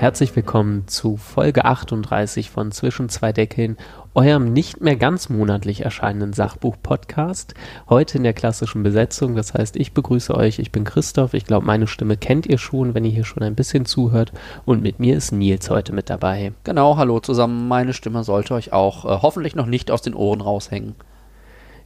Herzlich 0.00 0.34
willkommen 0.34 0.88
zu 0.88 1.18
Folge 1.18 1.66
38 1.66 2.48
von 2.48 2.72
Zwischen 2.72 3.10
zwei 3.10 3.34
Deckeln, 3.34 3.76
eurem 4.14 4.50
nicht 4.50 4.80
mehr 4.80 4.96
ganz 4.96 5.28
monatlich 5.28 5.82
erscheinenden 5.82 6.32
Sachbuch-Podcast. 6.32 7.52
Heute 7.86 8.16
in 8.16 8.24
der 8.24 8.32
klassischen 8.32 8.82
Besetzung. 8.82 9.36
Das 9.36 9.52
heißt, 9.52 9.76
ich 9.76 9.92
begrüße 9.92 10.34
euch. 10.34 10.58
Ich 10.58 10.72
bin 10.72 10.84
Christoph. 10.84 11.34
Ich 11.34 11.44
glaube, 11.44 11.66
meine 11.66 11.86
Stimme 11.86 12.16
kennt 12.16 12.46
ihr 12.46 12.56
schon, 12.56 12.94
wenn 12.94 13.04
ihr 13.04 13.10
hier 13.10 13.26
schon 13.26 13.42
ein 13.42 13.54
bisschen 13.54 13.84
zuhört. 13.84 14.32
Und 14.64 14.82
mit 14.82 15.00
mir 15.00 15.18
ist 15.18 15.32
Nils 15.32 15.68
heute 15.68 15.92
mit 15.92 16.08
dabei. 16.08 16.54
Genau, 16.64 16.96
hallo 16.96 17.20
zusammen. 17.20 17.68
Meine 17.68 17.92
Stimme 17.92 18.24
sollte 18.24 18.54
euch 18.54 18.72
auch 18.72 19.04
äh, 19.04 19.18
hoffentlich 19.20 19.54
noch 19.54 19.66
nicht 19.66 19.90
aus 19.90 20.00
den 20.00 20.14
Ohren 20.14 20.40
raushängen. 20.40 20.94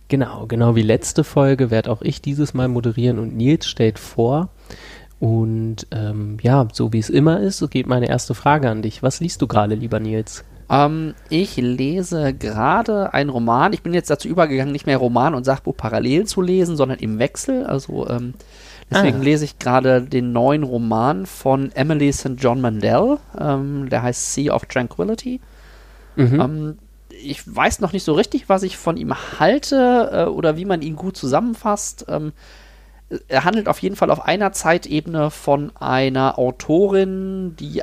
Genau, 0.06 0.46
genau 0.46 0.76
wie 0.76 0.82
letzte 0.82 1.24
Folge 1.24 1.72
werde 1.72 1.90
auch 1.90 2.00
ich 2.00 2.22
dieses 2.22 2.54
Mal 2.54 2.68
moderieren 2.68 3.18
und 3.18 3.34
Nils 3.34 3.66
stellt 3.66 3.98
vor. 3.98 4.50
Und 5.20 5.86
ähm, 5.90 6.38
ja, 6.42 6.68
so 6.72 6.92
wie 6.92 6.98
es 6.98 7.10
immer 7.10 7.40
ist, 7.40 7.58
so 7.58 7.68
geht 7.68 7.86
meine 7.86 8.08
erste 8.08 8.34
Frage 8.34 8.68
an 8.68 8.82
dich. 8.82 9.02
Was 9.02 9.20
liest 9.20 9.40
du 9.40 9.46
gerade, 9.46 9.74
lieber 9.74 10.00
Nils? 10.00 10.44
Ähm, 10.68 11.14
ich 11.28 11.56
lese 11.56 12.34
gerade 12.34 13.14
einen 13.14 13.30
Roman. 13.30 13.72
Ich 13.72 13.82
bin 13.82 13.94
jetzt 13.94 14.10
dazu 14.10 14.28
übergegangen, 14.28 14.72
nicht 14.72 14.86
mehr 14.86 14.98
Roman 14.98 15.34
und 15.34 15.44
Sachbuch 15.44 15.76
parallel 15.76 16.26
zu 16.26 16.42
lesen, 16.42 16.76
sondern 16.76 16.98
im 16.98 17.18
Wechsel. 17.18 17.64
Also 17.64 18.08
ähm, 18.08 18.34
deswegen 18.90 19.18
ah. 19.20 19.22
lese 19.22 19.44
ich 19.44 19.58
gerade 19.58 20.02
den 20.02 20.32
neuen 20.32 20.62
Roman 20.62 21.26
von 21.26 21.70
Emily 21.72 22.12
St. 22.12 22.36
John 22.36 22.60
Mandel. 22.60 23.18
Ähm, 23.38 23.88
der 23.88 24.02
heißt 24.02 24.34
Sea 24.34 24.54
of 24.54 24.66
Tranquility. 24.66 25.40
Mhm. 26.16 26.40
Ähm, 26.40 26.78
ich 27.22 27.54
weiß 27.54 27.80
noch 27.80 27.92
nicht 27.92 28.04
so 28.04 28.12
richtig, 28.14 28.48
was 28.48 28.62
ich 28.62 28.76
von 28.76 28.96
ihm 28.96 29.14
halte 29.38 30.10
äh, 30.12 30.24
oder 30.24 30.56
wie 30.56 30.64
man 30.64 30.82
ihn 30.82 30.96
gut 30.96 31.16
zusammenfasst. 31.16 32.06
Ähm, 32.08 32.32
er 33.28 33.44
handelt 33.44 33.68
auf 33.68 33.78
jeden 33.80 33.96
Fall 33.96 34.10
auf 34.10 34.24
einer 34.24 34.52
Zeitebene 34.52 35.30
von 35.30 35.72
einer 35.76 36.38
Autorin, 36.38 37.54
die 37.56 37.82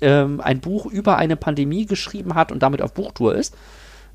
ähm, 0.00 0.40
ein 0.40 0.60
Buch 0.60 0.86
über 0.86 1.16
eine 1.16 1.36
Pandemie 1.36 1.86
geschrieben 1.86 2.34
hat 2.34 2.52
und 2.52 2.62
damit 2.62 2.82
auf 2.82 2.92
Buchtour 2.92 3.34
ist. 3.34 3.56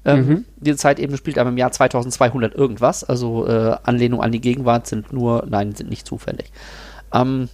Ähm, 0.04 0.28
mhm. 0.28 0.46
Diese 0.58 0.78
Zeitebene 0.78 1.18
spielt 1.18 1.38
aber 1.38 1.50
im 1.50 1.58
Jahr 1.58 1.72
2200 1.72 2.56
irgendwas, 2.56 3.04
also 3.04 3.48
äh, 3.48 3.78
Anlehnung 3.84 4.22
an 4.22 4.32
die 4.32 4.42
Gegenwart 4.42 4.88
sind 4.88 5.14
nur, 5.14 5.46
nein, 5.48 5.76
sind 5.76 5.90
nicht 5.90 6.08
zufällig. 6.08 6.52
Ähm, 7.14 7.50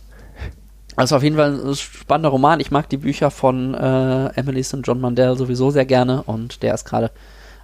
also 0.96 1.16
auf 1.16 1.24
jeden 1.24 1.36
Fall 1.36 1.60
ein 1.64 1.76
spannender 1.76 2.30
Roman. 2.30 2.60
Ich 2.60 2.72
mag 2.72 2.90
die 2.90 2.98
Bücher 2.98 3.32
von 3.32 3.74
äh, 3.74 4.28
Emily 4.36 4.64
St. 4.64 4.80
John 4.84 5.00
Mandel 5.00 5.38
sowieso 5.38 5.72
sehr 5.72 5.86
gerne 5.86 6.24
und 6.24 6.64
der 6.64 6.74
ist 6.74 6.86
gerade 6.86 7.12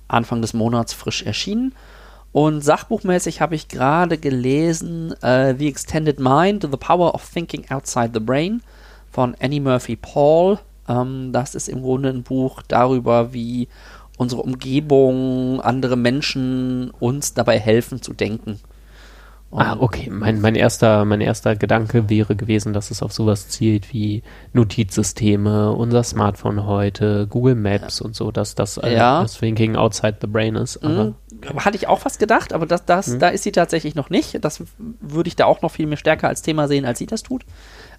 Anfang 0.08 0.42
des 0.42 0.54
Monats 0.54 0.94
frisch 0.94 1.24
erschienen. 1.24 1.74
Und 2.34 2.62
sachbuchmäßig 2.62 3.42
habe 3.42 3.56
ich 3.56 3.68
gerade 3.68 4.18
gelesen 4.18 5.14
äh, 5.22 5.56
The 5.58 5.68
Extended 5.68 6.20
Mind, 6.20 6.64
The 6.64 6.78
Power 6.78 7.14
of 7.14 7.30
Thinking 7.30 7.70
Outside 7.70 8.10
the 8.14 8.20
Brain 8.20 8.62
von 9.12 9.36
Annie 9.40 9.60
Murphy 9.60 9.96
Paul. 9.96 10.58
Ähm, 10.90 11.32
das 11.32 11.54
ist 11.54 11.70
im 11.70 11.84
Grunde 11.84 12.10
ein 12.10 12.24
Buch 12.24 12.64
darüber, 12.68 13.34
wie 13.34 13.68
unsere 14.18 14.42
Umgebung, 14.42 15.62
andere 15.62 15.96
Menschen 15.96 16.92
uns 17.00 17.36
dabei 17.36 17.60
helfen 17.60 18.02
zu 18.02 18.14
denken 18.14 18.60
ah, 19.58 19.78
okay. 19.80 20.10
Mein, 20.10 20.42
mein, 20.42 20.56
erster, 20.56 21.06
mein 21.06 21.22
erster 21.22 21.56
Gedanke 21.56 22.10
wäre 22.10 22.36
gewesen, 22.36 22.74
dass 22.74 22.92
es 22.92 23.04
auf 23.04 23.14
sowas 23.14 23.50
zielt 23.50 23.94
wie 23.94 24.24
Notizsysteme, 24.54 25.72
unser 25.72 26.04
Smartphone 26.04 26.66
heute, 26.66 27.28
Google 27.28 27.56
Maps 27.56 28.00
ja. 28.00 28.06
und 28.06 28.16
so, 28.16 28.32
dass 28.32 28.56
das, 28.56 28.78
äh, 28.78 28.96
ja. 28.96 29.22
das 29.22 29.38
Thinking 29.38 29.76
outside 29.76 30.18
the 30.22 30.28
brain 30.28 30.56
ist. 30.56 30.84
Mhm. 30.84 31.16
Hatte 31.58 31.78
ich 31.78 31.88
auch 31.88 32.00
fast 32.00 32.20
gedacht, 32.20 32.54
aber 32.54 32.66
das, 32.66 32.86
das, 32.86 33.08
mhm. 33.08 33.20
da 33.20 33.30
ist 33.30 33.44
sie 33.44 33.52
tatsächlich 33.52 33.96
noch 33.96 34.10
nicht. 34.10 34.44
Das 34.44 34.64
würde 34.78 35.28
ich 35.28 35.36
da 35.36 35.46
auch 35.46 35.62
noch 35.62 35.72
viel 35.72 35.88
mehr 35.88 35.98
stärker 35.98 36.28
als 36.28 36.42
Thema 36.42 36.68
sehen, 36.68 36.86
als 36.86 37.00
sie 37.00 37.06
das 37.06 37.24
tut. 37.24 37.44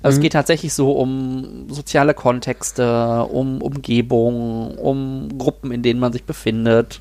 Also 0.02 0.16
mhm. 0.16 0.18
Es 0.18 0.22
geht 0.22 0.32
tatsächlich 0.32 0.74
so 0.74 0.92
um 0.92 1.66
soziale 1.68 2.14
Kontexte, 2.14 3.24
um 3.24 3.62
Umgebung, 3.62 4.76
um 4.76 5.38
Gruppen, 5.38 5.70
in 5.70 5.82
denen 5.82 6.00
man 6.00 6.12
sich 6.12 6.24
befindet 6.24 7.00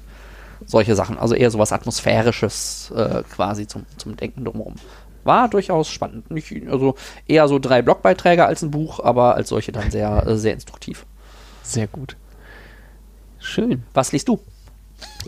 solche 0.65 0.95
Sachen. 0.95 1.17
Also 1.17 1.35
eher 1.35 1.51
sowas 1.51 1.71
Atmosphärisches 1.71 2.91
äh, 2.95 3.23
quasi 3.23 3.67
zum, 3.67 3.85
zum 3.97 4.15
Denken 4.15 4.45
drumherum. 4.45 4.75
War 5.23 5.47
durchaus 5.47 5.89
spannend. 5.89 6.29
Nicht, 6.31 6.51
also 6.69 6.95
eher 7.27 7.47
so 7.47 7.59
drei 7.59 7.81
Blogbeiträge 7.81 8.45
als 8.45 8.61
ein 8.61 8.71
Buch, 8.71 8.99
aber 8.99 9.35
als 9.35 9.49
solche 9.49 9.71
dann 9.71 9.89
sehr, 9.91 10.27
äh, 10.27 10.37
sehr 10.37 10.53
instruktiv. 10.53 11.05
Sehr 11.61 11.87
gut. 11.87 12.17
Schön. 13.39 13.83
Was 13.93 14.11
liest 14.11 14.27
du? 14.27 14.39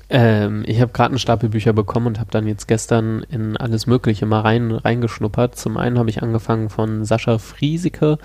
Ähm, 0.09 0.63
ich 0.67 0.81
habe 0.81 0.91
gerade 0.91 1.11
einen 1.11 1.19
Stapel 1.19 1.49
Bücher 1.49 1.73
bekommen 1.73 2.07
und 2.07 2.19
habe 2.19 2.31
dann 2.31 2.47
jetzt 2.47 2.67
gestern 2.67 3.23
in 3.29 3.57
alles 3.57 3.87
Mögliche 3.87 4.25
mal 4.25 4.41
rein, 4.41 4.71
reingeschnuppert. 4.71 5.57
Zum 5.57 5.77
einen 5.77 5.97
habe 5.97 6.09
ich 6.09 6.21
angefangen 6.21 6.69
von 6.69 7.05
Sascha 7.05 7.37
Friesike 7.37 8.17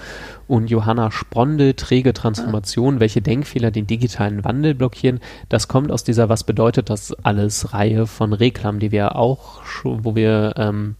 und 0.46 0.68
Johanna 0.68 1.10
Sprondel, 1.10 1.74
Träge 1.74 2.12
Transformation, 2.12 2.96
ah. 2.96 3.00
welche 3.00 3.22
Denkfehler 3.22 3.70
den 3.70 3.86
digitalen 3.86 4.44
Wandel 4.44 4.74
blockieren. 4.74 5.20
Das 5.48 5.68
kommt 5.68 5.92
aus 5.92 6.04
dieser 6.04 6.28
Was 6.28 6.44
bedeutet 6.44 6.90
das 6.90 7.12
alles 7.22 7.72
Reihe 7.72 8.06
von 8.06 8.32
Reklam, 8.32 8.78
die 8.78 8.92
wir 8.92 9.16
auch 9.16 9.64
schon, 9.64 10.04
wo 10.04 10.14
wir 10.14 10.54
ähm, 10.56 10.96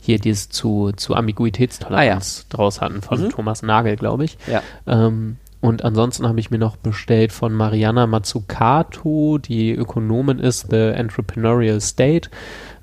hier 0.00 0.18
dieses 0.18 0.50
zu, 0.50 0.92
zu 0.96 1.14
Ambiguitätstoleranz 1.14 2.44
ah, 2.44 2.48
ja. 2.50 2.56
draus 2.56 2.80
hatten 2.80 3.00
von 3.00 3.22
mhm. 3.22 3.30
Thomas 3.30 3.62
Nagel, 3.62 3.96
glaube 3.96 4.24
ich. 4.24 4.36
Ja. 4.46 4.62
Ähm, 4.86 5.38
und 5.64 5.82
ansonsten 5.82 6.28
habe 6.28 6.38
ich 6.40 6.50
mir 6.50 6.58
noch 6.58 6.76
bestellt 6.76 7.32
von 7.32 7.54
Mariana 7.54 8.06
Mazzucato, 8.06 9.38
die 9.38 9.72
Ökonomin 9.72 10.38
ist, 10.38 10.66
The 10.68 10.76
Entrepreneurial 10.76 11.80
State, 11.80 12.28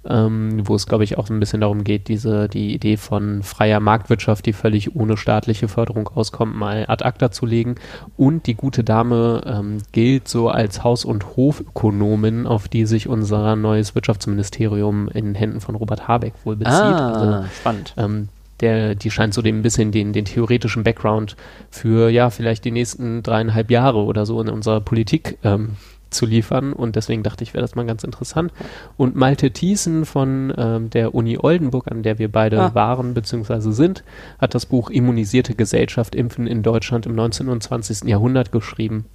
ähm, 0.03 0.63
wo 0.67 0.73
es, 0.73 0.87
glaube 0.87 1.03
ich, 1.03 1.15
auch 1.19 1.29
ein 1.29 1.39
bisschen 1.39 1.61
darum 1.61 1.83
geht, 1.83 2.07
diese, 2.07 2.49
die 2.49 2.73
Idee 2.73 2.97
von 2.97 3.43
freier 3.43 3.79
Marktwirtschaft, 3.79 4.47
die 4.47 4.53
völlig 4.53 4.95
ohne 4.95 5.15
staatliche 5.15 5.67
Förderung 5.67 6.07
auskommt, 6.07 6.55
mal 6.55 6.85
ad 6.87 7.05
acta 7.05 7.29
zu 7.29 7.45
legen. 7.45 7.75
Und 8.17 8.47
die 8.47 8.55
gute 8.55 8.83
Dame 8.83 9.43
ähm, 9.45 9.77
gilt 9.91 10.27
so 10.27 10.49
als 10.49 10.83
Haus- 10.83 11.05
und 11.05 11.37
Hofökonomin, 11.37 12.47
auf 12.47 12.67
die 12.67 12.87
sich 12.87 13.07
unser 13.07 13.55
neues 13.55 13.93
Wirtschaftsministerium 13.93 15.07
in 15.07 15.35
Händen 15.35 15.61
von 15.61 15.75
Robert 15.75 16.07
Habeck 16.07 16.33
wohl 16.45 16.55
bezieht. 16.55 16.73
Ah, 16.73 17.11
also, 17.11 17.47
spannend. 17.59 17.93
Ähm, 17.95 18.29
der, 18.61 18.95
die 18.95 19.11
scheint 19.11 19.33
so 19.33 19.41
dem 19.41 19.59
ein 19.59 19.61
bisschen 19.61 19.91
den, 19.91 20.13
den 20.13 20.25
theoretischen 20.25 20.83
Background 20.83 21.35
für 21.69 22.09
ja 22.09 22.29
vielleicht 22.29 22.65
die 22.65 22.71
nächsten 22.71 23.23
dreieinhalb 23.23 23.71
Jahre 23.71 23.99
oder 23.99 24.25
so 24.25 24.41
in 24.41 24.49
unserer 24.49 24.81
Politik 24.81 25.37
ähm, 25.43 25.77
zu 26.11 26.25
liefern 26.25 26.73
und 26.73 26.95
deswegen 26.95 27.23
dachte 27.23 27.43
ich, 27.43 27.53
wäre 27.53 27.61
das 27.61 27.75
mal 27.75 27.85
ganz 27.85 28.03
interessant. 28.03 28.51
Und 28.97 29.15
Malte 29.15 29.51
Thiessen 29.51 30.05
von 30.05 30.53
ähm, 30.57 30.89
der 30.89 31.15
Uni 31.15 31.37
Oldenburg, 31.41 31.89
an 31.89 32.03
der 32.03 32.19
wir 32.19 32.31
beide 32.31 32.61
ah. 32.61 32.75
waren 32.75 33.13
bzw. 33.13 33.71
sind, 33.71 34.03
hat 34.39 34.53
das 34.53 34.65
Buch 34.65 34.89
Immunisierte 34.89 35.55
Gesellschaft 35.55 36.13
Impfen 36.13 36.47
in 36.47 36.63
Deutschland 36.63 37.05
im 37.05 37.15
19. 37.15 37.47
und 37.49 37.63
20. 37.63 38.09
Jahrhundert 38.09 38.51
geschrieben. 38.51 39.05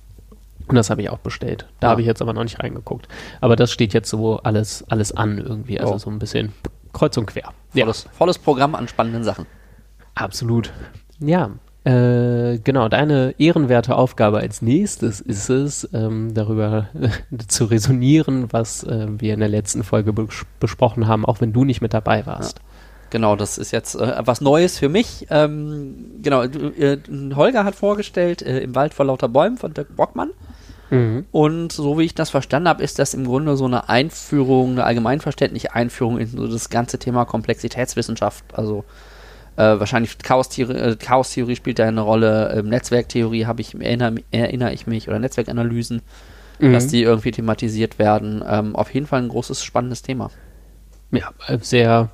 Und 0.68 0.74
das 0.74 0.90
habe 0.90 1.02
ich 1.02 1.10
auch 1.10 1.18
bestellt. 1.18 1.66
Da 1.80 1.88
ah. 1.88 1.90
habe 1.90 2.00
ich 2.00 2.06
jetzt 2.06 2.22
aber 2.22 2.32
noch 2.32 2.42
nicht 2.42 2.60
reingeguckt. 2.60 3.06
Aber 3.40 3.56
das 3.56 3.70
steht 3.70 3.94
jetzt 3.94 4.10
so 4.10 4.38
alles, 4.38 4.84
alles 4.88 5.12
an 5.12 5.38
irgendwie, 5.38 5.78
also 5.78 5.94
oh. 5.94 5.98
so 5.98 6.10
ein 6.10 6.18
bisschen 6.18 6.52
kreuz 6.96 7.16
und 7.16 7.26
quer. 7.26 7.52
Volles, 7.70 8.04
ja. 8.04 8.10
volles 8.12 8.38
Programm 8.38 8.74
an 8.74 8.88
spannenden 8.88 9.24
Sachen. 9.24 9.46
Absolut. 10.14 10.72
Ja, 11.18 11.50
äh, 11.86 12.58
genau, 12.58 12.88
deine 12.88 13.36
ehrenwerte 13.38 13.94
Aufgabe 13.94 14.38
als 14.38 14.60
nächstes 14.60 15.20
ist 15.20 15.48
es, 15.48 15.88
ähm, 15.92 16.34
darüber 16.34 16.88
äh, 17.00 17.10
zu 17.46 17.66
resonieren, 17.66 18.48
was 18.50 18.82
äh, 18.82 19.06
wir 19.08 19.34
in 19.34 19.38
der 19.38 19.48
letzten 19.48 19.84
Folge 19.84 20.12
bes 20.12 20.44
besprochen 20.58 21.06
haben, 21.06 21.24
auch 21.24 21.40
wenn 21.40 21.52
du 21.52 21.64
nicht 21.64 21.82
mit 21.82 21.94
dabei 21.94 22.26
warst. 22.26 22.58
Ja. 22.58 22.64
Genau, 23.10 23.36
das 23.36 23.56
ist 23.56 23.70
jetzt 23.70 23.94
äh, 23.94 24.14
was 24.18 24.40
Neues 24.40 24.80
für 24.80 24.88
mich. 24.88 25.28
Ähm, 25.30 26.16
genau, 26.22 26.42
äh, 26.42 26.98
Holger 27.36 27.62
hat 27.62 27.76
vorgestellt 27.76 28.42
äh, 28.42 28.58
Im 28.58 28.74
Wald 28.74 28.92
vor 28.92 29.06
lauter 29.06 29.28
Bäumen 29.28 29.56
von 29.56 29.72
Dirk 29.72 29.94
Bockmann. 29.94 30.30
Mhm. 30.90 31.26
Und 31.32 31.72
so 31.72 31.98
wie 31.98 32.04
ich 32.04 32.14
das 32.14 32.30
verstanden 32.30 32.68
habe, 32.68 32.82
ist 32.82 32.98
das 32.98 33.14
im 33.14 33.24
Grunde 33.24 33.56
so 33.56 33.64
eine 33.64 33.88
Einführung, 33.88 34.72
eine 34.72 34.84
allgemeinverständliche 34.84 35.74
Einführung 35.74 36.18
in 36.18 36.28
so 36.28 36.46
das 36.46 36.70
ganze 36.70 36.98
Thema 36.98 37.24
Komplexitätswissenschaft. 37.24 38.44
Also 38.52 38.84
äh, 39.56 39.80
wahrscheinlich 39.80 40.18
Chaostheorie, 40.18 40.74
äh, 40.74 40.96
Chaostheorie 40.96 41.56
spielt 41.56 41.78
da 41.78 41.86
eine 41.86 42.02
Rolle, 42.02 42.54
ähm, 42.56 42.68
Netzwerktheorie 42.68 43.46
habe 43.46 43.62
ich, 43.62 43.74
erinnere, 43.74 44.16
erinnere 44.30 44.72
ich 44.72 44.86
mich, 44.86 45.08
oder 45.08 45.18
Netzwerkanalysen, 45.18 46.02
mhm. 46.60 46.72
dass 46.72 46.88
die 46.88 47.02
irgendwie 47.02 47.30
thematisiert 47.30 47.98
werden. 47.98 48.44
Ähm, 48.46 48.76
auf 48.76 48.92
jeden 48.92 49.06
Fall 49.06 49.22
ein 49.22 49.28
großes, 49.28 49.64
spannendes 49.64 50.02
Thema. 50.02 50.30
Ja, 51.10 51.30
äh, 51.46 51.58
sehr 51.60 52.10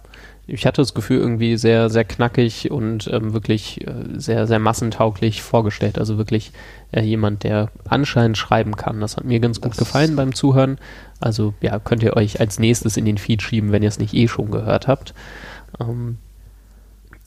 ich 0.47 0.67
hatte 0.67 0.83
das 0.83 0.95
Gefühl 0.95 1.19
irgendwie 1.19 1.57
sehr, 1.57 1.89
sehr 1.89 2.05
knackig 2.05 2.71
und 2.71 3.09
ähm, 3.13 3.33
wirklich 3.33 3.87
äh, 3.87 3.93
sehr, 4.17 4.47
sehr 4.47 4.59
massentauglich 4.59 5.41
vorgestellt. 5.41 5.99
Also 5.99 6.19
wirklich 6.19 6.53
äh, 6.91 7.01
jemand, 7.01 7.45
der 7.45 7.71
anscheinend 7.85 8.37
schreiben 8.37 8.75
kann. 8.75 9.01
Das 9.01 9.17
hat 9.17 9.25
mir 9.25 9.39
ganz 9.39 9.61
gut 9.61 9.73
das 9.73 9.79
gefallen 9.79 10.17
beim 10.17 10.35
Zuhören. 10.35 10.79
Also 11.21 11.55
ja, 11.61 11.79
könnt 11.79 12.03
ihr 12.03 12.17
euch 12.17 12.41
als 12.41 12.59
nächstes 12.59 12.97
in 12.97 13.05
den 13.05 13.19
Feed 13.19 13.41
schieben, 13.41 13.71
wenn 13.71 13.83
ihr 13.83 13.89
es 13.89 14.01
nicht 14.01 14.15
eh 14.15 14.27
schon 14.27 14.51
gehört 14.51 14.89
habt. 14.89 15.15
Ähm, 15.81 16.19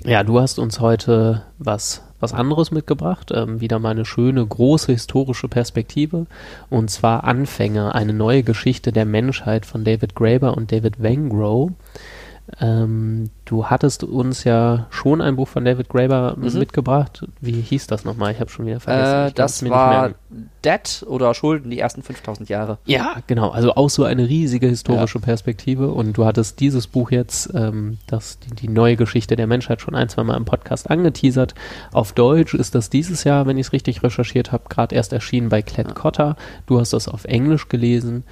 ja, 0.03 0.23
du 0.23 0.39
hast 0.41 0.59
uns 0.59 0.81
heute 0.81 1.43
was, 1.57 2.03
was 2.19 2.33
anderes 2.33 2.71
mitgebracht. 2.71 3.31
Ähm, 3.33 3.61
wieder 3.61 3.79
mal 3.79 3.91
eine 3.91 4.05
schöne, 4.05 4.45
große 4.45 4.91
historische 4.91 5.47
Perspektive. 5.47 6.27
Und 6.69 6.91
zwar 6.91 7.23
Anfänge, 7.23 7.95
eine 7.95 8.13
neue 8.13 8.43
Geschichte 8.43 8.91
der 8.91 9.05
Menschheit 9.05 9.65
von 9.65 9.85
David 9.85 10.15
Graeber 10.15 10.57
und 10.57 10.73
David 10.73 11.01
Wengrow. 11.01 11.71
Ähm, 12.61 13.31
du 13.45 13.65
hattest 13.65 14.03
uns 14.03 14.43
ja 14.43 14.85
schon 14.91 15.19
ein 15.19 15.35
Buch 15.35 15.47
von 15.47 15.65
David 15.65 15.89
Graeber 15.89 16.35
mhm. 16.37 16.59
mitgebracht. 16.59 17.25
Wie 17.41 17.59
hieß 17.59 17.87
das 17.87 18.05
nochmal? 18.05 18.33
Ich 18.33 18.39
habe 18.39 18.51
schon 18.51 18.67
wieder 18.67 18.79
vergessen. 18.79 19.29
Äh, 19.29 19.31
das 19.33 19.67
war 19.67 20.11
Debt 20.63 21.03
oder 21.07 21.33
Schulden, 21.33 21.71
die 21.71 21.79
ersten 21.79 22.03
5000 22.03 22.47
Jahre. 22.49 22.77
Ja, 22.85 23.17
genau. 23.25 23.49
Also 23.49 23.75
auch 23.75 23.89
so 23.89 24.03
eine 24.03 24.27
riesige 24.27 24.67
historische 24.67 25.19
ja. 25.19 25.25
Perspektive. 25.25 25.91
Und 25.91 26.17
du 26.17 26.25
hattest 26.25 26.59
dieses 26.59 26.85
Buch 26.85 27.09
jetzt, 27.09 27.51
ähm, 27.55 27.97
das, 28.07 28.39
die, 28.39 28.55
die, 28.55 28.67
neue 28.67 28.95
Geschichte 28.95 29.35
der 29.35 29.47
Menschheit, 29.47 29.81
schon 29.81 29.95
ein, 29.95 30.09
zwei 30.09 30.23
Mal 30.23 30.37
im 30.37 30.45
Podcast 30.45 30.89
angeteasert. 30.89 31.55
Auf 31.93 32.13
Deutsch 32.13 32.53
ist 32.53 32.75
das 32.75 32.91
dieses 32.91 33.23
Jahr, 33.23 33.47
wenn 33.47 33.57
ich 33.57 33.67
es 33.67 33.73
richtig 33.73 34.03
recherchiert 34.03 34.51
habe, 34.51 34.65
gerade 34.69 34.95
erst 34.95 35.13
erschienen 35.13 35.49
bei 35.49 35.61
Klett. 35.61 35.95
Cotta. 35.95 36.35
Du 36.67 36.79
hast 36.79 36.93
das 36.93 37.07
auf 37.07 37.25
Englisch 37.25 37.69
gelesen. 37.69 38.23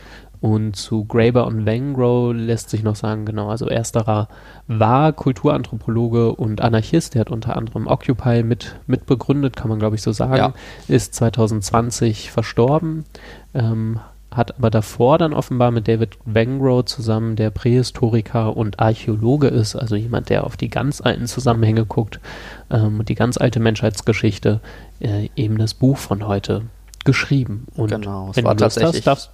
Und 0.43 0.75
zu 0.75 1.05
Graeber 1.05 1.47
und 1.47 1.65
Wengrow 1.65 2.33
lässt 2.33 2.69
sich 2.69 2.83
noch 2.83 2.97
sagen, 2.97 3.23
genau, 3.23 3.47
also 3.47 3.67
ersterer 3.67 4.27
war 4.67 5.13
Kulturanthropologe 5.13 6.35
und 6.35 6.59
Anarchist, 6.59 7.13
der 7.13 7.21
hat 7.21 7.31
unter 7.31 7.55
anderem 7.55 7.87
Occupy 7.87 8.43
mit, 8.43 8.75
mitbegründet, 8.85 9.55
kann 9.55 9.69
man 9.69 9.79
glaube 9.79 9.95
ich 9.95 10.01
so 10.01 10.11
sagen, 10.11 10.35
ja. 10.35 10.53
ist 10.89 11.13
2020 11.13 12.29
verstorben, 12.29 13.05
ähm, 13.53 14.01
hat 14.31 14.57
aber 14.57 14.69
davor 14.69 15.17
dann 15.17 15.31
offenbar 15.31 15.71
mit 15.71 15.87
David 15.87 16.17
Wengrow 16.25 16.83
zusammen, 16.83 17.37
der 17.37 17.49
Prähistoriker 17.49 18.57
und 18.57 18.81
Archäologe 18.81 19.47
ist, 19.47 19.77
also 19.77 19.95
jemand, 19.95 20.27
der 20.27 20.43
auf 20.43 20.57
die 20.57 20.69
ganz 20.69 20.99
alten 20.99 21.27
Zusammenhänge 21.27 21.85
guckt 21.85 22.19
ähm, 22.69 22.99
und 22.99 23.07
die 23.07 23.15
ganz 23.15 23.37
alte 23.37 23.61
Menschheitsgeschichte, 23.61 24.59
äh, 24.99 25.29
eben 25.37 25.57
das 25.57 25.73
Buch 25.73 25.95
von 25.95 26.27
heute 26.27 26.63
geschrieben. 27.05 27.65
Und 27.77 27.91
genau, 27.91 28.31
es 28.31 28.35
wenn 28.35 28.43
war 28.43 28.55
du 28.55 28.65
Lust 28.65 28.75
tatsächlich 28.75 29.07
hast, 29.07 29.27
darfst, 29.27 29.31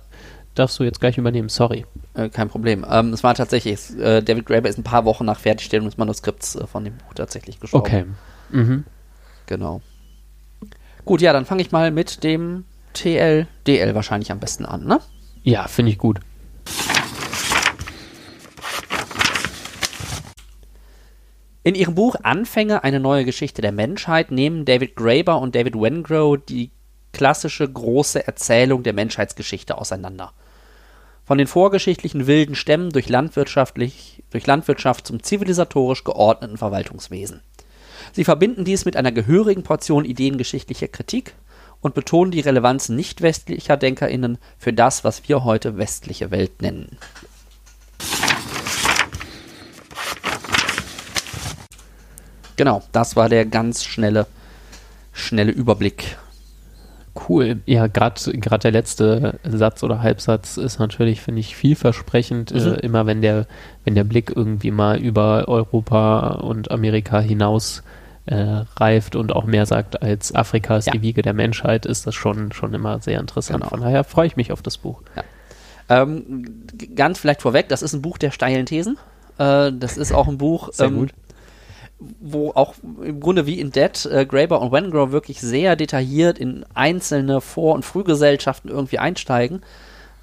darfst 0.60 0.78
du 0.80 0.84
jetzt 0.84 1.00
gleich 1.00 1.18
übernehmen, 1.18 1.50
sorry. 1.50 1.86
Äh, 2.14 2.30
kein 2.30 2.50
Problem. 2.50 2.86
Ähm, 2.90 3.14
es 3.14 3.24
war 3.24 3.34
tatsächlich, 3.34 3.98
äh, 3.98 4.22
David 4.22 4.46
Graeber 4.46 4.70
ist 4.70 4.78
ein 4.78 4.84
paar 4.84 5.06
Wochen 5.06 5.26
nach 5.26 5.40
Fertigstellung 5.40 5.88
des 5.88 5.98
Manuskripts 5.98 6.56
äh, 6.56 6.68
von 6.68 6.84
dem 6.84 6.98
Buch 6.98 7.14
tatsächlich 7.16 7.60
gestorben. 7.60 7.86
Okay. 7.86 8.06
Mhm. 8.50 8.84
Genau. 9.46 9.82
Gut, 11.06 11.22
ja, 11.22 11.34
dann 11.34 11.46
fange 11.46 11.62
ich 11.62 11.72
mal 11.72 11.92
mit 11.92 12.24
dem 12.24 12.66
TLDL 12.94 13.96
wahrscheinlich 13.96 14.32
am 14.32 14.40
besten 14.40 14.66
an, 14.66 14.86
ne? 14.86 15.00
Ja, 15.44 15.68
finde 15.68 15.92
ich 15.92 15.98
gut. 15.98 16.20
In 21.64 21.76
ihrem 21.76 21.96
Buch 21.96 22.16
Anfänge, 22.24 22.84
eine 22.84 23.00
neue 23.00 23.26
Geschichte 23.26 23.62
der 23.62 23.72
Menschheit 23.72 24.32
nehmen 24.32 24.66
David 24.66 24.96
Graeber 24.96 25.40
und 25.40 25.56
David 25.56 25.76
Wengrow 25.76 26.38
die 26.38 26.72
klassische 27.12 27.70
große 27.70 28.26
Erzählung 28.26 28.84
der 28.84 28.94
Menschheitsgeschichte 28.94 29.78
auseinander. 29.78 30.34
Von 31.30 31.38
den 31.38 31.46
vorgeschichtlichen 31.46 32.26
wilden 32.26 32.56
Stämmen 32.56 32.90
durch, 32.90 33.08
landwirtschaftlich, 33.08 34.24
durch 34.32 34.48
Landwirtschaft 34.48 35.06
zum 35.06 35.22
zivilisatorisch 35.22 36.04
geordneten 36.04 36.58
Verwaltungswesen. 36.58 37.42
Sie 38.14 38.24
verbinden 38.24 38.66
dies 38.66 38.84
mit 38.84 38.98
einer 38.98 39.12
gehörigen 39.12 39.62
Portion 39.62 40.06
ideengeschichtlicher 40.06 40.88
Kritik 40.88 41.36
und 41.82 41.94
betonen 41.94 42.32
die 42.32 42.40
Relevanz 42.40 42.90
nicht 42.90 43.22
westlicher 43.22 43.78
DenkerInnen 43.78 44.40
für 44.58 44.74
das, 44.74 45.04
was 45.04 45.30
wir 45.30 45.44
heute 45.44 45.78
westliche 45.78 46.32
Welt 46.32 46.64
nennen. 46.64 46.98
Genau, 52.56 52.82
das 52.92 53.16
war 53.16 53.30
der 53.30 53.46
ganz 53.46 53.84
schnelle, 53.84 54.26
schnelle 55.14 55.52
Überblick 55.52 56.18
Cool. 57.28 57.62
Ja, 57.66 57.88
gerade 57.88 58.60
der 58.60 58.72
letzte 58.72 59.40
Satz 59.44 59.84
oder 59.84 60.02
Halbsatz 60.02 60.58
ist 60.58 60.80
natürlich, 60.80 61.22
finde 61.22 61.42
ich, 61.42 61.56
vielversprechend. 61.56 62.54
Mhm. 62.54 62.60
Äh, 62.60 62.80
immer 62.80 63.06
wenn 63.06 63.22
der, 63.22 63.48
wenn 63.84 63.96
der 63.96 64.04
Blick 64.04 64.32
irgendwie 64.36 64.72
mal 64.72 65.00
über 65.00 65.48
Europa 65.48 66.36
und 66.36 66.72
Amerika 66.72 67.20
hinaus 67.20 67.84
äh, 68.26 68.64
reift 68.78 69.16
und 69.16 69.34
auch 69.34 69.46
mehr 69.46 69.66
sagt 69.66 70.02
als 70.04 70.36
Afrika 70.36 70.78
ist 70.78 70.86
ja. 70.86 70.94
die 70.94 71.02
Wiege 71.02 71.22
der 71.22 71.34
Menschheit, 71.34 71.86
ist 71.86 72.06
das 72.06 72.16
schon, 72.16 72.52
schon 72.52 72.74
immer 72.74 73.02
sehr 73.02 73.20
interessant. 73.20 73.62
Genau. 73.62 73.70
Von 73.70 73.82
daher 73.82 74.04
freue 74.04 74.28
ich 74.28 74.36
mich 74.36 74.52
auf 74.52 74.62
das 74.62 74.78
Buch. 74.78 75.02
Ja. 75.16 75.24
Ähm, 76.04 76.46
ganz 76.96 77.20
vielleicht 77.20 77.42
vorweg, 77.42 77.70
das 77.70 77.82
ist 77.82 77.94
ein 77.94 78.02
Buch 78.02 78.20
der 78.20 78.32
steilen 78.32 78.68
Thesen. 78.68 78.98
Äh, 79.40 79.72
das 79.74 79.98
ist 79.98 80.12
auch 80.12 80.28
ein 80.28 80.38
Buch, 80.38 80.72
sehr 80.72 80.88
ähm, 80.88 80.96
gut 80.96 81.10
wo 82.00 82.52
auch 82.52 82.76
im 83.04 83.20
Grunde 83.20 83.46
wie 83.46 83.60
in 83.60 83.72
Dead 83.72 84.06
äh, 84.06 84.26
Graeber 84.26 84.62
und 84.62 84.72
Wengrow 84.72 85.12
wirklich 85.12 85.42
sehr 85.42 85.76
detailliert 85.76 86.40
in 86.40 86.66
einzelne 86.74 87.42
Vor- 87.42 87.76
und 87.76 87.84
Frühgesellschaften 87.84 88.70
irgendwie 88.70 89.00
einsteigen. 89.00 89.62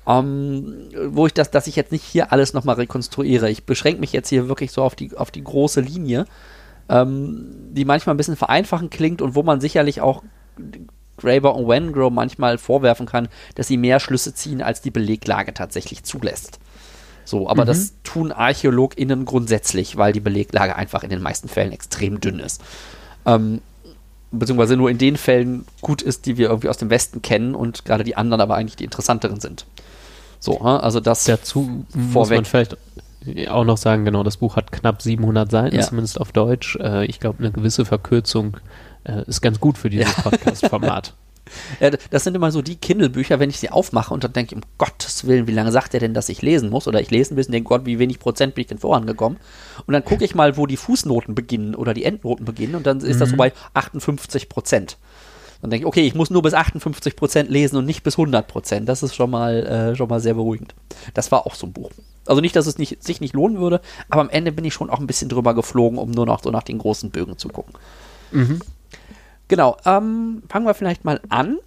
Ähm, 0.07 0.89
wo 1.09 1.27
ich 1.27 1.35
das, 1.35 1.51
dass 1.51 1.67
ich 1.67 1.75
jetzt 1.75 1.91
nicht 1.91 2.05
hier 2.05 2.33
alles 2.33 2.53
nochmal 2.53 2.77
rekonstruiere. 2.77 3.51
Ich 3.51 3.65
beschränke 3.65 4.01
mich 4.01 4.13
jetzt 4.13 4.29
hier 4.29 4.49
wirklich 4.49 4.71
so 4.71 4.83
auf 4.83 4.95
die, 4.95 5.17
auf 5.17 5.33
die 5.33 5.43
große 5.43 5.81
Linie, 5.81 6.27
ähm, 6.89 7.49
die 7.73 7.85
manchmal 7.85 8.15
ein 8.15 8.17
bisschen 8.17 8.37
vereinfachend 8.37 8.93
klingt 8.93 9.21
und 9.21 9.35
wo 9.35 9.43
man 9.43 9.61
sicherlich 9.61 10.01
auch 10.01 10.23
Graeber 11.17 11.57
und 11.57 11.69
Wengrow 11.69 12.13
manchmal 12.13 12.57
vorwerfen 12.59 13.07
kann, 13.07 13.29
dass 13.57 13.67
sie 13.67 13.77
mehr 13.77 14.01
Schlüsse 14.01 14.33
ziehen, 14.33 14.63
als 14.63 14.81
die 14.81 14.91
Beleglage 14.91 15.53
tatsächlich 15.55 16.05
zulässt. 16.05 16.61
So, 17.27 17.49
aber 17.49 17.65
mhm. 17.65 17.67
das 17.67 17.95
tun 18.05 18.33
ArchäologInnen 18.33 19.25
grundsätzlich, 19.25 19.97
weil 19.97 20.13
die 20.13 20.21
Beleglage 20.21 20.77
einfach 20.77 21.03
in 21.03 21.11
den 21.11 21.21
meisten 21.21 21.49
Fällen 21.49 21.73
extrem 21.73 22.21
dünn 22.21 22.39
ist. 22.39 22.63
Ähm, 23.27 23.61
beziehungsweise 24.31 24.77
nur 24.77 24.91
in 24.91 24.99
den 24.99 25.17
Fällen 25.17 25.67
gut 25.81 26.03
ist, 26.03 26.27
die 26.27 26.39
wir 26.39 26.49
irgendwie 26.49 26.69
aus 26.69 26.79
dem 26.79 26.89
Westen 26.89 27.23
kennen 27.23 27.55
und 27.55 27.85
gerade 27.85 28.05
die 28.05 28.17
anderen 28.17 28.41
aber 28.41 28.55
eigentlich 28.55 28.77
die 28.77 28.85
interessanteren 28.85 29.41
sind. 29.41 29.67
So, 30.39 30.61
also 30.61 31.01
das 31.01 31.25
dazu 31.25 31.85
vorweg. 31.91 32.15
muss 32.15 32.31
man 32.31 32.45
vielleicht 32.45 32.77
auch 33.49 33.65
noch 33.65 33.77
sagen, 33.77 34.05
genau, 34.05 34.23
das 34.23 34.37
Buch 34.37 34.55
hat 34.55 34.71
knapp 34.71 35.03
700 35.03 35.51
Seiten, 35.51 35.77
ja. 35.77 35.83
zumindest 35.83 36.21
auf 36.21 36.31
Deutsch. 36.31 36.77
Äh, 36.77 37.07
ich 37.07 37.19
glaube, 37.19 37.41
eine 37.41 37.51
gewisse 37.51 37.85
Verkürzung 37.85 38.59
äh, 39.05 39.25
ist 39.27 39.41
ganz 39.41 39.59
gut 39.59 39.79
für 39.79 39.91
dieses 39.91 40.17
ja. 40.17 40.23
Podcast-Format. 40.23 41.15
Ja, 41.81 41.91
das 41.91 42.25
sind 42.25 42.35
immer 42.35 42.51
so 42.51 42.63
die 42.63 42.77
Kindle-Bücher, 42.77 43.39
wenn 43.39 43.51
ich 43.51 43.59
sie 43.59 43.71
aufmache 43.71 44.13
und 44.13 44.25
dann 44.25 44.33
denke 44.33 44.55
ich, 44.55 44.63
um 44.63 44.69
Gottes 44.79 45.27
Willen, 45.27 45.47
wie 45.47 45.53
lange 45.53 45.73
sagt 45.73 45.95
er 45.95 46.01
denn, 46.01 46.15
dass 46.15 46.29
ich 46.29 46.43
lesen 46.43 46.71
muss? 46.71 46.89
Oder 46.89 47.01
ich 47.01 47.11
lese 47.11 47.35
ein 47.35 47.37
bisschen, 47.37 47.53
denke, 47.53 47.69
Gott, 47.69 47.87
wie 47.87 47.99
wenig 47.99 48.19
Prozent 48.19 48.55
bin 48.55 48.63
ich 48.63 48.69
denn 48.69 48.79
vorangekommen? 48.79 49.39
Und 49.87 49.93
dann 49.93 50.05
gucke 50.05 50.25
ich 50.25 50.35
mal, 50.35 50.57
wo 50.57 50.67
die 50.67 50.77
Fußnoten 50.77 51.35
beginnen 51.35 51.75
oder 51.75 51.95
die 51.95 52.05
Endnoten 52.05 52.45
beginnen 52.45 52.75
und 52.75 52.87
dann 52.87 52.99
ist 52.99 53.17
mhm. 53.17 53.21
das 53.21 53.29
so 53.29 53.35
mhm. 53.35 53.39
bei 53.39 53.53
58 53.75 54.49
Prozent. 54.49 54.99
Dann 55.63 55.71
denke 55.71 55.85
ich, 55.85 55.87
okay, 55.87 56.07
ich 56.07 56.15
muss 56.15 56.31
nur 56.31 56.43
bis 56.43 56.55
58 56.55 57.17
Prozent 57.17 57.51
lesen 57.51 57.77
und 57.77 57.87
nicht 57.87 58.03
bis 58.03 58.15
100 58.15 58.47
Prozent. 58.47 58.89
Das 58.89 59.03
ist 59.03 59.15
schon 59.15 59.31
mal, 59.31 59.67
äh, 59.67 59.97
schon 59.97 60.09
mal 60.09 60.21
sehr 60.21 60.35
beruhigend. 60.35 60.75
Das 61.15 61.33
war 61.33 61.47
auch 61.47 61.55
so 61.55 61.67
ein 61.67 61.73
Buch. 61.73 61.91
Also 62.27 62.41
nicht, 62.41 62.57
dass 62.57 62.67
es 62.67 62.79
nicht, 62.79 63.03
sich 63.03 63.21
nicht 63.21 63.35
lohnen 63.35 63.59
würde, 63.59 63.81
aber 64.09 64.21
am 64.21 64.31
Ende 64.31 64.53
bin 64.53 64.65
ich 64.65 64.75
schon 64.75 64.91
auch 64.91 64.99
ein 64.99 65.07
bisschen 65.07 65.29
drüber 65.29 65.55
geflogen, 65.55 65.99
um 65.99 66.11
nur 66.11 66.27
noch 66.27 66.43
so 66.43 66.51
nach 66.51 66.65
den 66.65 66.79
großen 66.79 67.11
Bögen 67.11 67.39
zu 67.39 67.49
gucken. 67.49 67.75
Mhm. 68.33 68.61
Genau, 69.49 69.77
ähm, 69.85 70.43
fangen 70.49 70.67
wir 70.67 70.75
vielleicht 70.75 71.05
mal 71.05 71.21
an. 71.29 71.59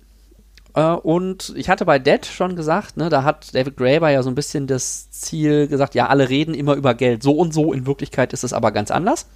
Äh, 0.76 0.84
und 0.84 1.54
ich 1.56 1.70
hatte 1.70 1.86
bei 1.86 2.00
Dead 2.00 2.26
schon 2.26 2.56
gesagt, 2.56 2.98
ne, 2.98 3.10
da 3.10 3.24
hat 3.24 3.56
David 3.56 3.78
Graeber 3.78 4.10
ja 4.10 4.24
so 4.24 4.30
ein 4.30 4.36
bisschen 4.36 4.68
das 4.68 5.10
Ziel 5.12 5.68
gesagt, 5.68 5.96
ja, 5.96 6.08
alle 6.08 6.30
reden 6.30 6.54
immer 6.54 6.76
über 6.76 6.94
Geld 6.94 7.24
so 7.24 7.34
und 7.34 7.54
so, 7.54 7.74
in 7.74 7.86
Wirklichkeit 7.86 8.34
ist 8.34 8.44
es 8.44 8.54
aber 8.54 8.72
ganz 8.72 8.92
anders. 8.92 9.28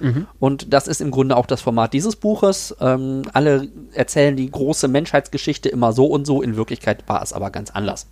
Mhm. 0.00 0.26
Und 0.40 0.72
das 0.72 0.88
ist 0.88 1.00
im 1.00 1.10
Grunde 1.10 1.36
auch 1.36 1.46
das 1.46 1.60
Format 1.60 1.92
dieses 1.92 2.16
Buches. 2.16 2.74
Ähm, 2.80 3.22
alle 3.32 3.68
erzählen 3.92 4.36
die 4.36 4.50
große 4.50 4.88
Menschheitsgeschichte 4.88 5.68
immer 5.68 5.92
so 5.92 6.06
und 6.06 6.26
so, 6.26 6.42
in 6.42 6.56
Wirklichkeit 6.56 7.04
war 7.06 7.22
es 7.22 7.32
aber 7.32 7.50
ganz 7.50 7.70
anders. 7.70 8.06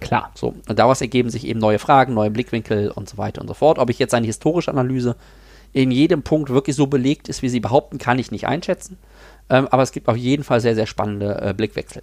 Klar. 0.00 0.30
So, 0.34 0.54
und 0.68 0.78
daraus 0.78 1.00
ergeben 1.00 1.28
sich 1.28 1.46
eben 1.46 1.60
neue 1.60 1.78
Fragen, 1.78 2.14
neue 2.14 2.30
Blickwinkel 2.30 2.90
und 2.90 3.08
so 3.08 3.18
weiter 3.18 3.40
und 3.40 3.48
so 3.48 3.54
fort. 3.54 3.78
Ob 3.78 3.90
ich 3.90 3.98
jetzt 3.98 4.14
eine 4.14 4.26
historische 4.26 4.70
Analyse 4.70 5.16
in 5.72 5.90
jedem 5.90 6.22
Punkt 6.22 6.50
wirklich 6.50 6.76
so 6.76 6.86
belegt 6.86 7.28
ist, 7.28 7.42
wie 7.42 7.48
sie 7.48 7.60
behaupten, 7.60 7.98
kann 7.98 8.18
ich 8.18 8.30
nicht 8.30 8.46
einschätzen. 8.46 8.96
Ähm, 9.50 9.68
aber 9.68 9.82
es 9.82 9.92
gibt 9.92 10.08
auf 10.08 10.16
jeden 10.16 10.44
Fall 10.44 10.60
sehr, 10.60 10.74
sehr 10.74 10.86
spannende 10.86 11.40
äh, 11.40 11.54
Blickwechsel. 11.54 12.02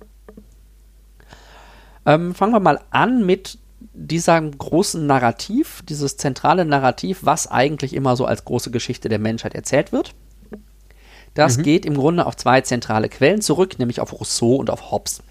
Ähm, 2.06 2.36
fangen 2.36 2.54
wir 2.54 2.60
mal 2.60 2.82
an 2.92 3.26
mit 3.26 3.58
diesem 3.94 4.58
großen 4.58 5.06
Narrativ, 5.06 5.82
dieses 5.88 6.18
zentrale 6.18 6.66
Narrativ, 6.66 7.20
was 7.22 7.48
eigentlich 7.50 7.94
immer 7.94 8.16
so 8.16 8.26
als 8.26 8.46
große 8.46 8.72
Geschichte 8.72 9.10
der 9.10 9.20
Menschheit 9.20 9.56
erzählt 9.56 9.92
wird. 9.92 10.14
Das 11.34 11.58
mhm. 11.58 11.64
geht 11.64 11.86
im 11.86 11.96
Grunde 11.96 12.26
auf 12.26 12.36
zwei 12.36 12.62
zentrale 12.62 13.10
Quellen 13.10 13.42
zurück, 13.42 13.78
nämlich 13.78 14.00
auf 14.00 14.14
Rousseau 14.14 14.56
und 14.56 14.70
auf 14.70 14.92
Hobbes 14.92 15.22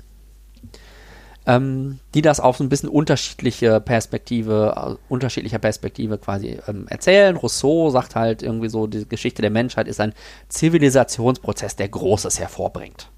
ähm, 1.46 1.98
die 2.14 2.22
das 2.22 2.40
auf 2.40 2.56
so 2.56 2.64
ein 2.64 2.68
bisschen 2.68 2.88
unterschiedliche 2.88 3.80
Perspektive, 3.80 4.74
äh, 4.76 5.12
unterschiedlicher 5.12 5.58
Perspektive 5.58 6.18
quasi 6.18 6.58
ähm, 6.66 6.86
erzählen. 6.88 7.36
Rousseau 7.36 7.90
sagt 7.90 8.16
halt 8.16 8.42
irgendwie 8.42 8.68
so, 8.68 8.86
die 8.86 9.06
Geschichte 9.06 9.42
der 9.42 9.50
Menschheit 9.50 9.86
ist 9.86 10.00
ein 10.00 10.14
Zivilisationsprozess, 10.48 11.76
der 11.76 11.88
Großes 11.88 12.40
hervorbringt. 12.40 13.10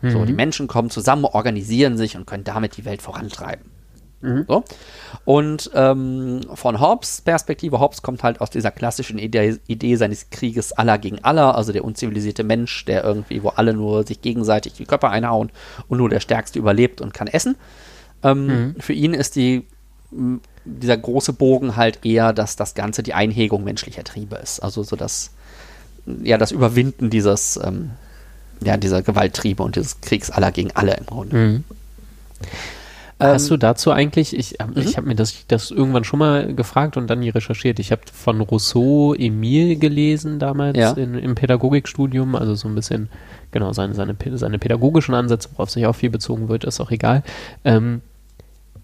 Mhm. 0.00 0.10
So, 0.10 0.24
die 0.24 0.32
Menschen 0.32 0.68
kommen 0.68 0.90
zusammen, 0.90 1.24
organisieren 1.24 1.96
sich 1.96 2.16
und 2.16 2.26
können 2.26 2.44
damit 2.44 2.76
die 2.76 2.84
Welt 2.84 3.02
vorantreiben. 3.02 3.71
Mhm. 4.22 4.44
So. 4.48 4.64
Und 5.24 5.70
ähm, 5.74 6.40
von 6.54 6.80
Hobbes 6.80 7.20
Perspektive, 7.20 7.78
Hobbes 7.78 8.02
kommt 8.02 8.22
halt 8.22 8.40
aus 8.40 8.50
dieser 8.50 8.70
klassischen 8.70 9.18
Idee, 9.18 9.58
Idee, 9.66 9.96
seines 9.96 10.30
Krieges 10.30 10.72
aller 10.72 10.98
gegen 10.98 11.22
aller, 11.22 11.56
also 11.56 11.72
der 11.72 11.84
unzivilisierte 11.84 12.44
Mensch, 12.44 12.84
der 12.86 13.04
irgendwie, 13.04 13.42
wo 13.42 13.50
alle 13.50 13.74
nur 13.74 14.06
sich 14.06 14.22
gegenseitig 14.22 14.74
die 14.74 14.86
Körper 14.86 15.10
einhauen 15.10 15.50
und 15.88 15.98
nur 15.98 16.08
der 16.08 16.20
Stärkste 16.20 16.58
überlebt 16.58 17.00
und 17.00 17.12
kann 17.12 17.26
essen. 17.26 17.56
Ähm, 18.22 18.46
mhm. 18.46 18.74
Für 18.78 18.92
ihn 18.92 19.14
ist 19.14 19.36
die 19.36 19.66
dieser 20.64 20.96
große 20.96 21.32
Bogen 21.32 21.76
halt 21.76 22.04
eher, 22.04 22.32
dass 22.32 22.56
das 22.56 22.74
Ganze 22.74 23.02
die 23.02 23.14
Einhegung 23.14 23.64
menschlicher 23.64 24.04
Triebe 24.04 24.36
ist. 24.36 24.60
Also 24.60 24.82
so 24.82 24.96
das, 24.96 25.30
ja, 26.22 26.38
das 26.38 26.52
Überwinden 26.52 27.10
dieses, 27.10 27.58
ähm, 27.62 27.90
ja, 28.62 28.76
dieser 28.76 29.02
Gewalttriebe 29.02 29.62
und 29.62 29.76
dieses 29.76 30.00
Kriegs 30.00 30.30
aller 30.30 30.52
gegen 30.52 30.70
alle 30.72 30.94
im 30.94 31.06
Grunde. 31.06 31.36
Mhm. 31.36 31.64
Hast 33.28 33.50
du 33.50 33.56
dazu 33.56 33.90
eigentlich, 33.92 34.36
ich, 34.36 34.58
äh, 34.60 34.64
ich 34.76 34.96
habe 34.96 35.06
mir 35.06 35.14
das, 35.14 35.46
das 35.48 35.70
irgendwann 35.70 36.04
schon 36.04 36.18
mal 36.18 36.54
gefragt 36.54 36.96
und 36.96 37.08
dann 37.08 37.20
nie 37.20 37.28
recherchiert. 37.30 37.78
Ich 37.78 37.92
habe 37.92 38.02
von 38.12 38.40
Rousseau 38.40 39.14
Emile 39.14 39.76
gelesen 39.76 40.38
damals 40.38 40.76
Ja. 40.76 40.92
in, 40.92 41.14
im 41.14 41.34
Pädagogikstudium, 41.34 42.34
also 42.34 42.54
so 42.54 42.68
ein 42.68 42.74
bisschen, 42.74 43.08
genau, 43.50 43.72
seine, 43.72 43.94
seine, 43.94 44.16
seine 44.34 44.58
pädagogischen 44.58 45.14
Ansätze, 45.14 45.48
worauf 45.54 45.70
sich 45.70 45.86
auch 45.86 45.94
viel 45.96 46.10
bezogen 46.10 46.48
wird, 46.48 46.64
ist 46.64 46.80
auch 46.80 46.90
egal. 46.90 47.22
Ähm, 47.64 48.00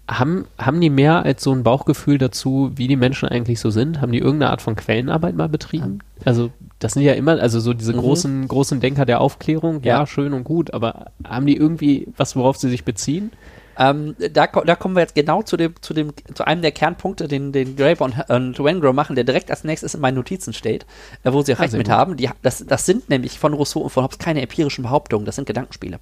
haben, 0.09 0.45
haben 0.57 0.81
die 0.81 0.89
mehr 0.89 1.23
als 1.23 1.43
so 1.43 1.51
ein 1.53 1.61
Bauchgefühl 1.63 2.17
dazu, 2.17 2.71
wie 2.75 2.87
die 2.87 2.95
Menschen 2.95 3.29
eigentlich 3.29 3.59
so 3.59 3.69
sind? 3.69 4.01
Haben 4.01 4.11
die 4.11 4.17
irgendeine 4.17 4.49
Art 4.51 4.61
von 4.63 4.75
Quellenarbeit 4.75 5.35
mal 5.35 5.49
betrieben? 5.49 5.99
Also, 6.25 6.49
das 6.79 6.93
sind 6.93 7.03
ja 7.03 7.13
immer, 7.13 7.39
also 7.39 7.59
so 7.59 7.73
diese 7.75 7.93
Mhm. 7.93 7.97
großen, 7.99 8.47
großen 8.47 8.79
Denker 8.79 9.05
der 9.05 9.21
Aufklärung, 9.21 9.83
ja, 9.83 9.99
Ja. 9.99 10.07
schön 10.07 10.33
und 10.33 10.45
gut, 10.45 10.73
aber 10.73 11.11
haben 11.23 11.45
die 11.45 11.55
irgendwie 11.55 12.07
was, 12.17 12.35
worauf 12.35 12.57
sie 12.57 12.69
sich 12.69 12.83
beziehen? 12.85 13.31
Ähm, 13.79 14.15
da, 14.33 14.47
da 14.47 14.75
kommen 14.75 14.95
wir 14.95 15.01
jetzt 15.01 15.15
genau 15.15 15.41
zu 15.41 15.55
dem, 15.55 15.73
zu 15.81 15.93
dem, 15.93 16.11
zu 16.33 16.45
einem 16.45 16.61
der 16.61 16.73
Kernpunkte, 16.73 17.29
den, 17.29 17.53
den 17.53 17.77
Graeber 17.77 18.03
und, 18.05 18.29
und 18.29 18.59
Wengrow 18.59 18.93
machen, 18.93 19.15
der 19.15 19.23
direkt 19.23 19.49
als 19.49 19.63
nächstes 19.63 19.93
in 19.95 20.01
meinen 20.01 20.15
Notizen 20.15 20.51
steht, 20.53 20.85
äh, 21.23 21.31
wo 21.31 21.41
sie 21.41 21.53
auch 21.53 21.59
Ah, 21.59 21.61
recht 21.61 21.71
sehr 21.71 21.77
mit 21.77 21.87
gut. 21.87 21.95
haben. 21.95 22.17
Die, 22.17 22.29
das, 22.41 22.65
das 22.67 22.85
sind 22.85 23.09
nämlich 23.09 23.39
von 23.39 23.53
Rousseau 23.53 23.79
und 23.79 23.89
von 23.89 24.03
Hobbes 24.03 24.19
keine 24.19 24.41
empirischen 24.41 24.83
Behauptungen, 24.83 25.25
das 25.25 25.35
sind 25.37 25.45
Gedankenspiele. 25.45 25.99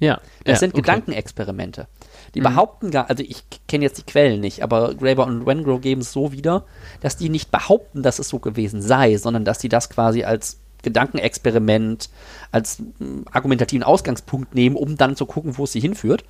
Ja. 0.00 0.16
Das 0.44 0.56
ja, 0.56 0.56
sind 0.58 0.74
okay. 0.74 0.82
Gedankenexperimente. 0.82 1.86
Die 2.34 2.40
Mhm. 2.40 2.44
behaupten 2.44 2.90
gar, 2.90 3.08
also 3.08 3.22
ich 3.22 3.42
kenne 3.68 3.84
jetzt 3.84 3.96
die 3.96 4.02
Quellen 4.02 4.40
nicht, 4.40 4.62
aber 4.62 4.94
Graeber 4.94 5.24
und 5.24 5.46
Wengrow 5.46 5.80
geben 5.80 6.02
es 6.02 6.12
so 6.12 6.30
wieder, 6.32 6.64
dass 7.00 7.16
die 7.16 7.30
nicht 7.30 7.50
behaupten, 7.50 8.02
dass 8.02 8.18
es 8.18 8.28
so 8.28 8.38
gewesen 8.38 8.82
sei, 8.82 9.16
sondern 9.16 9.44
dass 9.46 9.58
die 9.58 9.68
das 9.70 9.88
quasi 9.88 10.24
als 10.24 10.58
Gedankenexperiment, 10.82 12.10
als 12.50 12.80
mm, 12.98 13.22
argumentativen 13.32 13.82
Ausgangspunkt 13.82 14.54
nehmen, 14.54 14.76
um 14.76 14.96
dann 14.96 15.16
zu 15.16 15.26
gucken, 15.26 15.56
wo 15.56 15.64
es 15.64 15.72
sie 15.72 15.80
hinführt. 15.80 16.24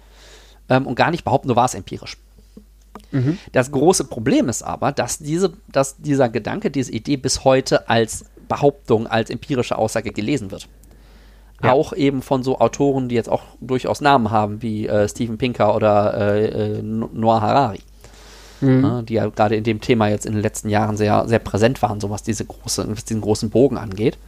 Ähm, 0.69 0.87
und 0.87 0.95
gar 0.95 1.11
nicht 1.11 1.25
behaupten, 1.25 1.49
so 1.49 1.57
war 1.57 1.67
es 1.67 1.75
empirisch. 1.75 2.17
Mhm. 3.11 3.39
Das 3.53 3.71
große 3.71 4.05
Problem 4.05 4.49
ist 4.49 4.63
aber, 4.63 4.93
dass, 4.93 5.19
diese, 5.19 5.53
dass 5.71 5.97
dieser 5.99 6.29
Gedanke, 6.29 6.71
diese 6.71 6.93
Idee 6.93 7.17
bis 7.17 7.45
heute 7.45 7.89
als 7.89 8.25
Behauptung, 8.49 9.07
als 9.07 9.31
empirische 9.31 9.79
Aussage 9.79 10.11
gelesen 10.13 10.51
wird. 10.51 10.69
Ja. 11.63 11.73
Auch 11.73 11.93
eben 11.93 12.23
von 12.23 12.43
so 12.43 12.59
Autoren, 12.59 13.09
die 13.09 13.15
jetzt 13.15 13.29
auch 13.29 13.43
durchaus 13.61 14.01
Namen 14.01 14.31
haben, 14.31 14.61
wie 14.61 14.87
äh, 14.87 15.09
Steven 15.09 15.39
Pinker 15.39 15.75
oder 15.75 16.15
äh, 16.15 16.79
äh, 16.79 16.83
Noah 16.83 17.41
Harari, 17.41 17.81
Mhm. 18.61 18.81
ne, 18.81 19.03
die 19.07 19.15
ja 19.15 19.29
gerade 19.29 19.57
in 19.57 19.65
dem 19.65 19.81
Thema 19.81 20.09
jetzt 20.09 20.27
in 20.27 20.33
den 20.33 20.43
letzten 20.43 20.69
Jahren 20.69 20.97
sehr, 20.97 21.27
sehr 21.29 21.39
präsent 21.39 21.81
waren, 21.83 22.01
so 22.01 22.11
was, 22.11 22.23
diese 22.23 22.45
große, 22.45 22.87
was 22.89 23.05
diesen 23.05 23.21
großen 23.21 23.51
Bogen 23.51 23.79
angeht. 23.79 24.19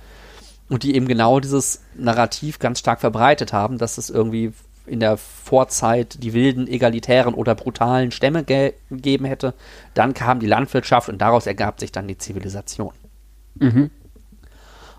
Und 0.69 0.83
die 0.83 0.95
eben 0.97 1.07
genau 1.07 1.39
dieses 1.41 1.83
Narrativ 1.95 2.59
ganz 2.59 2.81
stark 2.81 3.01
verbreitet 3.01 3.53
haben, 3.53 3.79
dass 3.79 3.99
es 3.99 4.11
irgendwie 4.11 4.53
in 4.87 5.01
der 5.01 5.17
Vorzeit 5.17 6.23
die 6.23 6.33
wilden, 6.33 6.67
egalitären 6.67 7.35
oder 7.35 7.55
brutalen 7.55 8.11
Stämme 8.11 8.45
ge 8.45 8.75
gegeben 8.91 9.25
hätte. 9.25 9.55
Dann 9.95 10.15
kam 10.15 10.41
die 10.41 10.47
Landwirtschaft 10.47 11.09
und 11.09 11.19
daraus 11.19 11.47
ergab 11.47 11.81
sich 11.81 11.93
dann 11.93 12.09
die 12.09 12.19
Zivilisation. 12.19 12.93
Mhm. 13.57 13.91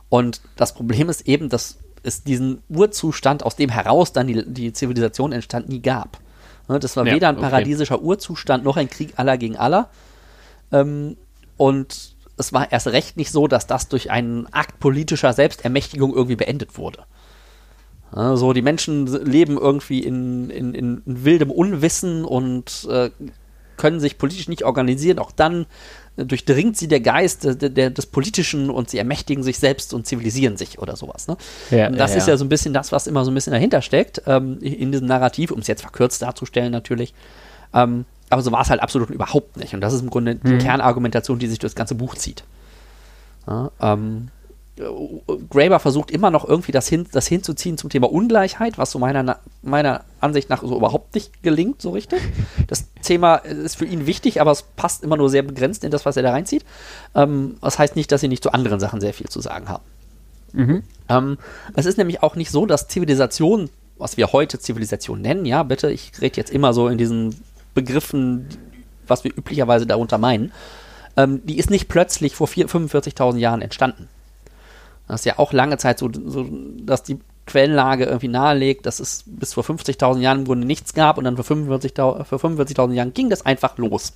Und 0.10 0.42
das 0.56 0.74
Problem 0.74 1.10
ist 1.10 1.28
eben, 1.28 1.50
dass 1.50 1.78
es 2.04 2.24
diesen 2.24 2.62
Urzustand, 2.70 3.44
aus 3.44 3.56
dem 3.56 3.70
heraus 3.70 4.14
dann 4.14 4.28
die, 4.28 4.46
die 4.46 4.74
Zivilisation 4.74 5.32
entstand, 5.32 5.70
nie 5.70 5.82
gab. 5.82 6.20
Ne, 6.68 6.80
Das 6.80 6.96
war 6.96 7.06
Ja, 7.06 7.14
weder 7.16 7.30
ein 7.30 7.38
okay. 7.38 7.50
paradiesischer 7.50 8.02
Urzustand 8.02 8.64
noch 8.64 8.78
ein 8.78 8.90
Krieg 8.90 9.14
aller 9.18 9.38
gegen 9.38 9.58
aller. 9.58 9.90
Ähm, 10.72 11.18
und 11.58 12.16
es 12.38 12.54
war 12.54 12.72
erst 12.72 12.88
recht 12.88 13.18
nicht 13.18 13.32
so, 13.32 13.48
dass 13.48 13.68
das 13.68 13.90
durch 13.90 14.12
einen 14.12 14.48
Akt 14.54 14.80
politischer 14.80 15.34
Selbstermächtigung 15.34 16.14
irgendwie 16.14 16.36
beendet 16.36 16.78
wurde. 16.78 17.04
So, 18.14 18.54
die 18.54 18.62
Menschen 18.62 19.06
leben 19.26 19.58
irgendwie 19.58 20.00
in, 20.00 20.50
in, 20.50 20.74
in 20.74 21.02
wildem 21.06 21.52
Unwissen 21.52 22.24
und 22.24 22.88
äh, 22.90 23.10
können 23.76 24.00
sich 24.00 24.18
politisch 24.18 24.48
nicht 24.48 24.64
organisieren. 24.64 25.20
Auch 25.20 25.32
dann 25.32 25.66
äh, 26.16 26.26
durchdringt 26.26 26.78
sie 26.78 26.88
der 26.88 27.00
Geist 27.00 27.46
äh, 27.46 27.56
der, 27.56 27.70
der, 27.70 27.90
des 27.90 28.06
Politischen 28.08 28.70
und 28.70 28.90
sie 28.90 28.98
ermächtigen 28.98 29.44
sich 29.44 29.60
selbst 29.60 29.94
und 29.94 30.08
zivilisieren 30.08 30.58
sich 30.58 30.80
oder 30.80 30.96
sowas. 30.96 31.28
Ne? 31.28 31.38
Ja, 31.70 31.90
das 31.90 32.12
ja, 32.12 32.18
ist 32.18 32.28
ja. 32.28 32.34
ja 32.34 32.38
so 32.38 32.46
ein 32.46 32.50
bisschen 32.50 32.74
das, 32.74 32.92
was 32.92 33.08
immer 33.08 33.24
so 33.24 33.32
ein 33.32 33.34
bisschen 33.34 33.54
dahinter 33.54 33.82
steckt, 33.82 34.22
ähm, 34.26 34.58
in 34.62 34.92
diesem 34.92 35.08
Narrativ, 35.08 35.52
um 35.52 35.60
es 35.60 35.68
jetzt 35.68 35.82
verkürzt 35.82 36.22
darzustellen 36.22 36.72
natürlich. 36.72 37.14
Ähm, 37.74 38.06
aber 38.30 38.42
so 38.42 38.52
war 38.52 38.62
es 38.62 38.70
halt 38.70 38.82
absolut 38.82 39.10
überhaupt 39.10 39.58
nicht. 39.58 39.74
Und 39.74 39.82
das 39.82 39.94
ist 39.94 40.02
im 40.02 40.10
Grunde 40.10 40.36
die 40.36 40.54
Mhm. 40.54 40.60
Kernargumentation, 40.60 41.40
die 41.40 41.48
sich 41.48 41.60
durch 41.60 41.72
das 41.74 41.78
ganze 41.78 41.96
Buch 41.96 42.16
zieht. 42.16 42.44
Ja, 43.48 43.72
ähm, 43.80 44.28
äh, 44.28 44.37
Graeber 45.50 45.80
versucht 45.80 46.12
immer 46.12 46.30
noch 46.30 46.48
irgendwie 46.48 46.72
das, 46.72 46.88
hin, 46.88 47.08
das 47.12 47.28
hinzuziehen 47.28 47.78
zum 47.78 47.90
Thema 47.90 48.12
Ungleichheit, 48.12 48.78
was 48.78 48.92
so 48.92 49.00
meiner, 49.00 49.40
meiner 49.62 50.04
Ansicht 50.20 50.50
nach 50.50 50.62
so 50.62 50.76
überhaupt 50.76 51.16
nicht 51.16 51.42
gelingt, 51.44 51.82
so 51.82 51.92
richtig. 51.92 52.22
Das 52.68 52.86
Thema 53.02 53.36
ist 53.38 53.76
für 53.76 53.86
ihn 53.86 54.06
wichtig, 54.06 54.40
aber 54.40 54.52
es 54.52 54.62
passt 54.64 55.04
immer 55.04 55.18
nur 55.18 55.30
sehr 55.30 55.44
begrenzt 55.44 55.84
in 55.84 55.92
das, 55.92 56.06
was 56.06 56.18
er 56.18 56.24
da 56.24 56.32
reinzieht. 56.32 56.64
Ähm, 57.16 57.58
das 57.62 57.80
heißt 57.80 57.96
nicht, 57.96 58.12
dass 58.12 58.22
sie 58.22 58.28
nicht 58.28 58.44
zu 58.44 58.52
anderen 58.52 58.80
Sachen 58.80 59.02
sehr 59.02 59.14
viel 59.14 59.30
zu 59.30 59.42
sagen 59.42 59.68
haben. 59.70 59.84
Mhm. 60.54 60.84
Ähm, 61.10 61.38
es 61.76 61.86
ist 61.86 61.98
nämlich 61.98 62.24
auch 62.24 62.36
nicht 62.36 62.52
so, 62.52 62.66
dass 62.66 62.88
Zivilisation, 62.88 63.70
was 63.98 64.18
wir 64.18 64.32
heute 64.32 64.60
Zivilisation 64.60 65.22
nennen, 65.22 65.46
ja, 65.46 65.64
bitte, 65.64 65.92
ich 65.92 66.12
rede 66.22 66.38
jetzt 66.38 66.52
immer 66.52 66.74
so 66.74 66.88
in 66.88 66.98
diesen 66.98 67.36
Begriffen, 67.74 68.48
was 69.08 69.24
wir 69.24 69.36
üblicherweise 69.36 69.86
darunter 69.86 70.18
meinen, 70.18 70.52
ähm, 71.16 71.42
die 71.46 71.58
ist 71.58 71.70
nicht 71.70 71.88
plötzlich 71.88 72.36
vor 72.36 72.48
vier- 72.48 72.68
45.000 72.68 73.38
Jahren 73.38 73.62
entstanden. 73.62 74.08
Das 75.08 75.22
ist 75.22 75.26
ja 75.26 75.40
auch 75.40 75.54
lange 75.54 75.78
Zeit 75.78 76.00
so, 76.00 76.10
so, 76.26 76.46
dass 76.82 77.04
die 77.04 77.20
Quellenlage 77.46 78.06
irgendwie 78.06 78.28
nahelegt, 78.28 78.86
dass 78.86 79.00
es 79.00 79.24
bis 79.26 79.54
vor 79.54 79.64
50.000 79.64 80.20
Jahren 80.20 80.40
im 80.40 80.46
Grunde 80.46 80.68
nichts 80.68 80.94
gab 80.94 81.18
und 81.18 81.24
dann 81.24 81.38
vor 81.38 81.46
45.000 81.46 82.24
vor 82.26 82.40
45.000 82.40 82.94
Jahren 82.94 83.14
ging 83.14 83.30
das 83.30 83.46
einfach 83.46 83.78
los. 83.78 84.14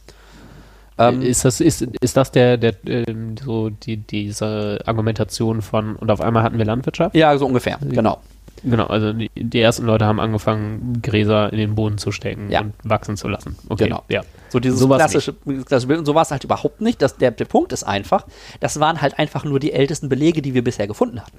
Ähm, 0.98 1.22
ist 1.22 1.46
das, 1.46 1.62
ist, 1.62 1.82
ist 1.82 2.18
das 2.18 2.32
der, 2.32 2.58
der 2.58 2.76
ähm, 2.86 3.36
so 3.38 3.70
die, 3.70 3.98
diese 3.98 4.80
Argumentation 4.86 5.62
von 5.62 5.96
und 5.96 6.12
auf 6.12 6.22
einmal 6.22 6.44
hatten 6.44 6.58
wir 6.58 6.66
Landwirtschaft? 6.66 7.16
ja, 7.16 7.36
so 7.38 7.46
ungefähr, 7.46 7.80
genau. 7.82 8.20
Genau, 8.64 8.86
also 8.86 9.12
die, 9.14 9.32
die 9.36 9.60
ersten 9.60 9.86
Leute 9.86 10.06
haben 10.06 10.20
angefangen, 10.20 11.02
Gräser 11.02 11.52
in 11.52 11.58
den 11.58 11.74
Boden 11.74 11.98
zu 11.98 12.12
stecken 12.12 12.52
Ja. 12.52 12.62
und 12.62 12.74
wachsen 12.84 13.18
zu 13.18 13.28
lassen. 13.28 13.56
Okay, 13.70 13.86
Genau. 13.86 14.04
ja. 14.08 14.22
So 14.50 14.60
dieses 14.60 14.80
Sowas 14.80 14.98
klassische, 15.00 15.34
klassische 15.66 15.88
Bild. 15.88 16.00
Und 16.00 16.06
so 16.06 16.14
war 16.14 16.22
es 16.22 16.30
halt 16.32 16.44
überhaupt 16.44 16.80
nicht. 16.80 17.02
Das, 17.02 17.18
der, 17.18 17.32
der 17.32 17.46
Punkt 17.46 17.74
ist 17.74 17.84
einfach, 17.84 18.28
das 18.60 18.80
waren 18.80 19.02
halt 19.02 19.18
einfach 19.18 19.46
nur 19.46 19.60
die 19.60 19.72
ältesten 19.74 20.10
Belege, 20.10 20.42
die 20.44 20.54
wir 20.54 20.64
bisher 20.64 20.86
gefunden 20.86 21.22
hatten. 21.22 21.38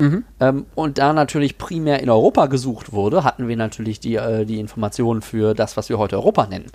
Mhm. 0.00 0.24
Ähm, 0.40 0.66
und 0.74 0.98
da 0.98 1.12
natürlich 1.12 1.56
primär 1.56 2.00
in 2.00 2.10
Europa 2.10 2.46
gesucht 2.46 2.92
wurde, 2.92 3.24
hatten 3.24 3.48
wir 3.48 3.56
natürlich 3.56 4.00
die, 4.00 4.16
äh, 4.16 4.44
die 4.44 4.60
Informationen 4.60 5.22
für 5.22 5.54
das, 5.54 5.76
was 5.76 5.88
wir 5.88 5.98
heute 5.98 6.16
Europa 6.16 6.46
nennen. 6.46 6.66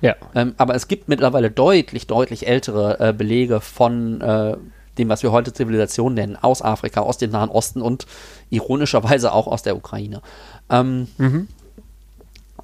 Ja. 0.00 0.16
Ähm, 0.34 0.54
aber 0.58 0.74
es 0.74 0.86
gibt 0.86 1.08
mittlerweile 1.08 1.50
deutlich, 1.50 2.06
deutlich 2.06 2.46
ältere 2.46 3.00
äh, 3.00 3.12
Belege 3.12 3.60
von 3.60 4.20
äh, 4.20 4.56
dem, 4.98 5.08
was 5.08 5.22
wir 5.22 5.32
heute 5.32 5.52
Zivilisation 5.52 6.14
nennen, 6.14 6.36
aus 6.36 6.62
Afrika, 6.62 7.00
aus 7.00 7.18
dem 7.18 7.30
Nahen 7.30 7.50
Osten 7.50 7.80
und 7.82 8.06
ironischerweise 8.50 9.32
auch 9.32 9.46
aus 9.46 9.62
der 9.62 9.76
Ukraine. 9.76 10.22
Ähm, 10.70 11.08
Mhm. 11.18 11.48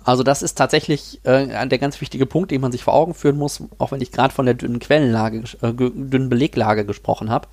also 0.04 0.22
das 0.22 0.42
ist 0.42 0.56
tatsächlich 0.58 1.20
äh, 1.24 1.66
der 1.66 1.78
ganz 1.78 2.00
wichtige 2.00 2.26
Punkt, 2.26 2.50
den 2.50 2.60
man 2.60 2.72
sich 2.72 2.84
vor 2.84 2.94
Augen 2.94 3.14
führen 3.14 3.38
muss, 3.38 3.62
auch 3.78 3.92
wenn 3.92 4.00
ich 4.00 4.12
gerade 4.12 4.34
von 4.34 4.46
der 4.46 4.54
dünnen 4.54 4.78
Quellenlage, 4.78 5.44
äh, 5.62 5.72
dünnen 5.72 6.28
Beleglage 6.28 6.84
gesprochen 6.84 7.30
habe. 7.30 7.48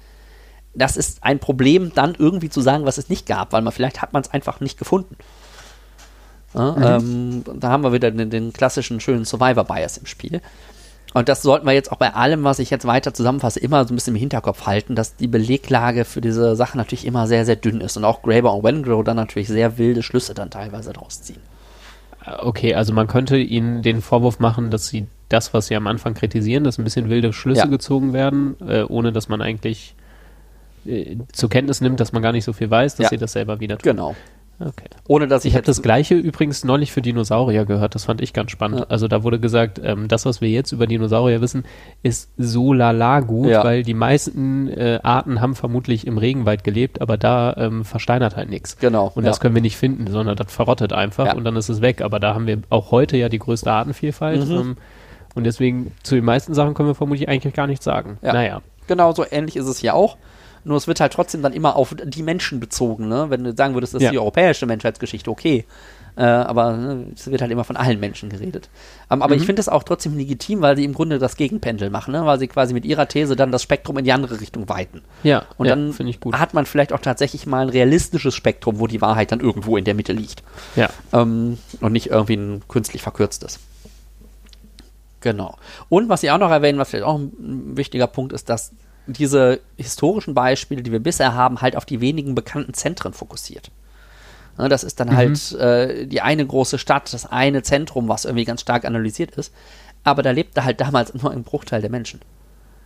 Das 0.73 0.95
ist 0.97 1.23
ein 1.23 1.39
Problem, 1.39 1.91
dann 1.93 2.15
irgendwie 2.17 2.49
zu 2.49 2.61
sagen, 2.61 2.85
was 2.85 2.97
es 2.97 3.09
nicht 3.09 3.25
gab, 3.25 3.51
weil 3.51 3.61
man 3.61 3.73
vielleicht 3.73 4.01
hat 4.01 4.13
man 4.13 4.21
es 4.21 4.31
einfach 4.31 4.59
nicht 4.61 4.77
gefunden. 4.79 5.15
Ja, 6.53 6.97
ähm, 6.97 7.43
da 7.55 7.69
haben 7.69 7.83
wir 7.83 7.93
wieder 7.93 8.11
den, 8.11 8.29
den 8.29 8.51
klassischen 8.51 8.99
schönen 8.99 9.23
Survivor-Bias 9.25 9.97
im 9.97 10.05
Spiel. 10.05 10.41
Und 11.13 11.27
das 11.27 11.41
sollten 11.41 11.65
wir 11.65 11.73
jetzt 11.73 11.91
auch 11.91 11.97
bei 11.97 12.13
allem, 12.13 12.43
was 12.45 12.59
ich 12.59 12.69
jetzt 12.69 12.85
weiter 12.87 13.13
zusammenfasse, 13.13 13.59
immer 13.59 13.85
so 13.85 13.93
ein 13.93 13.95
bisschen 13.95 14.15
im 14.15 14.19
Hinterkopf 14.19 14.65
halten, 14.65 14.95
dass 14.95 15.17
die 15.17 15.27
Beleglage 15.27 16.05
für 16.05 16.21
diese 16.21 16.55
Sache 16.55 16.77
natürlich 16.77 17.05
immer 17.05 17.27
sehr, 17.27 17.45
sehr 17.45 17.57
dünn 17.57 17.81
ist 17.81 17.97
und 17.97 18.05
auch 18.05 18.21
Graeber 18.21 18.53
und 18.53 18.63
Wengrow 18.63 19.03
dann 19.03 19.17
natürlich 19.17 19.49
sehr 19.49 19.77
wilde 19.77 20.03
Schlüsse 20.03 20.33
dann 20.33 20.49
teilweise 20.49 20.93
draus 20.93 21.21
ziehen. 21.21 21.41
Okay, 22.39 22.75
also 22.75 22.93
man 22.93 23.07
könnte 23.07 23.35
ihnen 23.37 23.81
den 23.81 24.01
Vorwurf 24.01 24.39
machen, 24.39 24.69
dass 24.71 24.87
sie 24.87 25.07
das, 25.27 25.53
was 25.53 25.67
sie 25.67 25.75
am 25.75 25.87
Anfang 25.87 26.13
kritisieren, 26.13 26.63
dass 26.63 26.77
ein 26.77 26.83
bisschen 26.83 27.09
wilde 27.09 27.33
Schlüsse 27.33 27.61
Ja. 27.61 27.65
gezogen 27.65 28.13
werden, 28.13 28.55
äh, 28.65 28.83
ohne 28.83 29.11
dass 29.11 29.27
man 29.27 29.41
eigentlich 29.41 29.95
äh, 30.85 31.17
zur 31.31 31.49
Kenntnis 31.49 31.81
nimmt, 31.81 31.99
dass 31.99 32.11
man 32.11 32.21
gar 32.21 32.31
nicht 32.31 32.43
so 32.43 32.53
viel 32.53 32.69
weiß, 32.69 32.95
dass 32.95 33.05
Ja. 33.05 33.09
sie 33.09 33.17
das 33.17 33.33
selber 33.33 33.59
wieder 33.59 33.77
tun. 33.77 33.91
Genau. 33.91 34.15
Okay. 34.63 34.85
Ohne 35.07 35.27
dass 35.27 35.43
ich, 35.43 35.51
Ich 35.51 35.55
habe 35.55 35.65
das 35.65 35.81
gleiche 35.81 36.15
übrigens 36.15 36.63
neulich 36.63 36.91
für 36.91 37.01
Dinosaurier 37.01 37.65
gehört, 37.65 37.95
das 37.95 38.05
fand 38.05 38.21
ich 38.21 38.31
ganz 38.33 38.51
spannend. 38.51 38.81
Ja. 38.81 38.85
Also 38.89 39.07
da 39.07 39.23
wurde 39.23 39.39
gesagt, 39.39 39.81
ähm, 39.83 40.07
das, 40.07 40.25
was 40.25 40.39
wir 40.39 40.49
jetzt 40.49 40.71
über 40.71 40.85
Dinosaurier 40.87 41.41
wissen, 41.41 41.65
ist 42.03 42.29
so 42.37 42.73
lala 42.73 43.21
gut, 43.21 43.47
Ja. 43.49 43.63
weil 43.63 43.83
die 43.83 43.93
meisten 43.93 44.67
äh, 44.69 44.99
Arten 45.03 45.41
haben 45.41 45.55
vermutlich 45.55 46.05
im 46.05 46.17
Regenwald 46.17 46.63
gelebt, 46.63 47.01
aber 47.01 47.17
da 47.17 47.55
ähm, 47.57 47.83
versteinert 47.85 48.35
halt 48.35 48.49
nichts. 48.49 48.77
Genau. 48.77 49.11
Und 49.15 49.23
ja. 49.23 49.29
das 49.31 49.39
können 49.39 49.55
wir 49.55 49.61
nicht 49.61 49.77
finden, 49.77 50.07
sondern 50.11 50.35
das 50.35 50.53
verrottet 50.53 50.93
einfach 50.93 51.25
Ja. 51.27 51.33
und 51.35 51.43
dann 51.43 51.55
ist 51.55 51.69
es 51.69 51.81
weg. 51.81 52.01
Aber 52.01 52.19
da 52.19 52.35
haben 52.35 52.45
wir 52.47 52.59
auch 52.69 52.91
heute 52.91 53.17
ja 53.17 53.29
die 53.29 53.39
größte 53.39 53.71
Artenvielfalt. 53.71 54.47
Mhm. 54.47 54.55
Ähm, 54.55 54.77
Und 55.33 55.45
deswegen 55.45 55.93
zu 56.03 56.15
den 56.15 56.25
meisten 56.25 56.53
Sachen 56.53 56.73
können 56.73 56.89
wir 56.89 56.95
vermutlich 56.95 57.29
eigentlich 57.29 57.53
gar 57.53 57.65
nichts 57.65 57.85
sagen. 57.85 58.17
Ja. 58.21 58.33
Naja. 58.33 58.61
Genau 58.87 59.13
so 59.13 59.23
ähnlich 59.29 59.55
ist 59.55 59.67
es 59.67 59.77
hier 59.79 59.95
auch. 59.95 60.17
Nur 60.63 60.77
es 60.77 60.87
wird 60.87 60.99
halt 60.99 61.13
trotzdem 61.13 61.41
dann 61.41 61.53
immer 61.53 61.75
auf 61.75 61.95
die 62.03 62.23
Menschen 62.23 62.59
bezogen. 62.59 63.07
Ne? 63.07 63.29
Wenn 63.29 63.43
du 63.43 63.55
sagen 63.55 63.73
würdest, 63.73 63.93
das 63.93 64.01
ist 64.01 64.05
Ja. 64.05 64.11
die 64.11 64.19
europäische 64.19 64.65
Menschheitsgeschichte, 64.65 65.29
okay. 65.31 65.65
Äh, 66.17 66.23
aber 66.23 66.75
ne, 66.75 67.05
es 67.15 67.31
wird 67.31 67.41
halt 67.41 67.51
immer 67.51 67.63
von 67.63 67.77
allen 67.77 67.97
Menschen 67.99 68.27
geredet. 68.29 68.69
Ähm, 69.09 69.21
aber 69.21 69.33
ich 69.35 69.41
Mhm. 69.43 69.45
finde 69.45 69.61
es 69.61 69.69
auch 69.69 69.83
trotzdem 69.83 70.17
legitim, 70.17 70.61
weil 70.61 70.75
sie 70.75 70.83
im 70.83 70.93
Grunde 70.93 71.19
das 71.19 71.37
Gegenpendel 71.37 71.89
machen, 71.89 72.11
ne? 72.11 72.25
weil 72.25 72.37
sie 72.37 72.47
quasi 72.49 72.73
mit 72.73 72.83
ihrer 72.85 73.07
These 73.07 73.37
dann 73.37 73.51
das 73.53 73.63
Spektrum 73.63 73.97
in 73.97 74.03
die 74.03 74.11
andere 74.11 74.41
Richtung 74.41 74.67
weiten. 74.67 75.01
Ja, 75.23 75.45
Und 75.57 75.67
ja, 75.67 75.75
dann 75.75 75.93
finde 75.93 76.09
ich 76.09 76.19
gut. 76.19 76.35
hat 76.37 76.53
man 76.53 76.65
vielleicht 76.65 76.91
auch 76.91 76.99
tatsächlich 76.99 77.45
mal 77.47 77.61
ein 77.61 77.69
realistisches 77.69 78.35
Spektrum, 78.35 78.79
wo 78.79 78.87
die 78.87 78.99
Wahrheit 79.01 79.31
dann 79.31 79.39
irgendwo 79.39 79.77
in 79.77 79.85
der 79.85 79.93
Mitte 79.95 80.11
liegt. 80.11 80.43
Ja. 80.75 80.89
Ähm, 81.13 81.57
und 81.79 81.93
nicht 81.93 82.07
irgendwie 82.07 82.35
ein 82.35 82.61
künstlich 82.67 83.01
verkürztes. 83.01 83.59
Genau. 85.21 85.55
Und 85.89 86.09
was 86.09 86.21
Sie 86.21 86.31
auch 86.31 86.39
noch 86.39 86.49
erwähnen, 86.51 86.79
was 86.79 86.89
vielleicht 86.89 87.05
auch 87.05 87.17
ein 87.17 87.77
wichtiger 87.77 88.07
Punkt 88.07 88.33
ist, 88.33 88.49
dass 88.49 88.71
diese 89.07 89.59
historischen 89.77 90.33
Beispiele, 90.33 90.83
die 90.83 90.91
wir 90.91 90.99
bisher 90.99 91.33
haben, 91.33 91.61
halt 91.61 91.75
auf 91.75 91.85
die 91.85 92.01
wenigen 92.01 92.35
bekannten 92.35 92.73
Zentren 92.73 93.13
fokussiert. 93.13 93.71
Ne, 94.57 94.69
das 94.69 94.83
ist 94.83 94.99
dann 94.99 95.09
Mhm. 95.09 95.15
halt 95.15 95.51
äh, 95.53 96.05
die 96.07 96.21
eine 96.21 96.45
große 96.45 96.77
Stadt, 96.77 97.13
das 97.13 97.25
eine 97.25 97.63
Zentrum, 97.63 98.07
was 98.07 98.25
irgendwie 98.25 98.45
ganz 98.45 98.61
stark 98.61 98.85
analysiert 98.85 99.31
ist. 99.35 99.53
Aber 100.03 100.23
da 100.23 100.31
lebte 100.31 100.63
halt 100.63 100.81
damals 100.81 101.13
nur 101.21 101.31
ein 101.31 101.43
Bruchteil 101.43 101.81
der 101.81 101.89
Menschen. 101.89 102.21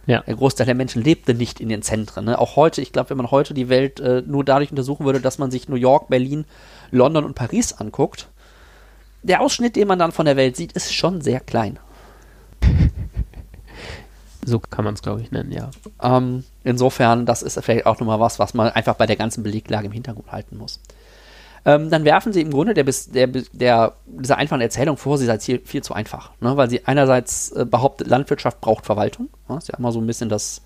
Ja. 0.08 0.22
Der 0.22 0.36
Großteil 0.36 0.68
der 0.68 0.76
Menschen 0.76 1.04
lebte 1.04 1.34
nicht 1.34 1.60
in 1.60 1.68
den 1.70 1.82
Zentren. 1.82 2.26
Ne? 2.26 2.38
Auch 2.38 2.56
heute, 2.56 2.80
ich 2.82 2.92
glaube, 2.92 3.10
wenn 3.10 3.18
man 3.18 3.32
heute 3.32 3.56
die 3.56 3.70
Welt 3.70 4.00
äh, 4.00 4.22
nur 4.26 4.44
dadurch 4.46 4.70
untersuchen 4.70 5.04
würde, 5.06 5.20
dass 5.20 5.40
man 5.40 5.50
sich 5.50 5.68
New 5.68 5.76
York, 5.76 6.10
Berlin, 6.10 6.46
London 6.92 7.26
und 7.26 7.34
Paris 7.34 7.74
anguckt, 7.74 8.28
der 9.24 9.42
Ausschnitt, 9.42 9.76
den 9.76 9.88
man 9.88 9.98
dann 9.98 10.12
von 10.12 10.28
der 10.28 10.36
Welt 10.38 10.56
sieht, 10.56 10.74
ist 10.74 10.94
schon 10.94 11.22
sehr 11.22 11.40
klein. 11.40 11.80
So 14.46 14.60
kann 14.60 14.86
man 14.86 14.94
es, 14.94 15.02
glaube 15.02 15.22
ich, 15.22 15.32
nennen, 15.32 15.52
ja. 15.52 15.70
Ähm, 16.02 16.44
insofern, 16.64 17.26
das 17.26 17.42
ist 17.42 17.60
vielleicht 17.64 17.86
auch 17.86 18.00
nochmal 18.00 18.20
was, 18.20 18.40
was 18.40 18.54
man 18.54 18.70
einfach 18.70 18.96
bei 18.96 19.06
der 19.06 19.16
ganzen 19.16 19.44
Beleglage 19.44 19.88
im 19.88 19.92
Hintergrund 19.92 20.32
halten 20.32 20.58
muss. 20.58 20.80
Ähm, 21.66 21.90
dann 21.90 22.06
werfen 22.06 22.32
sie 22.32 22.42
im 22.42 22.52
Grunde 22.52 22.76
der, 22.76 22.84
der, 22.84 23.28
der, 23.28 23.94
dieser 24.06 24.38
einfachen 24.38 24.62
Erzählung 24.62 24.98
vor, 24.98 25.18
sie 25.18 25.26
sei 25.26 25.40
viel, 25.40 25.60
viel 25.66 25.82
zu 25.82 25.96
einfach. 25.96 26.32
Ne? 26.40 26.56
Weil 26.58 26.70
sie 26.70 26.86
einerseits 26.86 27.52
äh, 27.52 27.66
behauptet, 27.66 28.08
Landwirtschaft 28.08 28.62
braucht 28.62 28.86
Verwaltung. 28.86 29.30
Ne? 29.50 29.58
Ist 29.58 29.70
ja 29.70 29.78
immer 29.78 29.92
so 29.92 30.00
ein 30.00 30.06
bisschen 30.06 30.30
das, 30.30 30.62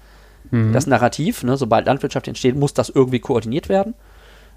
das 0.52 0.88
Narrativ. 0.88 1.44
Ne? 1.44 1.56
Sobald 1.56 1.86
Landwirtschaft 1.86 2.28
entsteht, 2.28 2.58
muss 2.58 2.74
das 2.74 2.90
irgendwie 2.90 3.20
koordiniert 3.20 3.70
werden. 3.70 3.94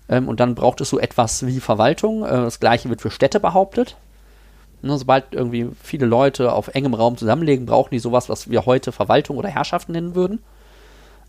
Ähm, 0.09 0.29
und 0.29 0.41
dann 0.41 0.55
braucht 0.55 0.81
es 0.81 0.89
so 0.91 0.99
etwas 0.99 1.47
wie 1.47 1.61
Verwaltung. 1.61 2.25
Äh, 2.25 2.31
das 2.31 2.61
gleiche 2.61 2.89
wird 2.89 3.03
für 3.03 3.11
Städte 3.11 3.39
behauptet. 3.41 3.97
Ne, 4.83 4.99
sobald 4.99 5.33
irgendwie 5.33 5.69
viele 5.81 6.07
Leute 6.07 6.53
auf 6.53 6.69
engem 6.75 6.95
Raum 6.95 7.17
zusammenlegen, 7.17 7.67
brauchen 7.67 7.91
die 7.93 8.01
sowas, 8.01 8.29
was 8.29 8.51
wir 8.51 8.67
heute 8.67 8.91
Verwaltung 8.91 9.37
oder 9.37 9.49
Herrschaft 9.49 9.89
nennen 9.89 10.17
würden. 10.17 10.41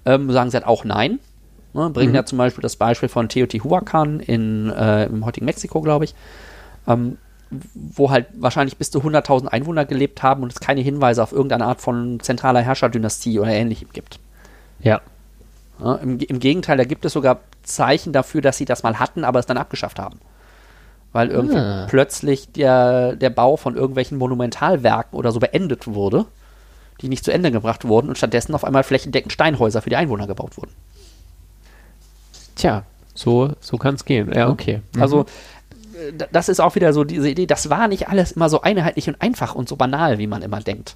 Ähm, 0.06 0.32
sagen 0.32 0.50
sie 0.50 0.58
halt 0.58 0.66
auch 0.66 0.84
nein. 0.84 1.20
Ne, 1.74 1.90
bringen 1.92 2.16
ja 2.16 2.26
zum 2.26 2.40
Beispiel 2.40 2.64
das 2.64 2.76
Beispiel 2.76 3.10
von 3.10 3.30
Teotihuacan 3.30 4.20
in, 4.20 4.72
äh, 4.72 5.06
im 5.06 5.24
heutigen 5.26 5.46
Mexiko, 5.46 5.82
glaube 5.82 6.06
ich, 6.06 6.16
ähm, 6.88 7.18
wo 7.74 8.10
halt 8.10 8.28
wahrscheinlich 8.34 8.78
bis 8.78 8.90
zu 8.90 9.02
100.000 9.02 9.48
Einwohner 9.48 9.86
gelebt 9.86 10.24
haben 10.24 10.42
und 10.42 10.52
es 10.52 10.60
keine 10.60 10.82
Hinweise 10.82 11.22
auf 11.22 11.32
irgendeine 11.32 11.66
Art 11.66 11.80
von 11.80 12.20
zentraler 12.22 12.62
Herrscherdynastie 12.62 13.40
oder 13.40 13.52
ähnlichem 13.52 13.90
gibt. 13.94 14.20
Ja. 14.80 15.02
Ja, 15.80 15.96
im, 15.96 16.20
Im 16.20 16.40
Gegenteil, 16.40 16.78
da 16.78 16.86
gibt 16.86 17.06
es 17.06 17.14
sogar 17.14 17.40
Zeichen 17.62 18.14
dafür, 18.14 18.42
dass 18.42 18.58
sie 18.58 18.66
das 18.66 18.82
mal 18.84 19.00
hatten, 19.00 19.24
aber 19.24 19.40
es 19.40 19.46
dann 19.46 19.58
abgeschafft 19.58 20.00
haben. 20.00 20.20
Weil 21.14 21.30
irgendwie 21.30 21.58
Ah. 21.58 21.86
plötzlich 21.90 22.52
der, 22.52 23.16
der 23.16 23.30
Bau 23.30 23.56
von 23.56 23.76
irgendwelchen 23.76 24.18
Monumentalwerken 24.18 25.18
oder 25.18 25.32
so 25.32 25.40
beendet 25.40 25.88
wurde, 25.88 26.26
die 27.02 27.08
nicht 27.08 27.24
zu 27.24 27.32
Ende 27.32 27.52
gebracht 27.52 27.86
wurden 27.88 28.10
und 28.10 28.18
stattdessen 28.18 28.54
auf 28.56 28.64
einmal 28.66 28.84
flächendeckend 28.84 29.32
Steinhäuser 29.32 29.82
für 29.82 29.90
die 29.90 29.96
Einwohner 29.96 30.28
gebaut 30.28 30.58
wurden. 30.58 30.72
Tja, 32.56 32.84
so, 33.14 33.52
so 33.62 33.78
kann 33.78 33.96
es 33.96 34.06
gehen. 34.06 34.32
Ja, 34.34 34.50
okay. 34.50 34.82
Mhm. 34.96 35.02
Also, 35.02 35.22
äh, 35.22 36.14
das 36.32 36.50
ist 36.50 36.60
auch 36.60 36.76
wieder 36.76 36.94
so 36.94 37.04
diese 37.04 37.30
Idee, 37.30 37.46
das 37.46 37.70
war 37.70 37.88
nicht 37.88 38.10
alles 38.10 38.32
immer 38.34 38.50
so 38.50 38.62
einheitlich 38.62 39.08
und 39.08 39.22
einfach 39.22 39.56
und 39.56 39.70
so 39.70 39.76
banal, 39.76 40.18
wie 40.18 40.28
man 40.28 40.42
immer 40.42 40.62
denkt. 40.62 40.96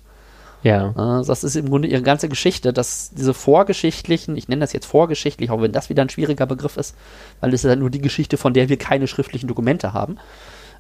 Ja. 0.64 0.90
Äh, 0.90 1.26
Das 1.26 1.44
ist 1.44 1.56
im 1.56 1.70
Grunde 1.70 1.88
ihre 1.88 2.02
ganze 2.02 2.30
Geschichte, 2.30 2.74
dass 2.74 3.12
diese 3.12 3.34
vorgeschichtlichen, 3.34 4.36
ich 4.38 4.48
nenne 4.48 4.62
das 4.62 4.74
jetzt 4.74 4.86
vorgeschichtlich, 4.86 5.52
auch 5.52 5.62
wenn 5.62 5.72
das 5.72 5.90
wieder 5.90 6.02
ein 6.02 6.10
schwieriger 6.10 6.46
Begriff 6.46 6.78
ist, 6.78 6.96
weil 7.40 7.54
es 7.54 7.64
ist 7.64 7.70
ja 7.70 7.76
nur 7.76 7.90
die 7.90 8.02
Geschichte, 8.02 8.38
von 8.38 8.54
der 8.54 8.70
wir 8.70 8.78
keine 8.78 9.08
schriftlichen 9.08 9.48
Dokumente 9.48 9.94
haben. 9.94 10.18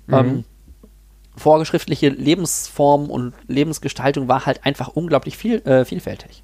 Ähm, 0.10 0.46
vorgeschriftliche 1.36 2.10
Lebensform 2.10 3.10
und 3.10 3.34
Lebensgestaltung 3.48 4.28
war 4.28 4.46
halt 4.46 4.66
einfach 4.66 4.90
unglaublich 4.90 5.38
viel, 5.38 5.62
äh, 5.66 5.86
vielfältig. 5.86 6.44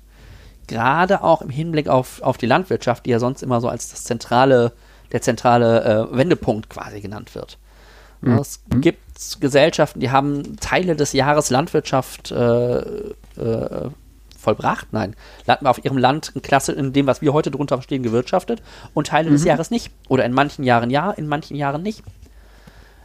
Gerade 0.68 1.24
auch 1.24 1.42
im 1.42 1.50
Hinblick 1.50 1.90
auf, 1.90 2.22
auf 2.22 2.38
die 2.38 2.46
Landwirtschaft, 2.46 3.06
die 3.06 3.10
ja 3.10 3.20
sonst 3.20 3.44
immer 3.44 3.60
so 3.60 3.68
als 3.68 3.90
das 3.90 4.04
zentrale, 4.04 4.72
der 5.12 5.22
zentrale 5.22 6.10
äh, 6.12 6.18
Wendepunkt 6.18 6.70
quasi 6.70 7.02
genannt 7.02 7.36
wird. 7.36 7.58
Ja, 8.26 8.40
Es 8.40 8.62
gibt 8.82 9.00
Gesellschaften, 9.40 10.00
die 10.00 10.12
haben 10.12 10.58
Teile 10.60 10.96
des 10.96 11.14
Jahres 11.14 11.50
Landwirtschaft 11.50 12.32
äh, 12.32 12.78
äh, 12.80 13.90
vollbracht, 14.38 14.88
nein, 14.92 15.16
landen 15.46 15.68
auf 15.68 15.84
ihrem 15.86 15.98
Land 15.98 16.32
in 16.36 16.42
Klasse 16.42 16.74
in 16.74 16.92
dem, 16.94 17.08
was 17.08 17.22
wir 17.22 17.34
heute 17.34 17.50
drunter 17.52 17.78
verstehen, 17.78 18.04
gewirtschaftet 18.04 18.62
und 18.94 19.08
Teile 19.08 19.30
des 19.30 19.44
Jahres 19.46 19.72
nicht. 19.72 19.92
Oder 20.10 20.26
in 20.26 20.34
manchen 20.34 20.64
Jahren 20.64 20.90
ja, 20.90 21.12
in 21.12 21.28
manchen 21.28 21.56
Jahren 21.56 21.82
nicht. 21.82 22.04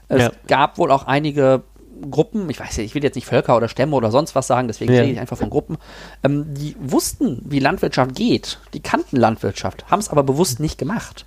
Es 0.08 0.22
Ja. 0.22 0.32
gab 0.48 0.78
wohl 0.78 0.90
auch 0.90 1.04
einige 1.06 1.62
Gruppen, 2.10 2.48
ich 2.48 2.58
weiß 2.60 2.76
ja, 2.76 2.84
ich 2.84 2.94
will 2.94 3.02
jetzt 3.02 3.14
nicht 3.16 3.26
Völker 3.26 3.56
oder 3.56 3.68
Stämme 3.68 3.94
oder 3.94 4.10
sonst 4.10 4.34
was 4.34 4.46
sagen, 4.46 4.68
deswegen 4.68 4.92
Ja. 4.92 5.00
rede 5.00 5.12
ich 5.12 5.20
einfach 5.20 5.36
von 5.36 5.50
Gruppen, 5.50 5.78
ähm, 6.24 6.54
die 6.54 6.76
wussten, 6.80 7.42
wie 7.44 7.58
Landwirtschaft 7.58 8.14
geht, 8.14 8.58
die 8.72 8.80
kannten 8.80 9.16
Landwirtschaft, 9.16 9.90
haben 9.90 9.98
es 10.00 10.08
aber 10.08 10.22
bewusst 10.22 10.60
nicht 10.60 10.78
gemacht. 10.78 11.24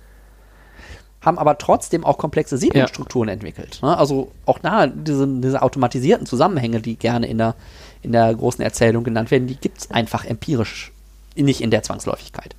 Haben 1.24 1.38
aber 1.38 1.56
trotzdem 1.56 2.04
auch 2.04 2.18
komplexe 2.18 2.58
Siedlungsstrukturen 2.58 3.28
entwickelt. 3.28 3.78
Ne? 3.82 3.96
Also 3.96 4.32
auch 4.44 4.58
da 4.58 4.86
diese, 4.88 5.26
diese 5.26 5.62
automatisierten 5.62 6.26
Zusammenhänge, 6.26 6.80
die 6.80 6.96
gerne 6.96 7.26
in 7.28 7.38
der, 7.38 7.54
in 8.02 8.10
der 8.12 8.34
großen 8.34 8.62
Erzählung 8.62 9.04
genannt 9.04 9.30
werden, 9.30 9.46
die 9.46 9.54
gibt 9.56 9.78
es 9.78 9.90
einfach 9.90 10.24
empirisch, 10.24 10.92
nicht 11.36 11.60
in 11.60 11.70
der 11.70 11.82
Zwangsläufigkeit. 11.84 12.56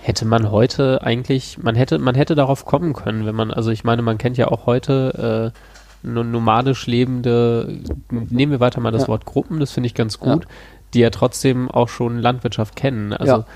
Hätte 0.00 0.24
man 0.24 0.50
heute 0.50 1.02
eigentlich, 1.02 1.58
man 1.62 1.74
hätte, 1.74 1.98
man 1.98 2.14
hätte 2.14 2.34
darauf 2.34 2.64
kommen 2.64 2.92
können, 2.94 3.26
wenn 3.26 3.34
man, 3.34 3.50
also 3.50 3.70
ich 3.70 3.84
meine, 3.84 4.02
man 4.02 4.18
kennt 4.18 4.38
ja 4.38 4.48
auch 4.48 4.64
heute 4.64 5.52
äh, 5.52 6.06
no- 6.06 6.22
nomadisch 6.22 6.86
lebende, 6.86 7.80
nehmen 8.10 8.52
wir 8.52 8.60
weiter 8.60 8.80
mal 8.80 8.92
das 8.92 9.02
Ja. 9.02 9.08
Wort 9.08 9.24
Gruppen, 9.26 9.60
das 9.60 9.72
finde 9.72 9.88
ich 9.88 9.94
ganz 9.94 10.18
gut, 10.20 10.46
die 10.94 11.00
ja 11.00 11.10
trotzdem 11.10 11.70
auch 11.70 11.88
schon 11.88 12.18
Landwirtschaft 12.18 12.76
kennen. 12.76 13.12
Also 13.12 13.32
Ja. 13.32 13.46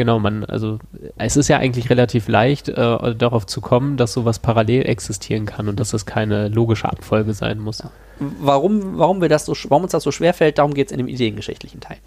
Genau, 0.00 0.18
man, 0.18 0.46
also 0.46 0.78
es 1.18 1.36
ist 1.36 1.48
ja 1.48 1.58
eigentlich 1.58 1.90
relativ 1.90 2.26
leicht, 2.26 2.70
äh, 2.70 3.14
darauf 3.14 3.44
zu 3.44 3.60
kommen, 3.60 3.98
dass 3.98 4.14
sowas 4.14 4.38
parallel 4.38 4.86
existieren 4.86 5.44
kann 5.44 5.68
und 5.68 5.78
dass 5.78 5.90
das 5.90 6.06
keine 6.06 6.48
logische 6.48 6.88
Abfolge 6.88 7.34
sein 7.34 7.58
muss. 7.58 7.82
Warum, 8.18 8.96
warum, 8.96 9.20
wir 9.20 9.28
das 9.28 9.44
so, 9.44 9.54
warum 9.68 9.82
uns 9.82 9.92
das 9.92 10.02
so 10.02 10.10
schwer 10.10 10.32
fällt, 10.32 10.56
darum 10.56 10.72
geht 10.72 10.86
es 10.86 10.92
in 10.92 10.96
dem 10.96 11.06
ideengeschichtlichen 11.06 11.80
Teil. 11.80 11.98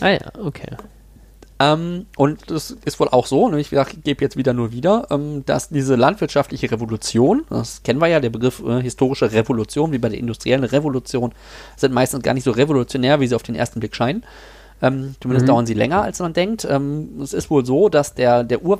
Ah 0.00 0.08
ja, 0.08 0.32
okay. 0.42 0.76
Ähm, 1.60 2.06
und 2.16 2.50
das 2.50 2.72
ist 2.84 2.98
wohl 2.98 3.08
auch 3.08 3.26
so, 3.26 3.48
ne, 3.48 3.60
ich 3.60 3.70
gebe 3.70 4.24
jetzt 4.24 4.36
wieder 4.36 4.52
nur 4.52 4.72
wieder, 4.72 5.06
ähm, 5.10 5.44
dass 5.46 5.68
diese 5.68 5.94
landwirtschaftliche 5.94 6.72
Revolution, 6.72 7.44
das 7.50 7.84
kennen 7.84 8.00
wir 8.00 8.08
ja, 8.08 8.18
der 8.18 8.30
Begriff 8.30 8.60
äh, 8.66 8.82
historische 8.82 9.30
Revolution, 9.30 9.92
wie 9.92 9.98
bei 9.98 10.08
der 10.08 10.18
industriellen 10.18 10.64
Revolution, 10.64 11.32
sind 11.76 11.94
meistens 11.94 12.24
gar 12.24 12.34
nicht 12.34 12.44
so 12.44 12.50
revolutionär, 12.50 13.20
wie 13.20 13.28
sie 13.28 13.36
auf 13.36 13.44
den 13.44 13.54
ersten 13.54 13.78
Blick 13.78 13.94
scheinen. 13.94 14.24
Ähm, 14.80 15.16
zumindest 15.20 15.44
Mhm. 15.44 15.48
dauern 15.48 15.66
sie 15.66 15.74
länger, 15.74 16.02
als 16.02 16.20
man 16.20 16.32
denkt. 16.32 16.64
Ähm, 16.70 17.20
es 17.20 17.32
ist 17.32 17.50
wohl 17.50 17.66
so, 17.66 17.88
dass 17.88 18.14
der, 18.14 18.44
der 18.44 18.62
Ur, 18.64 18.78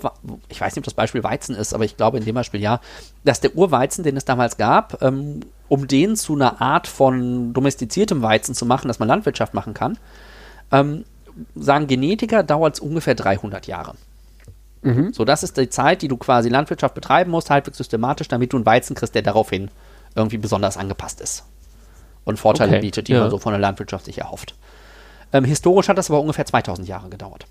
ich 0.49 0.61
weiß 0.61 0.75
nicht, 0.75 0.79
ob 0.79 0.85
das 0.85 0.95
Beispiel 0.95 1.25
Weizen 1.25 1.57
ist, 1.57 1.75
aber 1.75 1.85
ich 1.85 1.97
glaube 1.97 2.19
in 2.19 2.25
dem 2.25 2.35
Beispiel 2.37 2.61
ja, 2.61 2.81
dass 3.25 3.41
der 3.41 3.57
Urweizen, 3.57 4.05
den 4.05 4.17
es 4.17 4.25
damals 4.25 4.57
gab, 4.57 5.03
ähm, 5.03 5.41
um 5.69 5.89
den 5.89 6.15
zu 6.17 6.35
einer 6.35 6.61
Art 6.61 6.87
von 6.87 7.53
domestiziertem 7.53 8.23
Weizen 8.23 8.55
zu 8.55 8.65
machen, 8.65 8.87
dass 8.89 9.01
man 9.01 9.09
Landwirtschaft 9.09 9.55
machen 9.55 9.75
kann, 9.75 9.99
ähm, 10.71 11.05
sagen 11.57 11.87
Genetiker, 11.89 12.43
dauert 12.45 12.75
es 12.75 12.81
ungefähr 12.81 13.15
300 13.17 13.67
Jahre. 13.67 13.95
Mhm. 14.83 15.13
So, 15.13 15.25
das 15.25 15.43
ist 15.43 15.57
die 15.57 15.69
Zeit, 15.69 16.03
die 16.03 16.09
du 16.09 16.17
quasi 16.17 16.49
Landwirtschaft 16.49 16.95
betreiben 16.95 17.33
musst, 17.33 17.51
halbwegs 17.51 17.77
systematisch, 17.79 18.29
damit 18.29 18.53
du 18.53 18.57
einen 18.57 18.67
Weizen 18.67 18.95
kriegst, 18.95 19.15
der 19.17 19.23
daraufhin 19.23 19.69
irgendwie 20.15 20.39
besonders 20.39 20.77
angepasst 20.77 21.21
ist. 21.21 21.45
Und 22.25 22.39
Vorteile 22.39 22.73
Okay, 22.73 22.81
bietet, 22.83 23.09
die 23.09 23.13
ja. 23.13 23.21
man 23.21 23.31
so 23.31 23.39
von 23.39 23.53
der 23.53 23.61
Landwirtschaft 23.61 24.05
sich 24.05 24.19
erhofft. 24.19 24.55
Ähm, 25.33 25.45
historisch 25.45 25.89
hat 25.89 25.99
das 25.99 26.11
aber 26.11 26.21
ungefähr 26.21 26.47
2000 26.47 26.89
Jahre 26.89 27.09
gedauert. 27.09 27.47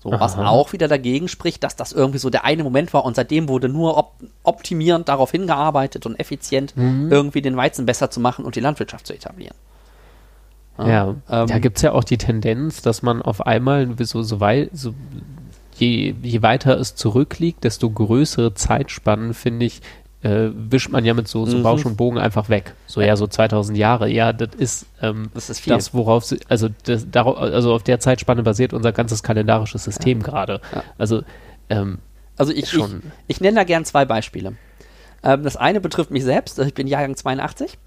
So, 0.00 0.12
was 0.12 0.36
Aha. 0.36 0.46
auch 0.48 0.72
wieder 0.72 0.86
dagegen 0.86 1.26
spricht, 1.26 1.64
dass 1.64 1.74
das 1.74 1.92
irgendwie 1.92 2.18
so 2.18 2.30
der 2.30 2.44
eine 2.44 2.62
Moment 2.62 2.94
war 2.94 3.04
und 3.04 3.16
seitdem 3.16 3.48
wurde 3.48 3.68
nur 3.68 3.96
op 3.96 4.12
optimierend 4.44 5.08
darauf 5.08 5.32
hingearbeitet 5.32 6.06
und 6.06 6.20
effizient 6.20 6.76
Mhm. 6.76 7.10
irgendwie 7.10 7.42
den 7.42 7.56
Weizen 7.56 7.84
besser 7.84 8.08
zu 8.10 8.20
machen 8.20 8.44
und 8.44 8.54
die 8.54 8.60
Landwirtschaft 8.60 9.06
zu 9.06 9.12
etablieren. 9.12 9.56
Ja, 10.78 11.16
ähm, 11.28 11.48
da 11.48 11.58
gibt 11.58 11.78
es 11.78 11.82
ja 11.82 11.90
auch 11.90 12.04
die 12.04 12.18
Tendenz, 12.18 12.82
dass 12.82 13.02
man 13.02 13.20
auf 13.20 13.44
einmal 13.44 13.88
so, 14.02 14.22
so 14.22 14.38
weit, 14.38 14.70
so, 14.72 14.94
je, 15.76 16.14
je 16.22 16.42
weiter 16.42 16.78
es 16.78 16.94
zurückliegt, 16.94 17.64
desto 17.64 17.90
größere 17.90 18.54
Zeitspannen, 18.54 19.34
finde 19.34 19.66
ich, 19.66 19.82
äh, 20.22 20.48
wischt 20.52 20.90
man 20.90 21.04
ja 21.04 21.14
mit 21.14 21.28
so, 21.28 21.46
so 21.46 21.58
Mhm. 21.58 21.62
Bausch 21.62 21.84
und 21.86 21.96
Bogen 21.96 22.18
einfach 22.18 22.48
weg. 22.48 22.74
So 22.86 23.00
ja, 23.00 23.14
so 23.16 23.26
2000 23.26 23.78
Jahre. 23.78 24.08
Ja, 24.10 24.32
das 24.32 24.54
ist, 24.56 24.86
ähm, 25.00 25.30
Das 25.34 25.48
ist 25.48 25.60
viel. 25.60 25.72
das, 25.74 25.94
worauf 25.94 26.24
sie, 26.24 26.38
also, 26.48 26.68
das, 26.84 27.08
darauf, 27.10 27.38
also 27.38 27.72
auf 27.74 27.82
der 27.84 28.00
Zeitspanne 28.00 28.42
basiert 28.42 28.72
unser 28.72 28.92
ganzes 28.92 29.22
kalendarisches 29.22 29.84
System 29.84 30.22
gerade. 30.22 30.60
Ja. 30.74 30.82
Also, 30.98 31.22
ähm, 31.70 31.98
Also 32.36 32.52
ich, 32.52 32.72
ich, 32.72 32.84
ich 33.28 33.40
nenne 33.40 33.56
da 33.56 33.64
gern 33.64 33.84
zwei 33.84 34.04
Beispiele. 34.04 34.54
Ähm, 35.22 35.42
das 35.44 35.56
eine 35.56 35.80
betrifft 35.80 36.10
mich 36.10 36.24
selbst, 36.24 36.58
ich 36.58 36.74
bin 36.74 36.86
Jahrgang 36.88 37.14
82 37.16 37.78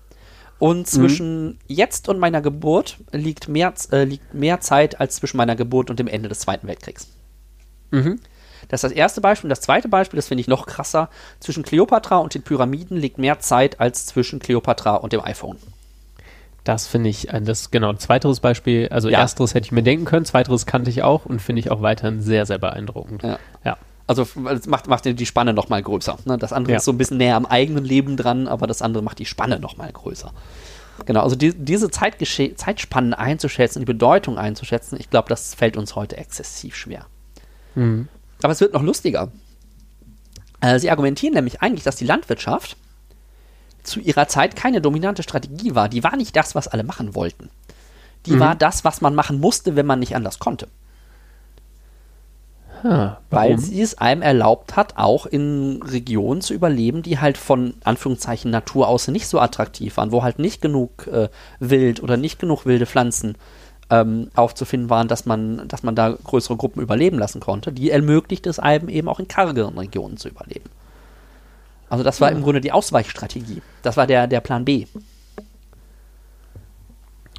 und 0.59 0.85
zwischen 0.87 1.57
jetzt 1.67 2.07
und 2.07 2.19
meiner 2.19 2.41
Geburt 2.41 2.97
liegt 3.11 3.47
mehr, 3.47 3.73
äh, 3.91 4.03
liegt 4.03 4.33
mehr 4.33 4.59
Zeit 4.61 4.99
als 5.01 5.15
zwischen 5.15 5.37
meiner 5.37 5.55
Geburt 5.55 5.89
und 5.89 5.97
dem 5.99 6.07
Ende 6.07 6.29
des 6.29 6.39
Zweiten 6.39 6.67
Weltkriegs. 6.67 7.07
mhm. 7.91 8.19
Das 8.71 8.83
ist 8.83 8.89
das 8.91 8.97
erste 8.97 9.21
Beispiel. 9.21 9.49
Das 9.49 9.61
zweite 9.61 9.89
Beispiel, 9.89 10.15
das 10.17 10.27
finde 10.29 10.41
ich 10.41 10.47
noch 10.47 10.65
krasser, 10.65 11.09
zwischen 11.39 11.61
Kleopatra 11.63 12.17
und 12.17 12.33
den 12.33 12.41
Pyramiden 12.41 12.97
liegt 12.97 13.17
mehr 13.17 13.39
Zeit 13.39 13.79
als 13.79 14.05
zwischen 14.05 14.39
Kleopatra 14.39 14.95
und 14.95 15.13
dem 15.13 15.21
iPhone. 15.23 15.57
das 16.63 16.85
finde 16.87 17.09
ich, 17.09 17.33
ein- 17.33 17.43
das 17.43 17.71
genau, 17.71 17.91
zweiteres 17.93 18.39
Beispiel, 18.39 18.87
also 18.89 19.09
Ja. 19.09 19.19
ersteres 19.21 19.55
hätte 19.55 19.65
ich 19.65 19.71
mir 19.71 19.81
denken 19.81 20.05
können, 20.05 20.25
zweiteres 20.25 20.67
kannte 20.67 20.91
ich 20.91 21.01
auch 21.01 21.25
und 21.25 21.41
finde 21.41 21.59
ich 21.59 21.71
auch 21.71 21.81
weiterhin 21.81 22.21
sehr, 22.21 22.45
sehr 22.45 22.59
beeindruckend. 22.59 23.23
Ja. 23.23 23.39
ja. 23.65 23.77
Also 24.05 24.27
es 24.47 24.67
macht, 24.67 24.87
macht 24.87 25.05
die 25.05 25.25
Spanne 25.25 25.53
noch 25.53 25.69
mal 25.69 25.81
größer. 25.81 26.17
Ne? 26.25 26.37
Das 26.37 26.53
andere 26.53 26.73
Ja. 26.73 26.77
ist 26.77 26.85
so 26.85 26.91
ein 26.91 26.99
bisschen 26.99 27.17
näher 27.17 27.35
am 27.35 27.47
eigenen 27.47 27.83
Leben 27.83 28.15
dran, 28.15 28.47
aber 28.47 28.67
das 28.67 28.83
andere 28.83 29.01
macht 29.01 29.17
die 29.17 29.25
Spanne 29.25 29.59
noch 29.59 29.77
mal 29.77 29.91
größer. 29.91 30.31
Genau, 31.07 31.21
also 31.23 31.35
die, 31.35 31.51
diese 31.55 31.89
Zeitgesche 31.89 32.53
Zeitspannen 32.53 33.15
einzuschätzen, 33.15 33.79
die 33.79 33.85
Bedeutung 33.85 34.37
einzuschätzen, 34.37 34.97
ich 34.99 35.09
glaube, 35.09 35.29
das 35.29 35.55
fällt 35.55 35.77
uns 35.77 35.95
heute 35.95 36.15
exzessiv 36.17 36.75
schwer. 36.75 37.07
Mhm. 37.73 38.07
Aber 38.43 38.53
es 38.53 38.61
wird 38.61 38.73
noch 38.73 38.83
lustiger. 38.83 39.29
Äh, 40.61 40.79
sie 40.79 40.89
argumentieren 40.91 41.33
nämlich 41.33 41.61
eigentlich, 41.61 41.83
dass 41.83 41.95
die 41.95 42.05
Landwirtschaft 42.05 42.77
zu 43.83 43.99
ihrer 43.99 44.27
Zeit 44.27 44.55
keine 44.55 44.81
dominante 44.81 45.23
Strategie 45.23 45.73
war. 45.75 45.89
Die 45.89 46.03
war 46.03 46.15
nicht 46.15 46.35
das, 46.35 46.53
was 46.55 46.67
alle 46.67 46.83
machen 46.83 47.15
wollten. 47.15 47.49
Die 48.27 48.33
Mhm. 48.33 48.39
war 48.39 48.55
das, 48.55 48.83
was 48.83 49.01
man 49.01 49.15
machen 49.15 49.39
musste, 49.39 49.75
wenn 49.75 49.87
man 49.87 49.99
nicht 49.99 50.15
anders 50.15 50.37
konnte. 50.39 50.67
Ah, 52.83 53.17
Weil 53.29 53.59
sie 53.59 53.79
es 53.81 53.99
einem 53.99 54.23
erlaubt 54.23 54.75
hat, 54.75 54.97
auch 54.97 55.27
in 55.27 55.83
Regionen 55.83 56.41
zu 56.41 56.55
überleben, 56.55 57.03
die 57.03 57.19
halt 57.19 57.37
von 57.37 57.75
Anführungszeichen 57.83 58.49
Natur 58.49 58.87
aus 58.87 59.07
nicht 59.07 59.27
so 59.27 59.39
attraktiv 59.39 59.97
waren, 59.97 60.11
wo 60.11 60.23
halt 60.23 60.39
nicht 60.39 60.63
genug 60.63 61.05
äh, 61.05 61.29
Wild 61.59 62.01
oder 62.01 62.17
nicht 62.17 62.39
genug 62.39 62.65
wilde 62.65 62.87
Pflanzen 62.87 63.35
ähm, 63.91 64.31
aufzufinden 64.35 64.89
waren, 64.89 65.07
dass 65.07 65.25
man, 65.25 65.67
dass 65.67 65.83
man 65.83 65.95
da 65.95 66.17
größere 66.23 66.55
Gruppen 66.55 66.81
überleben 66.81 67.19
lassen 67.19 67.41
konnte. 67.41 67.71
Die 67.71 67.91
ermöglicht 67.91 68.47
es 68.47 68.57
einem 68.57 68.89
eben 68.89 69.07
auch 69.07 69.19
in 69.19 69.27
kargeren 69.27 69.77
Regionen 69.77 70.17
zu 70.17 70.29
überleben. 70.29 70.69
Also 71.89 72.03
das 72.05 72.21
war 72.21 72.31
im 72.31 72.41
Grunde 72.41 72.61
die 72.61 72.71
Ausweichstrategie. 72.71 73.61
Das 73.83 73.97
war 73.97 74.07
der, 74.07 74.25
der 74.27 74.39
Plan 74.39 74.63
B. 74.63 74.87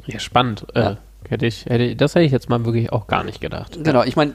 Ja, 0.04 0.20
spannend. 0.20 0.66
Ja. 0.74 0.90
Äh, 0.92 0.96
hätte 1.28 1.46
ich, 1.46 1.66
hätte, 1.66 1.96
das 1.96 2.14
hätte 2.14 2.24
ich 2.24 2.32
jetzt 2.32 2.48
mal 2.48 2.64
wirklich 2.64 2.92
auch 2.92 3.06
gar 3.06 3.24
nicht 3.24 3.40
gedacht. 3.40 3.78
Genau, 3.82 4.02
ich 4.04 4.16
meine, 4.16 4.32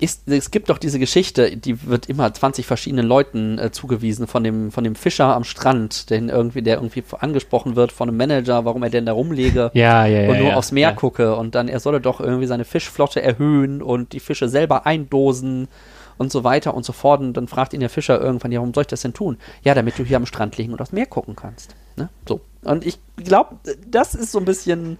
es 0.00 0.50
gibt 0.50 0.70
doch 0.70 0.78
diese 0.78 0.98
Geschichte, 0.98 1.56
die 1.56 1.86
wird 1.86 2.08
immer 2.08 2.32
20 2.32 2.66
verschiedenen 2.66 3.06
Leuten 3.06 3.58
äh, 3.58 3.70
zugewiesen, 3.70 4.26
von 4.26 4.44
dem, 4.44 4.72
von 4.72 4.84
dem 4.84 4.94
Fischer 4.94 5.34
am 5.34 5.44
Strand, 5.44 6.10
den 6.10 6.28
irgendwie, 6.28 6.62
der 6.62 6.76
irgendwie 6.76 7.04
angesprochen 7.18 7.76
wird 7.76 7.92
von 7.92 8.08
einem 8.08 8.18
Manager, 8.18 8.64
warum 8.64 8.82
er 8.82 8.90
denn 8.90 9.06
da 9.06 9.12
rumlege 9.12 9.70
Ja, 9.74 10.06
ja, 10.06 10.22
ja. 10.22 10.30
und 10.30 10.38
nur 10.38 10.56
aufs 10.56 10.72
Meer 10.72 10.92
gucke 10.92 11.36
und 11.36 11.54
dann 11.54 11.68
er 11.68 11.80
solle 11.80 12.00
doch 12.00 12.20
irgendwie 12.20 12.46
seine 12.46 12.64
Fischflotte 12.64 13.22
erhöhen 13.22 13.82
und 13.82 14.12
die 14.12 14.20
Fische 14.20 14.48
selber 14.48 14.86
eindosen 14.86 15.68
und 16.18 16.32
so 16.32 16.44
weiter 16.44 16.74
und 16.74 16.84
so 16.84 16.92
fort. 16.92 17.20
Und 17.20 17.34
dann 17.34 17.48
fragt 17.48 17.74
ihn 17.74 17.80
der 17.80 17.90
Fischer 17.90 18.20
irgendwann, 18.20 18.52
ja, 18.52 18.60
warum 18.60 18.72
soll 18.72 18.82
ich 18.82 18.88
das 18.88 19.02
denn 19.02 19.14
tun? 19.14 19.38
Ja, 19.62 19.74
damit 19.74 19.98
du 19.98 20.04
hier 20.04 20.16
am 20.16 20.26
Strand 20.26 20.56
liegen 20.56 20.72
und 20.72 20.80
aufs 20.80 20.92
Meer 20.92 21.06
gucken 21.06 21.36
kannst. 21.36 21.74
Ne? 21.96 22.08
So. 22.28 22.40
Und 22.64 22.86
ich 22.86 22.98
glaube, 23.16 23.56
das 23.86 24.14
ist 24.14 24.32
so 24.32 24.38
ein 24.38 24.44
bisschen, 24.44 24.98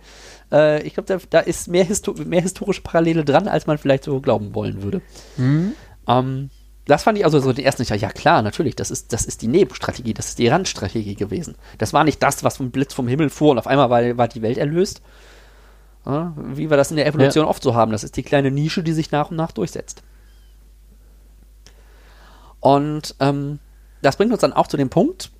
äh, 0.52 0.82
ich 0.82 0.94
glaube, 0.94 1.06
da, 1.06 1.18
da 1.30 1.40
ist 1.40 1.68
mehr, 1.68 1.84
Histo 1.84 2.14
mehr 2.24 2.42
historische 2.42 2.82
Parallele 2.82 3.24
dran, 3.24 3.48
als 3.48 3.66
man 3.66 3.78
vielleicht 3.78 4.04
so 4.04 4.20
glauben 4.20 4.54
wollen 4.54 4.82
würde. 4.82 5.00
Mhm. 5.36 5.72
Ähm, 6.06 6.50
das 6.84 7.04
fand 7.04 7.16
ich 7.16 7.24
also 7.24 7.38
so 7.38 7.52
den 7.52 7.64
ersten, 7.64 7.84
dachte, 7.84 7.96
ja 7.96 8.10
klar, 8.10 8.42
natürlich, 8.42 8.74
das 8.74 8.90
ist, 8.90 9.12
das 9.12 9.24
ist 9.24 9.42
die 9.42 9.46
Nebenstrategie, 9.46 10.14
das 10.14 10.28
ist 10.28 10.38
die 10.38 10.48
Randstrategie 10.48 11.14
gewesen. 11.14 11.54
Das 11.78 11.92
war 11.92 12.04
nicht 12.04 12.22
das, 12.22 12.42
was 12.42 12.56
vom 12.56 12.70
Blitz 12.70 12.92
vom 12.92 13.06
Himmel 13.06 13.30
fuhr 13.30 13.52
und 13.52 13.58
auf 13.58 13.66
einmal 13.66 13.88
war, 13.88 14.16
war 14.16 14.28
die 14.28 14.42
Welt 14.42 14.58
erlöst. 14.58 15.00
Ja, 16.04 16.34
wie 16.36 16.68
wir 16.68 16.76
das 16.76 16.90
in 16.90 16.96
der 16.96 17.06
Evolution 17.06 17.44
oft 17.44 17.62
so 17.62 17.76
haben. 17.76 17.92
Das 17.92 18.02
ist 18.02 18.16
die 18.16 18.24
kleine 18.24 18.50
Nische, 18.50 18.82
die 18.82 18.92
sich 18.92 19.12
nach 19.12 19.30
und 19.30 19.36
nach 19.36 19.52
durchsetzt. 19.52 20.02
Und 22.58 23.14
ähm, 23.20 23.60
das 24.02 24.16
bringt 24.16 24.32
uns 24.32 24.40
dann 24.40 24.52
auch 24.52 24.66
zu 24.66 24.76
dem 24.76 24.90
Punkt, 24.90 25.30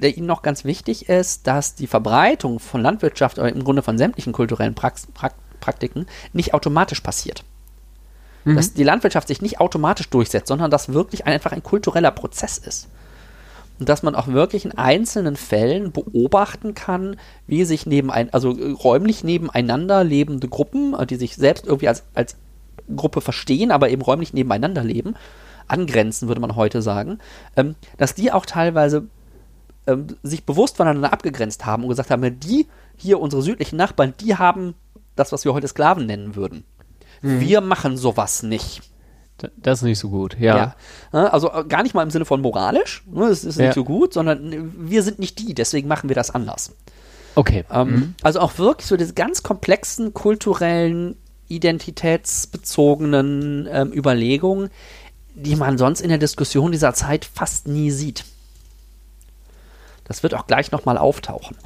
der 0.00 0.16
Ihnen 0.16 0.26
noch 0.26 0.42
ganz 0.42 0.64
wichtig 0.64 1.08
ist, 1.08 1.46
dass 1.46 1.74
die 1.74 1.86
Verbreitung 1.86 2.58
von 2.58 2.80
Landwirtschaft 2.80 3.38
oder 3.38 3.52
im 3.52 3.64
Grunde 3.64 3.82
von 3.82 3.98
sämtlichen 3.98 4.32
kulturellen 4.32 4.74
Prax 4.74 5.06
Prak 5.06 5.34
Praktiken 5.60 6.06
nicht 6.32 6.54
automatisch 6.54 7.00
passiert. 7.02 7.44
Mhm. 8.44 8.56
Dass 8.56 8.72
die 8.72 8.82
Landwirtschaft 8.82 9.28
sich 9.28 9.42
nicht 9.42 9.60
automatisch 9.60 10.08
durchsetzt, 10.08 10.48
sondern 10.48 10.70
dass 10.70 10.92
wirklich 10.92 11.26
ein, 11.26 11.34
einfach 11.34 11.52
ein 11.52 11.62
kultureller 11.62 12.10
Prozess 12.10 12.58
ist. 12.58 12.88
Und 13.78 13.88
dass 13.88 14.02
man 14.02 14.14
auch 14.14 14.28
wirklich 14.28 14.64
in 14.64 14.72
einzelnen 14.72 15.36
Fällen 15.36 15.92
beobachten 15.92 16.74
kann, 16.74 17.16
wie 17.46 17.64
sich 17.64 17.86
nebenein, 17.86 18.32
also 18.32 18.56
äh, 18.56 18.72
räumlich 18.72 19.24
nebeneinander 19.24 20.04
lebende 20.04 20.48
Gruppen, 20.48 20.94
äh, 20.94 21.06
die 21.06 21.16
sich 21.16 21.36
selbst 21.36 21.66
irgendwie 21.66 21.88
als, 21.88 22.04
als 22.14 22.36
Gruppe 22.94 23.20
verstehen, 23.20 23.70
aber 23.70 23.88
eben 23.88 24.02
räumlich 24.02 24.32
nebeneinander 24.32 24.84
leben, 24.84 25.14
angrenzen, 25.66 26.28
würde 26.28 26.40
man 26.40 26.56
heute 26.56 26.82
sagen, 26.82 27.20
ähm, 27.56 27.74
dass 27.96 28.14
die 28.14 28.32
auch 28.32 28.44
teilweise 28.44 29.06
ähm, 29.90 30.06
sich 30.22 30.44
bewusst 30.44 30.76
voneinander 30.76 31.12
abgegrenzt 31.12 31.64
haben 31.66 31.82
und 31.84 31.88
gesagt 31.90 32.10
haben, 32.10 32.38
die 32.40 32.66
hier, 32.96 33.20
unsere 33.20 33.42
südlichen 33.42 33.76
Nachbarn, 33.76 34.14
die 34.20 34.36
haben 34.36 34.74
das, 35.16 35.32
was 35.32 35.44
wir 35.44 35.54
heute 35.54 35.68
Sklaven 35.68 36.06
nennen 36.06 36.34
würden. 36.36 36.64
Wir 37.22 37.60
machen 37.60 37.96
sowas 37.96 38.42
nicht. 38.42 38.82
Das 39.56 39.78
ist 39.78 39.84
nicht 39.84 39.98
so 39.98 40.10
gut, 40.10 40.36
ja. 40.38 40.56
Ja. 40.56 40.74
Ne, 41.12 41.32
Also 41.32 41.50
äh, 41.52 41.64
gar 41.64 41.82
nicht 41.82 41.94
mal 41.94 42.02
im 42.02 42.10
Sinne 42.10 42.24
von 42.26 42.40
moralisch, 42.42 43.02
ne, 43.10 43.24
es 43.26 43.44
ist 43.44 43.58
Ja. 43.58 43.66
nicht 43.66 43.74
so 43.74 43.84
gut, 43.84 44.12
sondern 44.14 44.52
äh, 44.52 44.58
wir 44.76 45.02
sind 45.02 45.18
nicht 45.18 45.38
die, 45.38 45.54
deswegen 45.54 45.88
machen 45.88 46.08
wir 46.10 46.14
das 46.16 46.30
anders. 46.30 46.72
Okay. 47.34 47.64
Ähm, 47.72 47.88
Mhm. 47.88 48.14
Also 48.22 48.40
auch 48.40 48.58
wirklich 48.58 48.86
so 48.86 48.96
diese 48.98 49.14
ganz 49.14 49.42
komplexen 49.42 50.12
kulturellen, 50.14 51.16
identitätsbezogenen 51.48 53.68
ähm, 53.70 53.92
Überlegungen, 53.92 54.70
die 55.34 55.56
man 55.56 55.78
sonst 55.78 56.00
in 56.00 56.08
der 56.08 56.18
Diskussion 56.18 56.72
dieser 56.72 56.94
Zeit 56.94 57.24
fast 57.24 57.68
nie 57.68 57.90
sieht. 57.90 58.24
Das 60.10 60.24
wird 60.24 60.34
auch 60.34 60.48
gleich 60.48 60.72
nochmal 60.72 60.98
auftauchen. 60.98 61.56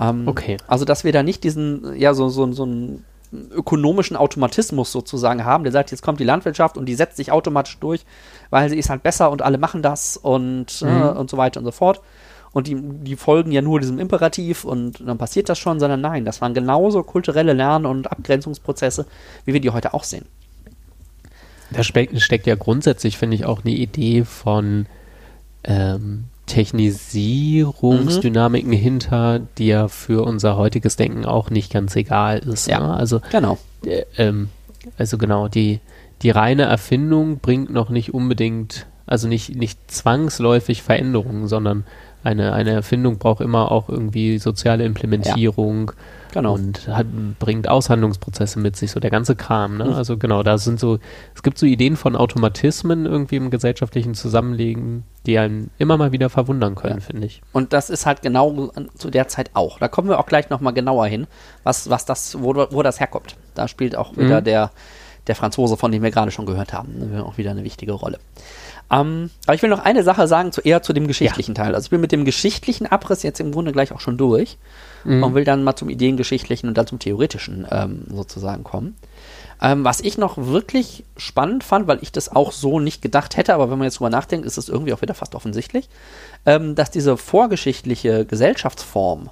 Ähm, 0.00 0.26
Okay. 0.26 0.56
Also, 0.66 0.86
dass 0.86 1.04
wir 1.04 1.12
da 1.12 1.22
nicht 1.22 1.44
diesen, 1.44 1.94
ja, 2.00 2.14
so, 2.14 2.30
so, 2.30 2.50
so 2.52 2.62
einen 2.62 3.04
ökonomischen 3.54 4.16
Automatismus 4.16 4.90
sozusagen 4.92 5.44
haben, 5.44 5.62
der 5.64 5.72
sagt, 5.74 5.90
jetzt 5.90 6.02
kommt 6.02 6.18
die 6.18 6.24
Landwirtschaft 6.24 6.78
und 6.78 6.86
die 6.86 6.94
setzt 6.94 7.18
sich 7.18 7.30
automatisch 7.32 7.76
durch, 7.80 8.06
weil 8.48 8.70
sie 8.70 8.78
ist 8.78 8.88
halt 8.88 9.02
besser 9.02 9.30
und 9.30 9.42
alle 9.42 9.58
machen 9.58 9.82
das 9.82 10.16
und, 10.16 10.80
äh, 10.80 10.86
Mhm. 10.86 11.16
und 11.18 11.28
so 11.30 11.36
weiter 11.36 11.60
und 11.60 11.66
so 11.66 11.70
fort. 11.72 12.00
Und 12.52 12.66
die, 12.66 12.76
die 12.78 13.16
folgen 13.16 13.52
ja 13.52 13.60
nur 13.60 13.78
diesem 13.78 13.98
Imperativ 13.98 14.64
und 14.64 15.06
dann 15.06 15.18
passiert 15.18 15.50
das 15.50 15.58
schon, 15.58 15.78
sondern 15.80 16.00
nein, 16.00 16.24
das 16.24 16.40
waren 16.40 16.54
genauso 16.54 17.02
kulturelle 17.02 17.52
Lern- 17.52 17.84
und 17.84 18.10
Abgrenzungsprozesse, 18.10 19.04
wie 19.44 19.52
wir 19.52 19.60
die 19.60 19.70
heute 19.70 19.92
auch 19.92 20.04
sehen. 20.04 20.24
Da 21.70 21.82
steckt, 21.82 22.18
steckt 22.22 22.46
ja 22.46 22.54
grundsätzlich, 22.54 23.18
finde 23.18 23.36
ich, 23.36 23.44
auch 23.44 23.64
eine 23.64 23.72
Idee 23.74 24.24
von 24.24 24.86
ähm, 25.64 26.24
Technisierungsdynamiken 26.46 28.72
hinter, 28.72 29.40
die 29.58 29.68
ja 29.68 29.88
für 29.88 30.24
unser 30.24 30.56
heutiges 30.56 30.96
Denken 30.96 31.24
auch 31.24 31.50
nicht 31.50 31.72
ganz 31.72 31.94
egal 31.96 32.38
ist. 32.40 32.68
Ja. 32.68 32.80
Ne? 32.80 32.94
Also, 32.94 33.20
Genau. 33.30 33.58
äh, 33.84 34.04
ähm, 34.18 34.48
also 34.98 35.18
genau, 35.18 35.48
die, 35.48 35.80
die 36.22 36.30
reine 36.30 36.64
Erfindung 36.64 37.38
bringt 37.38 37.70
noch 37.70 37.90
nicht 37.90 38.14
unbedingt, 38.14 38.86
also 39.06 39.28
nicht, 39.28 39.54
nicht 39.54 39.78
zwangsläufig 39.90 40.82
Veränderungen, 40.82 41.48
sondern 41.48 41.84
eine, 42.24 42.52
eine 42.52 42.70
Erfindung 42.70 43.18
braucht 43.18 43.40
immer 43.40 43.72
auch 43.72 43.88
irgendwie 43.88 44.38
soziale 44.38 44.84
Implementierung 44.84 45.92
Genau. 46.32 46.54
und 46.54 46.88
hat, 46.88 47.06
bringt 47.38 47.68
Aushandlungsprozesse 47.68 48.58
mit 48.58 48.74
sich, 48.76 48.90
so 48.90 49.00
der 49.00 49.10
ganze 49.10 49.36
Kram. 49.36 49.76
Ne? 49.78 49.84
Mhm. 49.84 49.92
Also 49.92 50.16
genau, 50.16 50.42
da 50.42 50.58
sind 50.58 50.80
so, 50.80 50.98
es 51.34 51.42
gibt 51.42 51.58
so 51.58 51.66
Ideen 51.66 51.96
von 51.96 52.16
Automatismen 52.16 53.06
irgendwie 53.06 53.36
im 53.36 53.50
gesellschaftlichen 53.50 54.14
Zusammenlegen, 54.14 55.04
die 55.26 55.38
einen 55.38 55.70
immer 55.78 55.96
mal 55.96 56.10
wieder 56.12 56.30
verwundern 56.30 56.74
können, 56.74 56.96
Ja. 56.98 57.00
finde 57.00 57.26
ich. 57.26 57.42
Und 57.52 57.72
das 57.72 57.90
ist 57.90 58.06
halt 58.06 58.22
genau 58.22 58.70
zu 58.96 59.10
der 59.10 59.28
Zeit 59.28 59.50
auch. 59.54 59.78
Da 59.78 59.88
kommen 59.88 60.08
wir 60.08 60.18
auch 60.18 60.26
gleich 60.26 60.50
nochmal 60.50 60.72
genauer 60.72 61.06
hin, 61.06 61.26
was, 61.62 61.90
was 61.90 62.04
das, 62.04 62.42
wo, 62.42 62.54
wo 62.70 62.82
das 62.82 62.98
herkommt. 62.98 63.36
Da 63.54 63.68
spielt 63.68 63.94
auch 63.96 64.16
wieder 64.16 64.40
Mhm. 64.40 64.44
der, 64.44 64.70
der 65.26 65.36
Franzose, 65.36 65.76
von 65.76 65.92
dem 65.92 66.02
wir 66.02 66.10
gerade 66.10 66.30
schon 66.30 66.46
gehört 66.46 66.72
haben, 66.72 67.10
ne, 67.12 67.24
auch 67.24 67.38
wieder 67.38 67.50
eine 67.50 67.64
wichtige 67.64 67.92
Rolle. 67.92 68.18
Ähm, 68.90 69.30
aber 69.46 69.54
ich 69.54 69.62
will 69.62 69.70
noch 69.70 69.84
eine 69.84 70.02
Sache 70.02 70.26
sagen, 70.26 70.52
zu, 70.52 70.60
eher 70.60 70.82
zu 70.82 70.92
dem 70.92 71.06
geschichtlichen 71.06 71.54
Teil. 71.54 71.74
Also 71.74 71.86
ich 71.86 71.90
bin 71.90 72.00
mit 72.00 72.12
dem 72.12 72.24
geschichtlichen 72.24 72.86
Abriss 72.86 73.22
jetzt 73.22 73.40
im 73.40 73.52
Grunde 73.52 73.72
gleich 73.72 73.92
auch 73.92 74.00
schon 74.00 74.18
durch 74.18 74.58
Mhm. 75.04 75.22
und 75.22 75.34
will 75.34 75.44
dann 75.44 75.64
mal 75.64 75.74
zum 75.74 75.88
ideengeschichtlichen 75.88 76.68
und 76.68 76.78
dann 76.78 76.86
zum 76.86 76.98
theoretischen 76.98 77.66
ähm, 77.70 78.04
sozusagen 78.08 78.62
kommen. 78.64 78.96
Ähm, 79.60 79.84
was 79.84 80.00
ich 80.00 80.18
noch 80.18 80.36
wirklich 80.38 81.04
spannend 81.16 81.64
fand, 81.64 81.86
weil 81.86 81.98
ich 82.02 82.12
das 82.12 82.30
auch 82.30 82.52
so 82.52 82.80
nicht 82.80 83.02
gedacht 83.02 83.36
hätte, 83.36 83.54
aber 83.54 83.70
wenn 83.70 83.78
man 83.78 83.86
jetzt 83.86 83.98
drüber 83.98 84.10
nachdenkt, 84.10 84.46
ist 84.46 84.58
es 84.58 84.68
irgendwie 84.68 84.92
auch 84.92 85.02
wieder 85.02 85.14
fast 85.14 85.34
offensichtlich, 85.34 85.88
ähm, 86.46 86.74
dass 86.74 86.90
diese 86.90 87.16
vorgeschichtliche 87.16 88.24
Gesellschaftsform, 88.26 89.30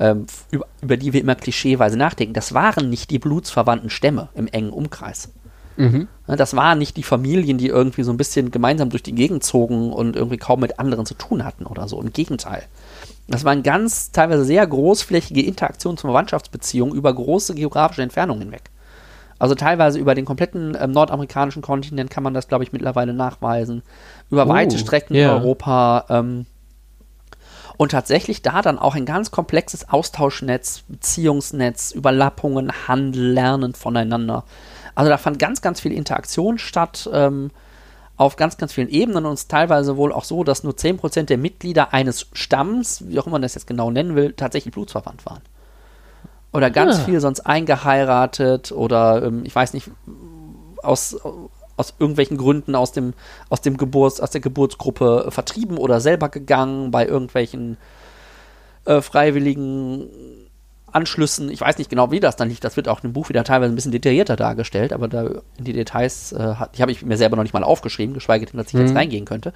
ähm, 0.00 0.26
über, 0.50 0.66
über, 0.80 0.96
die 0.96 1.12
wir 1.12 1.20
immer 1.20 1.34
klischeeweise 1.36 1.96
nachdenken, 1.96 2.34
das 2.34 2.54
waren 2.54 2.90
nicht 2.90 3.10
die 3.10 3.18
blutsverwandten 3.18 3.90
Stämme 3.90 4.30
im 4.34 4.48
engen 4.48 4.70
Umkreis. 4.70 5.28
Mhm. 5.76 6.08
Das 6.26 6.56
waren 6.56 6.78
nicht 6.78 6.96
die 6.96 7.02
Familien, 7.02 7.58
die 7.58 7.68
irgendwie 7.68 8.02
so 8.02 8.10
ein 8.10 8.16
bisschen 8.16 8.50
gemeinsam 8.50 8.90
durch 8.90 9.02
die 9.02 9.14
Gegend 9.14 9.44
zogen 9.44 9.92
und 9.92 10.16
irgendwie 10.16 10.36
kaum 10.36 10.60
mit 10.60 10.78
anderen 10.78 11.06
zu 11.06 11.14
tun 11.14 11.44
hatten 11.44 11.66
oder 11.66 11.86
so. 11.86 12.00
Im 12.00 12.12
Gegenteil. 12.12 12.64
Das 13.28 13.44
waren 13.44 13.62
ganz 13.62 14.10
teilweise 14.10 14.44
sehr 14.44 14.66
großflächige 14.66 15.40
Interaktions- 15.40 15.86
und 15.86 16.00
Verwandtschaftsbeziehungen 16.00 16.94
über 16.94 17.14
große 17.14 17.54
geografische 17.54 18.02
Entfernungen 18.02 18.42
hinweg. 18.42 18.70
Also 19.38 19.54
teilweise 19.54 19.98
über 19.98 20.14
den 20.14 20.26
kompletten 20.26 20.76
ähm, 20.78 20.90
nordamerikanischen 20.90 21.62
Kontinent 21.62 22.10
kann 22.10 22.22
man 22.22 22.34
das, 22.34 22.48
glaube 22.48 22.64
ich, 22.64 22.72
mittlerweile 22.72 23.14
nachweisen. 23.14 23.82
Über 24.30 24.46
oh, 24.46 24.48
weite 24.48 24.76
Strecken 24.78 25.14
yeah. 25.14 25.34
in 25.34 25.42
Europa. 25.42 26.04
Ähm, 26.10 26.46
und 27.80 27.92
tatsächlich 27.92 28.42
da 28.42 28.60
dann 28.60 28.78
auch 28.78 28.94
ein 28.94 29.06
ganz 29.06 29.30
komplexes 29.30 29.88
Austauschnetz, 29.88 30.82
Beziehungsnetz, 30.86 31.92
Überlappungen, 31.92 32.70
Handel, 32.86 33.32
Lernen 33.32 33.72
voneinander. 33.72 34.44
Also 34.94 35.08
da 35.08 35.16
fand 35.16 35.38
ganz, 35.38 35.62
ganz 35.62 35.80
viel 35.80 35.92
Interaktion 35.92 36.58
statt 36.58 37.08
ähm, 37.10 37.50
auf 38.18 38.36
ganz, 38.36 38.58
ganz 38.58 38.74
vielen 38.74 38.90
Ebenen 38.90 39.24
und 39.24 39.32
es 39.32 39.48
teilweise 39.48 39.96
wohl 39.96 40.12
auch 40.12 40.24
so, 40.24 40.44
dass 40.44 40.62
nur 40.62 40.74
10% 40.74 41.22
der 41.22 41.38
Mitglieder 41.38 41.94
eines 41.94 42.26
Stamms, 42.34 43.08
wie 43.08 43.18
auch 43.18 43.24
immer 43.24 43.36
man 43.36 43.42
das 43.42 43.54
jetzt 43.54 43.66
genau 43.66 43.90
nennen 43.90 44.14
will, 44.14 44.34
tatsächlich 44.34 44.74
blutsverwandt 44.74 45.24
waren. 45.24 45.40
Oder 46.52 46.68
ganz 46.68 46.98
ja. 46.98 47.02
Ah. 47.02 47.06
viel 47.06 47.20
sonst 47.20 47.40
eingeheiratet 47.40 48.72
oder 48.72 49.22
ähm, 49.22 49.40
ich 49.46 49.54
weiß 49.54 49.72
nicht, 49.72 49.90
aus, 50.82 51.16
aus 51.80 51.94
irgendwelchen 51.98 52.36
Gründen 52.36 52.74
aus 52.74 52.92
dem, 52.92 53.14
aus 53.48 53.60
dem 53.62 53.76
Geburts, 53.76 54.20
aus 54.20 54.30
der 54.30 54.40
Geburtsgruppe 54.40 55.26
vertrieben 55.30 55.78
oder 55.78 56.00
selber 56.00 56.28
gegangen 56.28 56.90
bei 56.90 57.06
irgendwelchen 57.06 57.78
äh, 58.84 59.00
freiwilligen 59.00 60.08
Anschlüssen. 60.92 61.50
Ich 61.50 61.60
weiß 61.60 61.78
nicht 61.78 61.90
genau, 61.90 62.10
wie 62.10 62.20
das 62.20 62.36
dann 62.36 62.48
lief. 62.48 62.60
Das 62.60 62.76
wird 62.76 62.88
auch 62.88 63.02
im 63.02 63.12
Buch 63.12 63.28
wieder 63.28 63.44
teilweise 63.44 63.72
ein 63.72 63.76
bisschen 63.76 63.92
detaillierter 63.92 64.36
dargestellt, 64.36 64.92
aber 64.92 65.08
da 65.08 65.26
in 65.58 65.64
die 65.64 65.72
Details, 65.72 66.32
äh, 66.32 66.54
die 66.76 66.82
habe 66.82 66.92
ich 66.92 67.02
mir 67.04 67.16
selber 67.16 67.36
noch 67.36 67.42
nicht 67.42 67.54
mal 67.54 67.64
aufgeschrieben, 67.64 68.14
geschweige 68.14 68.46
denn, 68.46 68.58
dass 68.58 68.68
ich 68.68 68.74
mhm. 68.74 68.80
jetzt 68.80 68.94
reingehen 68.94 69.24
könnte. 69.24 69.52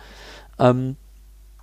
Ähm, 0.59 0.97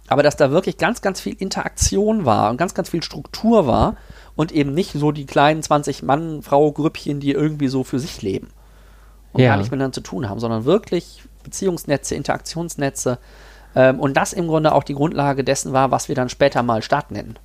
aber 0.08 0.24
dass 0.24 0.36
da 0.36 0.52
wirklich 0.52 0.78
ganz, 0.78 1.02
ganz 1.02 1.22
viel 1.22 1.36
Interaktion 1.40 2.26
war 2.26 2.52
und 2.52 2.58
ganz, 2.58 2.74
ganz 2.74 2.90
viel 2.90 3.02
Struktur 3.02 3.66
war 3.66 3.96
und 4.36 4.52
eben 4.52 4.74
nicht 4.74 4.92
so 4.92 5.12
die 5.12 5.26
kleinen 5.26 5.62
20-Mann-Frau-Grüppchen, 5.62 7.20
die 7.20 7.32
irgendwie 7.32 7.70
so 7.70 7.84
für 7.84 8.00
sich 8.00 8.22
leben 8.22 8.50
und 9.34 9.42
ja. 9.42 9.50
gar 9.50 9.58
nicht 9.58 9.72
miteinander 9.72 9.94
zu 9.94 10.02
tun 10.02 10.30
haben, 10.30 10.40
sondern 10.40 10.66
wirklich 10.66 11.24
Beziehungsnetze, 11.44 12.16
Interaktionsnetze 12.16 13.20
ähm, 13.76 14.00
und 14.00 14.16
das 14.18 14.34
im 14.34 14.48
Grunde 14.48 14.74
auch 14.74 14.84
die 14.84 14.94
Grundlage 14.96 15.44
dessen 15.44 15.74
war, 15.74 15.92
was 15.92 16.08
wir 16.08 16.16
dann 16.16 16.30
später 16.30 16.64
mal 16.64 16.82
Staat 16.82 17.12
nennen. 17.12 17.38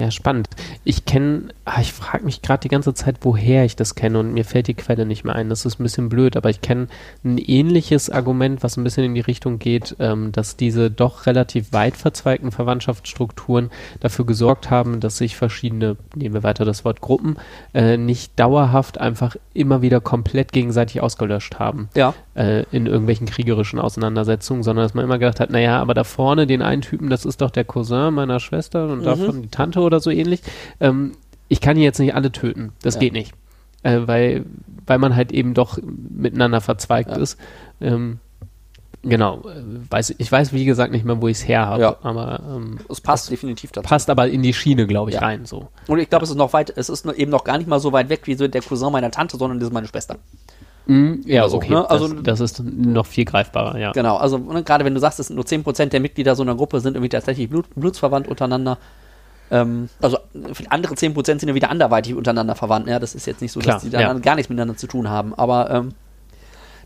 Ja, 0.00 0.10
spannend. 0.10 0.48
Ich 0.82 1.04
kenne, 1.04 1.50
ah, 1.64 1.80
ich 1.80 1.92
frage 1.92 2.24
mich 2.24 2.42
gerade 2.42 2.62
die 2.62 2.68
ganze 2.68 2.94
Zeit, 2.94 3.18
woher 3.20 3.64
ich 3.64 3.76
das 3.76 3.94
kenne 3.94 4.18
und 4.18 4.34
mir 4.34 4.44
fällt 4.44 4.66
die 4.66 4.74
Quelle 4.74 5.06
nicht 5.06 5.22
mehr 5.22 5.36
ein. 5.36 5.48
Das 5.48 5.64
ist 5.64 5.78
ein 5.78 5.84
bisschen 5.84 6.08
blöd, 6.08 6.36
aber 6.36 6.50
ich 6.50 6.60
kenne 6.60 6.88
ein 7.22 7.38
ähnliches 7.38 8.10
Argument, 8.10 8.64
was 8.64 8.76
ein 8.76 8.82
bisschen 8.82 9.04
in 9.04 9.14
die 9.14 9.20
Richtung 9.20 9.60
geht, 9.60 9.94
ähm, 10.00 10.32
dass 10.32 10.56
diese 10.56 10.90
doch 10.90 11.26
relativ 11.26 11.72
weit 11.72 11.96
verzweigten 11.96 12.50
Verwandtschaftsstrukturen 12.50 13.70
dafür 14.00 14.26
gesorgt 14.26 14.68
haben, 14.68 14.98
dass 14.98 15.18
sich 15.18 15.36
verschiedene, 15.36 15.96
nehmen 16.16 16.34
wir 16.34 16.42
weiter 16.42 16.64
das 16.64 16.84
Wort 16.84 17.00
Gruppen, 17.00 17.36
äh, 17.72 17.96
nicht 17.96 18.32
dauerhaft 18.38 18.98
einfach 18.98 19.36
immer 19.52 19.80
wieder 19.80 20.00
komplett 20.00 20.50
gegenseitig 20.50 21.02
ausgelöscht 21.02 21.60
haben. 21.60 21.88
Ja. 21.94 22.14
Äh, 22.34 22.64
in 22.72 22.86
irgendwelchen 22.86 23.28
kriegerischen 23.28 23.78
Auseinandersetzungen, 23.78 24.64
sondern 24.64 24.84
dass 24.84 24.94
man 24.94 25.04
immer 25.04 25.20
gedacht 25.20 25.38
hat, 25.38 25.50
naja, 25.50 25.80
aber 25.80 25.94
da 25.94 26.02
vorne 26.02 26.48
den 26.48 26.62
einen 26.62 26.82
Typen, 26.82 27.08
das 27.08 27.24
ist 27.24 27.40
doch 27.40 27.50
der 27.52 27.62
Cousin 27.62 28.12
meiner 28.12 28.40
Schwester 28.40 28.88
und 28.88 29.00
mhm. 29.00 29.04
davon 29.04 29.42
die 29.42 29.50
Tante 29.50 29.78
oder 29.78 30.00
so 30.00 30.10
ähnlich. 30.10 30.40
Ähm, 30.80 31.12
ich 31.48 31.60
kann 31.60 31.76
hier 31.76 31.84
jetzt 31.84 32.00
nicht 32.00 32.16
alle 32.16 32.32
töten. 32.32 32.72
Das 32.82 32.94
ja. 32.94 33.00
geht 33.02 33.12
nicht. 33.12 33.34
Äh, 33.84 34.00
weil, 34.06 34.46
weil 34.84 34.98
man 34.98 35.14
halt 35.14 35.30
eben 35.30 35.54
doch 35.54 35.78
miteinander 35.84 36.60
verzweigt 36.60 37.10
ja. 37.10 37.18
ist. 37.18 37.38
Ähm, 37.80 38.18
genau. 39.04 39.44
Weiß, 39.90 40.16
ich 40.18 40.32
weiß, 40.32 40.52
wie 40.52 40.64
gesagt, 40.64 40.90
nicht 40.90 41.04
mehr, 41.04 41.22
wo 41.22 41.28
ich 41.28 41.36
es 41.36 41.46
her 41.46 41.66
habe. 41.66 41.82
Ja. 41.82 41.96
Aber 42.02 42.40
ähm, 42.48 42.78
es 42.88 43.00
passt 43.00 43.30
definitiv 43.30 43.70
dazu. 43.70 43.86
Passt 43.86 44.10
aber 44.10 44.26
in 44.26 44.42
die 44.42 44.54
Schiene, 44.54 44.88
glaube 44.88 45.10
ich, 45.10 45.22
rein. 45.22 45.46
So. 45.46 45.68
Und 45.86 46.00
ich 46.00 46.10
glaube, 46.10 46.24
es 46.24 46.30
ist 46.30 46.36
noch 46.36 46.52
weit, 46.52 46.72
es 46.74 46.88
ist 46.88 47.06
eben 47.06 47.30
noch 47.30 47.44
gar 47.44 47.58
nicht 47.58 47.68
mal 47.68 47.78
so 47.78 47.92
weit 47.92 48.08
weg 48.08 48.22
wie 48.24 48.34
so 48.34 48.48
der 48.48 48.62
Cousin 48.62 48.90
meiner 48.90 49.12
Tante, 49.12 49.36
sondern 49.36 49.60
das 49.60 49.68
ist 49.68 49.72
meine 49.72 49.86
Schwester. 49.86 50.18
Mm, 50.86 51.14
ja, 51.24 51.48
so, 51.48 51.56
okay. 51.56 51.70
Ne? 51.70 51.88
Also, 51.88 52.08
das, 52.08 52.38
das, 52.38 52.40
ist 52.40 52.62
noch 52.62 53.06
viel 53.06 53.24
greifbarer, 53.24 53.78
ja. 53.78 53.92
Genau, 53.92 54.16
also 54.16 54.38
ne, 54.38 54.62
gerade 54.62 54.84
wenn 54.84 54.94
du 54.94 55.00
sagst, 55.00 55.18
es 55.18 55.28
sind 55.28 55.36
nur 55.36 55.44
10% 55.44 55.86
der 55.86 56.00
Mitglieder 56.00 56.36
so 56.36 56.42
einer 56.42 56.54
Gruppe 56.54 56.80
sind 56.80 56.94
irgendwie 56.94 57.08
tatsächlich 57.08 57.48
Blut, 57.48 57.66
blutsverwandt 57.74 58.28
untereinander, 58.28 58.78
ähm, 59.50 59.88
also 60.00 60.18
andere 60.68 60.94
10% 60.94 61.24
sind 61.24 61.48
ja 61.48 61.54
wieder 61.54 61.70
anderweitig 61.70 62.14
untereinander 62.14 62.54
verwandt. 62.54 62.88
Ja, 62.88 62.98
das 62.98 63.14
ist 63.14 63.26
jetzt 63.26 63.40
nicht 63.40 63.52
so, 63.52 63.60
Klar, 63.60 63.76
dass 63.76 63.84
die 63.84 63.90
dann 63.90 64.00
ja. 64.00 64.12
gar 64.14 64.34
nichts 64.34 64.48
miteinander 64.48 64.76
zu 64.76 64.86
tun 64.86 65.08
haben. 65.08 65.34
Aber 65.34 65.70
ähm, 65.70 65.94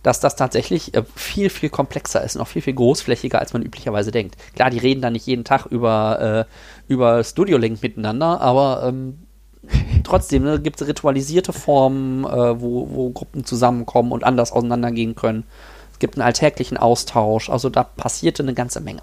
dass 0.03 0.21
das 0.21 0.37
tatsächlich 0.37 0.95
äh, 0.95 1.03
viel, 1.15 1.51
viel 1.51 1.71
komplexer 1.71 2.23
ist 2.23 2.37
und 2.37 2.43
auch 2.43 2.49
viel, 2.49 2.63
viel 2.63 2.75
großflächiger, 2.75 3.39
als 3.39 3.53
man 3.53 3.63
üblicherweise 3.63 4.11
denkt. 4.11 4.37
Klar, 4.55 4.71
die 4.71 4.79
reden 4.79 5.01
da 5.01 5.11
nicht 5.11 5.27
jeden 5.27 5.45
Tag 5.45 5.67
über, 5.67 6.47
äh, 6.47 6.93
über 6.93 7.25
Studio 7.25 7.59
Link 7.59 7.83
miteinander, 7.83 8.41
aber 8.41 8.85
ähm, 8.87 9.19
trotzdem 10.05 10.45
ne, 10.45 10.61
gibt 10.61 10.81
es 10.81 10.89
ritualisierte 10.89 11.53
Formen, 11.53 12.25
äh, 12.25 12.61
wo, 12.61 12.89
wo 12.91 13.11
Gruppen 13.11 13.45
zusammenkommen 13.45 14.13
und 14.13 14.25
anders 14.25 14.53
auseinandergehen 14.53 15.15
können. 15.15 15.45
Es 15.93 15.99
gibt 15.99 16.15
einen 16.17 16.27
alltäglichen 16.27 16.77
Austausch, 16.77 17.51
also 17.51 17.71
da 17.71 17.83
passierte 17.83 18.43
eine 18.43 18.55
ganze 18.55 18.81
Menge. 18.81 19.03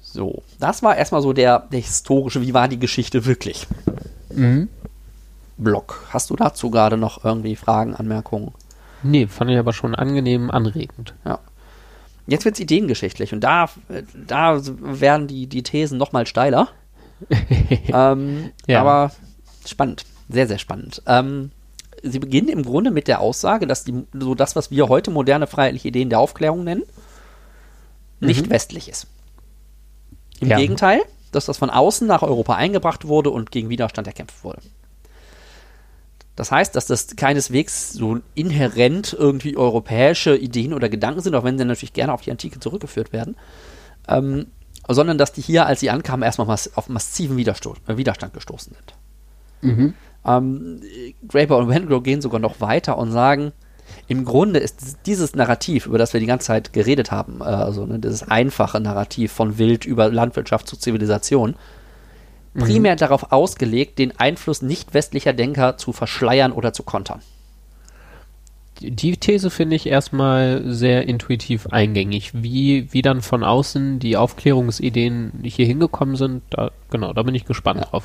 So, 0.00 0.42
das 0.58 0.82
war 0.82 0.96
erstmal 0.96 1.20
so 1.20 1.32
der, 1.32 1.66
der 1.70 1.80
historische, 1.80 2.40
wie 2.40 2.54
war 2.54 2.68
die 2.68 2.78
Geschichte 2.78 3.26
wirklich? 3.26 3.66
Mhm. 4.30 4.68
Block. 5.58 6.06
Hast 6.10 6.30
du 6.30 6.36
dazu 6.36 6.70
gerade 6.70 6.96
noch 6.96 7.24
irgendwie 7.24 7.56
Fragen, 7.56 7.94
Anmerkungen? 7.94 8.52
Nee, 9.02 9.26
fand 9.26 9.50
ich 9.50 9.58
aber 9.58 9.72
schon 9.72 9.94
angenehm 9.94 10.50
anregend. 10.50 11.14
Ja. 11.24 11.40
Jetzt 12.26 12.44
wird 12.44 12.54
es 12.54 12.60
ideengeschichtlich 12.60 13.32
und 13.32 13.40
da, 13.40 13.70
da 14.14 14.60
werden 14.64 15.28
die, 15.28 15.46
die 15.46 15.62
Thesen 15.62 15.98
nochmal 15.98 16.26
steiler. 16.26 16.68
ähm, 17.92 18.50
ja. 18.66 18.80
Aber 18.80 19.12
spannend, 19.66 20.04
sehr, 20.28 20.46
sehr 20.46 20.58
spannend. 20.58 21.02
Ähm, 21.06 21.50
sie 22.02 22.18
beginnen 22.18 22.48
im 22.48 22.62
Grunde 22.62 22.90
mit 22.90 23.08
der 23.08 23.20
Aussage, 23.20 23.66
dass 23.66 23.84
die, 23.84 24.04
so 24.12 24.34
das, 24.34 24.56
was 24.56 24.70
wir 24.70 24.88
heute 24.88 25.10
moderne 25.10 25.46
freiheitliche 25.46 25.88
Ideen 25.88 26.10
der 26.10 26.20
Aufklärung 26.20 26.64
nennen, 26.64 26.84
nicht 28.20 28.46
mhm. 28.46 28.50
westlich 28.50 28.88
ist. 28.88 29.06
Im 30.40 30.48
ja. 30.48 30.56
Gegenteil, 30.56 31.00
dass 31.32 31.46
das 31.46 31.58
von 31.58 31.70
außen 31.70 32.06
nach 32.06 32.22
Europa 32.22 32.54
eingebracht 32.54 33.06
wurde 33.06 33.30
und 33.30 33.50
gegen 33.50 33.68
Widerstand 33.68 34.06
erkämpft 34.06 34.44
wurde. 34.44 34.60
Das 36.36 36.52
heißt, 36.52 36.76
dass 36.76 36.86
das 36.86 37.16
keineswegs 37.16 37.92
so 37.92 38.20
inhärent 38.34 39.12
irgendwie 39.18 39.56
europäische 39.56 40.36
Ideen 40.36 40.72
oder 40.72 40.88
Gedanken 40.88 41.20
sind, 41.20 41.34
auch 41.34 41.42
wenn 41.42 41.58
sie 41.58 41.64
natürlich 41.64 41.92
gerne 41.92 42.12
auf 42.12 42.20
die 42.20 42.30
Antike 42.30 42.60
zurückgeführt 42.60 43.12
werden, 43.12 43.36
ähm, 44.06 44.46
sondern 44.88 45.18
dass 45.18 45.32
die 45.32 45.42
hier, 45.42 45.66
als 45.66 45.80
sie 45.80 45.90
ankamen, 45.90 46.24
erstmal 46.24 46.46
mass 46.46 46.76
auf 46.76 46.88
massiven 46.88 47.36
Widersto 47.36 47.74
äh, 47.86 47.96
Widerstand 47.96 48.32
gestoßen 48.32 48.74
sind. 48.74 48.94
Mhm. 49.60 49.94
Ähm, 50.24 50.80
Graeber 51.28 51.58
und 51.58 51.68
Wengrow 51.68 52.02
gehen 52.02 52.20
sogar 52.20 52.40
noch 52.40 52.60
weiter 52.60 52.98
und 52.98 53.12
sagen, 53.12 53.52
im 54.06 54.24
Grunde 54.24 54.58
ist 54.58 54.98
dieses 55.06 55.34
Narrativ, 55.34 55.86
über 55.86 55.98
das 55.98 56.12
wir 56.12 56.20
die 56.20 56.26
ganze 56.26 56.46
Zeit 56.46 56.72
geredet 56.72 57.10
haben, 57.10 57.40
äh, 57.40 57.44
also 57.44 57.86
ne, 57.86 57.98
dieses 57.98 58.22
einfache 58.22 58.80
Narrativ 58.80 59.32
von 59.32 59.58
Wild 59.58 59.84
über 59.84 60.10
Landwirtschaft 60.10 60.68
zu 60.68 60.76
Zivilisation, 60.76 61.56
mhm. 62.54 62.60
primär 62.60 62.96
darauf 62.96 63.32
ausgelegt, 63.32 63.98
den 63.98 64.18
Einfluss 64.18 64.62
nicht 64.62 64.94
westlicher 64.94 65.32
Denker 65.32 65.76
zu 65.76 65.92
verschleiern 65.92 66.52
oder 66.52 66.72
zu 66.72 66.82
kontern. 66.82 67.20
Die 68.80 69.16
These 69.16 69.50
finde 69.50 69.76
ich 69.76 69.86
erstmal 69.86 70.62
sehr 70.66 71.08
intuitiv 71.08 71.66
eingängig. 71.68 72.30
Wie, 72.34 72.92
wie 72.92 73.02
dann 73.02 73.22
von 73.22 73.42
außen 73.42 73.98
die 73.98 74.16
Aufklärungsideen 74.16 75.32
hier 75.42 75.66
hingekommen 75.66 76.16
sind, 76.16 76.42
da, 76.50 76.70
genau, 76.90 77.12
da 77.12 77.22
bin 77.22 77.34
ich 77.34 77.44
gespannt 77.44 77.80
ja. 77.80 77.86
drauf 77.86 78.04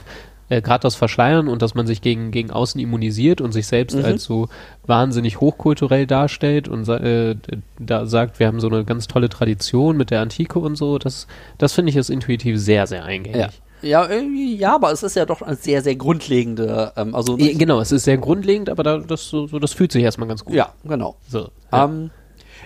äh, 0.49 0.61
gerade 0.61 0.81
das 0.81 0.95
Verschleiern 0.95 1.47
und 1.47 1.61
dass 1.61 1.75
man 1.75 1.87
sich 1.87 2.01
gegen, 2.01 2.31
gegen 2.31 2.51
außen 2.51 2.79
immunisiert 2.79 3.41
und 3.41 3.51
sich 3.51 3.67
selbst 3.67 3.95
mhm. 3.95 4.05
als 4.05 4.23
so 4.23 4.49
wahnsinnig 4.85 5.39
hochkulturell 5.39 6.05
darstellt 6.05 6.67
und 6.67 6.87
äh, 6.89 7.35
da 7.79 8.05
sagt, 8.05 8.39
wir 8.39 8.47
haben 8.47 8.59
so 8.59 8.67
eine 8.67 8.83
ganz 8.83 9.07
tolle 9.07 9.29
Tradition 9.29 9.97
mit 9.97 10.11
der 10.11 10.21
Antike 10.21 10.59
und 10.59 10.75
so, 10.75 10.97
das, 10.97 11.27
das 11.57 11.73
finde 11.73 11.91
ich 11.91 11.95
ist 11.95 12.09
intuitiv 12.09 12.59
sehr, 12.59 12.87
sehr 12.87 13.05
eingängig. 13.05 13.41
Ja. 13.41 13.49
Ja, 13.83 14.09
ja, 14.11 14.75
aber 14.75 14.91
es 14.91 15.03
ist 15.03 15.15
ja 15.15 15.25
doch 15.25 15.41
eine 15.41 15.55
sehr, 15.55 15.81
sehr 15.81 15.95
grundlegende, 15.95 16.93
ähm, 16.95 17.13
also 17.13 17.37
genau, 17.37 17.79
es 17.79 17.91
ist 17.91 18.05
sehr 18.05 18.17
grundlegend, 18.17 18.69
aber 18.69 18.83
da, 18.83 18.97
das, 18.97 19.29
so, 19.29 19.47
das 19.47 19.73
fühlt 19.73 19.91
sich 19.91 20.03
erstmal 20.03 20.27
ganz 20.27 20.45
gut. 20.45 20.55
Ja, 20.55 20.73
genau. 20.83 21.17
So, 21.27 21.49
ja. 21.71 21.85
Ähm, 21.85 22.11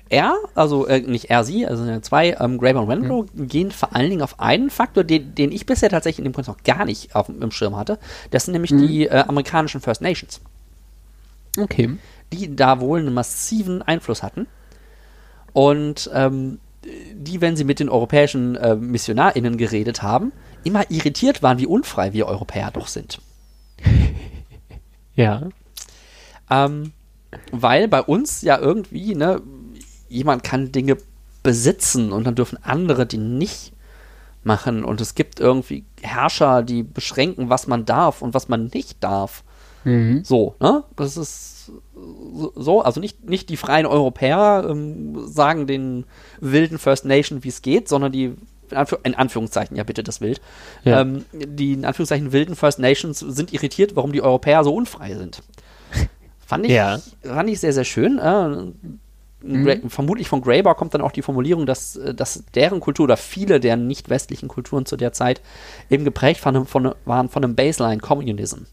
er, 0.09 0.35
also 0.55 0.85
äh, 0.87 1.01
nicht 1.01 1.29
er, 1.29 1.43
sie, 1.43 1.65
also 1.65 1.99
zwei, 1.99 2.37
ähm, 2.39 2.57
Graeber 2.57 2.81
und 2.81 2.87
Wengrow, 2.87 3.25
mhm. 3.33 3.47
gehen 3.47 3.71
vor 3.71 3.95
allen 3.95 4.09
Dingen 4.09 4.21
auf 4.21 4.39
einen 4.39 4.69
Faktor, 4.69 5.03
den, 5.03 5.35
den 5.35 5.51
ich 5.51 5.65
bisher 5.65 5.89
tatsächlich 5.89 6.19
in 6.19 6.31
dem 6.31 6.33
Kontext 6.33 6.57
noch 6.57 6.63
gar 6.63 6.85
nicht 6.85 7.15
auf 7.15 7.27
dem 7.27 7.51
Schirm 7.51 7.75
hatte. 7.75 7.99
Das 8.31 8.45
sind 8.45 8.53
nämlich 8.53 8.71
mhm. 8.71 8.87
die 8.87 9.07
äh, 9.07 9.23
amerikanischen 9.27 9.81
First 9.81 10.01
Nations. 10.01 10.39
Okay. 11.59 11.97
Die 12.31 12.55
da 12.55 12.79
wohl 12.79 12.99
einen 12.99 13.13
massiven 13.13 13.81
Einfluss 13.81 14.23
hatten. 14.23 14.47
Und 15.53 16.09
ähm, 16.13 16.59
die, 17.13 17.41
wenn 17.41 17.55
sie 17.55 17.63
mit 17.63 17.79
den 17.79 17.89
europäischen 17.89 18.55
äh, 18.55 18.75
MissionarInnen 18.75 19.57
geredet 19.57 20.03
haben, 20.03 20.31
immer 20.63 20.89
irritiert 20.89 21.43
waren, 21.43 21.59
wie 21.59 21.65
unfrei 21.65 22.13
wir 22.13 22.27
Europäer 22.27 22.71
doch 22.71 22.87
sind. 22.87 23.19
ja. 25.15 25.43
Ähm, 26.49 26.93
weil 27.51 27.87
bei 27.87 28.01
uns 28.01 28.41
ja 28.41 28.57
irgendwie, 28.57 29.15
ne, 29.15 29.41
jemand 30.09 30.43
kann 30.43 30.71
Dinge 30.71 30.97
besitzen 31.43 32.11
und 32.11 32.25
dann 32.25 32.35
dürfen 32.35 32.57
andere 32.63 33.05
die 33.05 33.17
nicht 33.17 33.73
machen. 34.43 34.83
Und 34.83 35.01
es 35.01 35.15
gibt 35.15 35.39
irgendwie 35.39 35.85
Herrscher, 36.01 36.63
die 36.63 36.83
beschränken, 36.83 37.49
was 37.49 37.67
man 37.67 37.85
darf 37.85 38.21
und 38.21 38.33
was 38.33 38.47
man 38.47 38.71
nicht 38.73 39.03
darf. 39.03 39.43
Mhm. 39.83 40.23
So, 40.23 40.55
ne? 40.59 40.83
Das 40.95 41.17
ist 41.17 41.71
so, 42.55 42.81
also 42.81 42.99
nicht, 42.99 43.29
nicht 43.29 43.49
die 43.49 43.57
freien 43.57 43.85
Europäer 43.85 44.65
ähm, 44.69 45.27
sagen 45.27 45.67
den 45.67 46.05
wilden 46.39 46.77
First 46.77 47.05
Nation, 47.05 47.43
wie 47.43 47.49
es 47.49 47.61
geht, 47.61 47.87
sondern 47.87 48.11
die 48.11 48.35
in 49.03 49.15
Anführungszeichen, 49.15 49.77
ja 49.77 49.83
bitte 49.83 50.03
das 50.03 50.21
Wild, 50.21 50.41
ja. 50.83 51.01
Ähm, 51.01 51.25
die 51.33 51.73
in 51.73 51.85
Anführungszeichen 51.85 52.31
wilden 52.31 52.55
First 52.55 52.79
Nations 52.79 53.19
sind 53.19 53.53
irritiert, 53.53 53.95
warum 53.95 54.11
die 54.11 54.21
Europäer 54.21 54.63
so 54.63 54.73
unfrei 54.73 55.15
sind. 55.15 55.41
Fand 56.45 56.65
ich, 56.65 56.71
ja. 56.71 56.99
fand 57.23 57.49
ich 57.49 57.59
sehr, 57.59 57.73
sehr 57.73 57.83
schön. 57.83 58.19
Äh, 58.19 58.47
mhm. 59.41 59.89
Vermutlich 59.89 60.29
von 60.29 60.41
Graeber 60.41 60.75
kommt 60.75 60.93
dann 60.93 61.01
auch 61.01 61.11
die 61.11 61.21
Formulierung, 61.21 61.65
dass, 61.65 61.97
äh, 61.97 62.13
dass 62.13 62.45
deren 62.55 62.79
Kultur 62.79 63.03
oder 63.03 63.17
viele 63.17 63.59
der 63.59 63.75
nicht 63.75 64.09
westlichen 64.09 64.47
Kulturen 64.47 64.85
zu 64.85 64.95
der 64.95 65.11
Zeit 65.11 65.41
eben 65.89 66.05
geprägt 66.05 66.39
von, 66.39 66.65
von, 66.65 66.93
waren 67.03 67.27
von 67.27 67.43
einem 67.43 67.55
Baseline 67.55 67.99
Communism. 67.99 68.63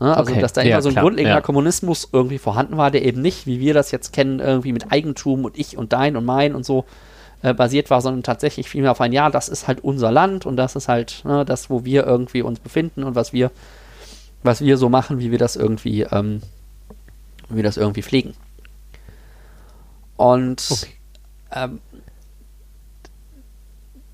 Ja, 0.00 0.14
also, 0.14 0.30
okay. 0.30 0.40
dass 0.40 0.52
da 0.52 0.60
immer 0.60 0.70
ja, 0.70 0.80
so 0.80 0.88
ein 0.88 0.92
klar. 0.92 1.04
grundlegender 1.04 1.38
ja. 1.38 1.40
Kommunismus 1.40 2.08
irgendwie 2.12 2.38
vorhanden 2.38 2.76
war, 2.76 2.90
der 2.90 3.04
eben 3.04 3.20
nicht, 3.20 3.46
wie 3.46 3.58
wir 3.58 3.74
das 3.74 3.90
jetzt 3.90 4.12
kennen, 4.12 4.38
irgendwie 4.38 4.72
mit 4.72 4.92
Eigentum 4.92 5.44
und 5.44 5.58
ich 5.58 5.76
und 5.76 5.92
dein 5.92 6.16
und 6.16 6.24
mein 6.24 6.54
und 6.54 6.64
so 6.64 6.84
äh, 7.42 7.54
basiert 7.54 7.90
war, 7.90 8.00
sondern 8.00 8.22
tatsächlich 8.22 8.68
vielmehr 8.68 8.92
auf 8.92 9.00
ein 9.00 9.12
Ja, 9.12 9.30
das 9.30 9.48
ist 9.48 9.68
halt 9.68 9.82
unser 9.82 10.10
Land 10.10 10.46
und 10.46 10.56
das 10.56 10.76
ist 10.76 10.88
halt 10.88 11.22
ne, 11.24 11.44
das, 11.44 11.70
wo 11.70 11.84
wir 11.84 12.06
irgendwie 12.06 12.42
uns 12.42 12.60
befinden 12.60 13.04
und 13.04 13.14
was 13.14 13.32
wir 13.32 13.50
was 14.42 14.60
wir 14.60 14.76
so 14.76 14.88
machen, 14.88 15.18
wie 15.18 15.30
wir 15.30 15.38
das 15.38 15.56
irgendwie, 15.56 16.02
ähm, 16.02 16.42
wie 17.48 17.56
wir 17.56 17.62
das 17.62 17.76
irgendwie 17.76 18.02
pflegen. 18.02 18.34
Und 20.16 20.66
okay. 20.70 20.92
ähm, 21.52 21.80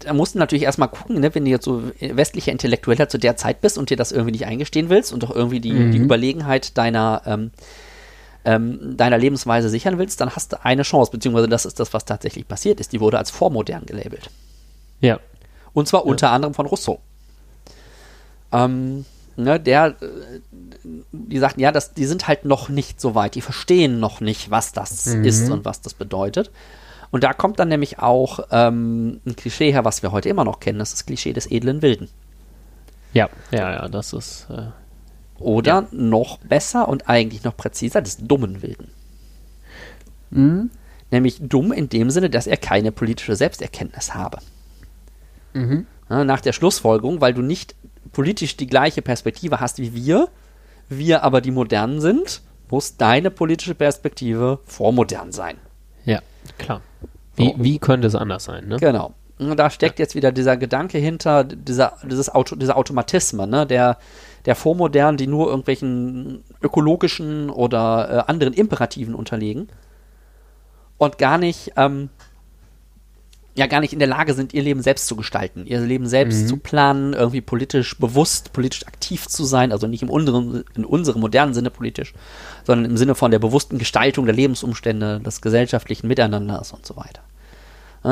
da 0.00 0.12
musst 0.12 0.34
du 0.34 0.38
natürlich 0.38 0.64
erstmal 0.64 0.88
gucken, 0.88 1.20
ne, 1.20 1.34
wenn 1.34 1.44
du 1.44 1.50
jetzt 1.50 1.64
so 1.64 1.82
westlicher 2.00 2.52
Intellektueller 2.52 3.08
zu 3.08 3.18
der 3.18 3.36
Zeit 3.36 3.60
bist 3.60 3.78
und 3.78 3.90
dir 3.90 3.96
das 3.96 4.12
irgendwie 4.12 4.32
nicht 4.32 4.46
eingestehen 4.46 4.90
willst 4.90 5.12
und 5.12 5.22
doch 5.22 5.34
irgendwie 5.34 5.60
die, 5.60 5.72
mhm. 5.72 5.92
die 5.92 5.98
Überlegenheit 5.98 6.76
deiner, 6.76 7.22
ähm, 7.26 7.50
ähm, 8.44 8.96
deiner 8.96 9.18
Lebensweise 9.18 9.68
sichern 9.68 9.98
willst, 9.98 10.20
dann 10.20 10.30
hast 10.30 10.52
du 10.52 10.64
eine 10.64 10.82
Chance, 10.82 11.10
beziehungsweise 11.10 11.48
das 11.48 11.64
ist 11.64 11.80
das, 11.80 11.92
was 11.94 12.04
tatsächlich 12.04 12.46
passiert 12.46 12.80
ist. 12.80 12.92
Die 12.92 13.00
wurde 13.00 13.18
als 13.18 13.30
vormodern 13.30 13.86
gelabelt. 13.86 14.30
Ja. 15.00 15.18
Und 15.72 15.88
zwar 15.88 16.00
ja. 16.00 16.06
unter 16.06 16.30
anderem 16.30 16.54
von 16.54 16.66
Rousseau. 16.66 17.00
Ähm, 18.52 19.04
ne, 19.36 19.58
der, 19.58 19.96
äh, 20.00 20.90
die 21.12 21.38
sagten, 21.38 21.60
ja, 21.60 21.72
das, 21.72 21.94
die 21.94 22.06
sind 22.06 22.28
halt 22.28 22.44
noch 22.44 22.68
nicht 22.68 23.00
so 23.00 23.14
weit, 23.14 23.34
die 23.34 23.40
verstehen 23.40 23.98
noch 23.98 24.20
nicht, 24.20 24.50
was 24.50 24.72
das 24.72 25.06
mhm. 25.06 25.24
ist 25.24 25.50
und 25.50 25.64
was 25.64 25.80
das 25.80 25.94
bedeutet. 25.94 26.50
Und 27.10 27.24
da 27.24 27.32
kommt 27.32 27.58
dann 27.58 27.68
nämlich 27.68 27.98
auch 28.00 28.40
ähm, 28.50 29.20
ein 29.24 29.36
Klischee 29.36 29.72
her, 29.72 29.84
was 29.84 30.02
wir 30.02 30.12
heute 30.12 30.28
immer 30.28 30.44
noch 30.44 30.60
kennen, 30.60 30.78
das 30.78 30.90
ist 30.90 30.98
das 30.98 31.06
Klischee 31.06 31.32
des 31.32 31.50
edlen 31.50 31.80
Wilden. 31.80 32.08
Ja, 33.12 33.28
ja, 33.52 33.72
ja, 33.72 33.88
das 33.88 34.12
ist. 34.12 34.48
Äh, 34.50 34.66
Oder 35.38 35.72
ja. 35.72 35.88
noch 35.92 36.38
besser 36.38 36.88
und 36.88 37.08
eigentlich 37.08 37.44
noch 37.44 37.56
präziser, 37.56 38.02
des 38.02 38.18
dummen 38.18 38.62
Wilden. 38.62 38.88
Mhm. 40.30 40.70
Nämlich 41.10 41.38
dumm 41.40 41.72
in 41.72 41.88
dem 41.88 42.10
Sinne, 42.10 42.30
dass 42.30 42.46
er 42.46 42.56
keine 42.56 42.92
politische 42.92 43.36
Selbsterkenntnis 43.36 44.14
habe. 44.14 44.38
Mhm. 45.52 45.86
nach 46.08 46.40
der 46.40 46.52
Schlussfolgerung, 46.52 47.20
weil 47.20 47.32
du 47.32 47.40
nicht 47.40 47.76
politisch 48.10 48.56
die 48.56 48.66
gleiche 48.66 49.02
Perspektive 49.02 49.60
hast 49.60 49.78
wie 49.78 49.94
wir, 49.94 50.28
wir 50.88 51.22
aber 51.22 51.40
die 51.40 51.52
Modernen 51.52 52.00
sind, 52.00 52.42
muss 52.70 52.96
deine 52.96 53.30
politische 53.30 53.76
Perspektive 53.76 54.58
vormodern 54.64 55.30
sein. 55.30 55.56
Ja, 56.04 56.20
klar. 56.58 56.82
Wie, 57.36 57.54
wie 57.56 57.78
könnte 57.78 58.08
es 58.08 58.14
anders 58.14 58.44
sein, 58.44 58.66
ne? 58.66 58.78
Genau. 58.78 59.14
Und 59.38 59.56
da 59.56 59.68
steckt 59.70 59.98
ja. 59.98 60.04
jetzt 60.04 60.14
wieder 60.14 60.30
dieser 60.30 60.56
Gedanke 60.56 60.98
hinter, 60.98 61.44
dieser, 61.44 61.94
dieses 62.04 62.32
Auto, 62.32 62.54
dieser 62.54 62.76
Automatismen, 62.76 63.50
ne? 63.50 63.66
der, 63.66 63.98
der 64.46 64.54
Vormodernen, 64.54 65.16
die 65.16 65.26
nur 65.26 65.48
irgendwelchen 65.48 66.44
ökologischen 66.62 67.50
oder 67.50 68.26
äh, 68.26 68.30
anderen 68.30 68.54
Imperativen 68.54 69.14
unterlegen 69.14 69.68
und 70.98 71.18
gar 71.18 71.38
nicht 71.38 71.72
ähm, 71.76 72.10
ja 73.54 73.66
gar 73.66 73.80
nicht 73.80 73.92
in 73.92 73.98
der 74.00 74.08
Lage 74.08 74.34
sind, 74.34 74.52
ihr 74.52 74.62
Leben 74.62 74.82
selbst 74.82 75.06
zu 75.06 75.16
gestalten, 75.16 75.66
ihr 75.66 75.80
Leben 75.80 76.06
selbst 76.06 76.42
mhm. 76.42 76.46
zu 76.48 76.56
planen, 76.56 77.12
irgendwie 77.12 77.40
politisch 77.40 77.96
bewusst, 77.98 78.52
politisch 78.52 78.86
aktiv 78.86 79.28
zu 79.28 79.44
sein, 79.44 79.70
also 79.70 79.86
nicht 79.86 80.02
im 80.02 80.10
unteren, 80.10 80.64
in 80.74 80.84
unserem 80.84 81.20
modernen 81.20 81.54
Sinne 81.54 81.70
politisch, 81.70 82.14
sondern 82.64 82.90
im 82.90 82.96
Sinne 82.96 83.14
von 83.14 83.30
der 83.30 83.38
bewussten 83.38 83.78
Gestaltung 83.78 84.26
der 84.26 84.34
Lebensumstände, 84.34 85.20
des 85.20 85.40
gesellschaftlichen 85.40 86.08
Miteinanders 86.08 86.72
und 86.72 86.84
so 86.84 86.96
weiter. 86.96 87.22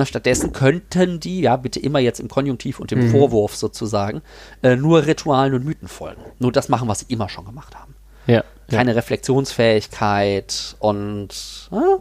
Stattdessen 0.05 0.53
könnten 0.53 1.21
die, 1.21 1.43
ja, 1.43 1.57
bitte 1.57 1.79
immer 1.79 1.99
jetzt 1.99 2.19
im 2.19 2.29
Konjunktiv 2.29 2.81
und 2.81 2.93
im 2.93 3.07
mhm. 3.07 3.11
Vorwurf 3.11 3.55
sozusagen, 3.55 4.23
äh, 4.63 4.77
nur 4.77 5.07
Ritualen 5.07 5.55
und 5.55 5.65
Mythen 5.65 5.89
folgen. 5.89 6.23
Nur 6.39 6.51
das 6.51 6.69
machen, 6.69 6.89
was 6.89 7.01
sie 7.01 7.07
immer 7.09 7.29
schon 7.29 7.45
gemacht 7.45 7.75
haben. 7.75 7.95
Ja, 8.27 8.43
Keine 8.71 8.93
ja. 8.93 8.97
Reflexionsfähigkeit 8.97 10.77
und 10.79 11.69
ja, 11.71 11.99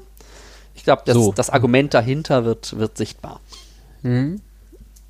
ich 0.76 0.84
glaube, 0.84 1.02
das, 1.06 1.16
so. 1.16 1.34
das 1.34 1.50
Argument 1.50 1.94
dahinter 1.94 2.46
wird, 2.46 2.78
wird 2.78 2.98
sichtbar. 2.98 3.42
Mhm. 4.04 4.42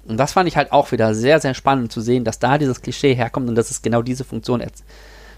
Und 0.05 0.17
das 0.17 0.33
fand 0.33 0.47
ich 0.47 0.57
halt 0.57 0.71
auch 0.71 0.91
wieder 0.91 1.13
sehr, 1.13 1.39
sehr 1.39 1.53
spannend 1.53 1.91
zu 1.91 2.01
sehen, 2.01 2.23
dass 2.23 2.39
da 2.39 2.57
dieses 2.57 2.81
Klischee 2.81 3.13
herkommt 3.13 3.47
und 3.47 3.55
dass 3.55 3.69
es 3.69 3.81
genau 3.81 4.01
diese 4.01 4.23
Funktion, 4.23 4.63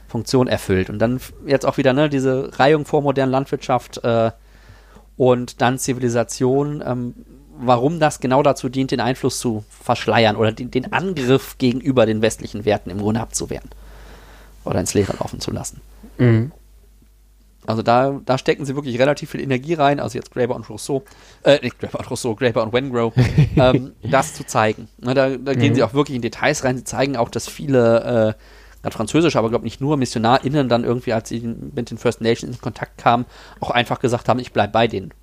Funktion 0.08 0.47
erfüllt. 0.47 0.89
Und 0.89 0.99
dann 0.99 1.19
jetzt 1.45 1.65
auch 1.65 1.77
wieder 1.77 1.91
ne, 1.93 2.10
diese 2.10 2.58
Reihung 2.58 2.86
vor 2.86 3.01
modernen 3.01 3.32
Landwirtschaft 3.32 4.03
äh, 4.03 4.32
und 5.17 5.62
dann 5.62 5.78
Zivilisation, 5.78 6.84
ähm, 6.86 7.13
warum 7.58 7.99
das 7.99 8.19
genau 8.19 8.43
dazu 8.43 8.69
dient, 8.69 8.91
den 8.91 8.99
Einfluss 8.99 9.39
zu 9.39 9.63
verschleiern 9.69 10.36
oder 10.36 10.52
den, 10.52 10.71
den 10.71 10.91
Angriff 10.91 11.58
gegenüber 11.58 12.06
den 12.06 12.21
westlichen 12.21 12.65
Werten 12.65 12.89
im 12.89 12.99
Grunde 12.99 13.21
abzuwehren 13.21 13.69
oder 14.65 14.80
ins 14.80 14.93
Leere 14.93 15.13
laufen 15.19 15.39
zu 15.39 15.52
lassen. 15.52 15.82
Mhm. 16.17 16.52
Also 17.65 17.82
da, 17.82 18.19
da 18.26 18.38
stecken 18.38 18.65
sie 18.65 18.76
wirklich 18.76 18.99
relativ 18.99 19.30
viel 19.30 19.41
Energie 19.41 19.73
rein, 19.73 19.99
also 19.99 20.17
jetzt 20.17 20.32
Graeber 20.32 20.56
und 20.56 20.69
Rousseau, 20.69 21.04
äh, 21.43 21.60
nicht 21.62 21.80
Graeber 21.80 21.99
und 21.99 22.12
Rousseau, 22.12 22.36
Graeber 22.36 22.62
und 22.63 22.73
Wengrow, 22.73 23.13
ähm, 23.56 23.93
das 24.04 24.34
zu 24.34 24.45
zeigen. 24.45 24.89
Na, 24.97 25.13
da 25.13 25.30
da 25.30 25.54
mhm. 25.54 25.60
gehen 25.60 25.76
sie 25.76 25.84
auch 25.84 25.93
wirklich 25.93 26.15
in 26.15 26.21
Details 26.21 26.63
rein. 26.63 26.78
Sie 26.78 26.84
zeigen 26.84 27.15
auch, 27.15 27.30
dass 27.30 27.47
viele, 27.47 28.36
äh, 28.38 28.43
französische, 28.91 29.39
aber 29.39 29.50
glaube 29.50 29.63
nicht 29.63 29.80
nur 29.80 29.96
MissionarInnen 29.98 30.67
dann 30.67 30.84
irgendwie, 30.84 31.13
als 31.13 31.30
sie 31.30 31.39
mit 31.39 31.89
den 31.89 31.98
First 31.98 32.22
Nations 32.22 32.56
in 32.56 32.62
Kontakt 32.62 32.98
kamen, 32.98 33.26
auch 33.62 33.72
einfach 33.72 34.00
gesagt 34.00 34.28
haben, 34.28 34.39
ich 34.39 34.52
bleibe 34.52 34.74
bei 34.74 34.88
denen. 34.88 35.13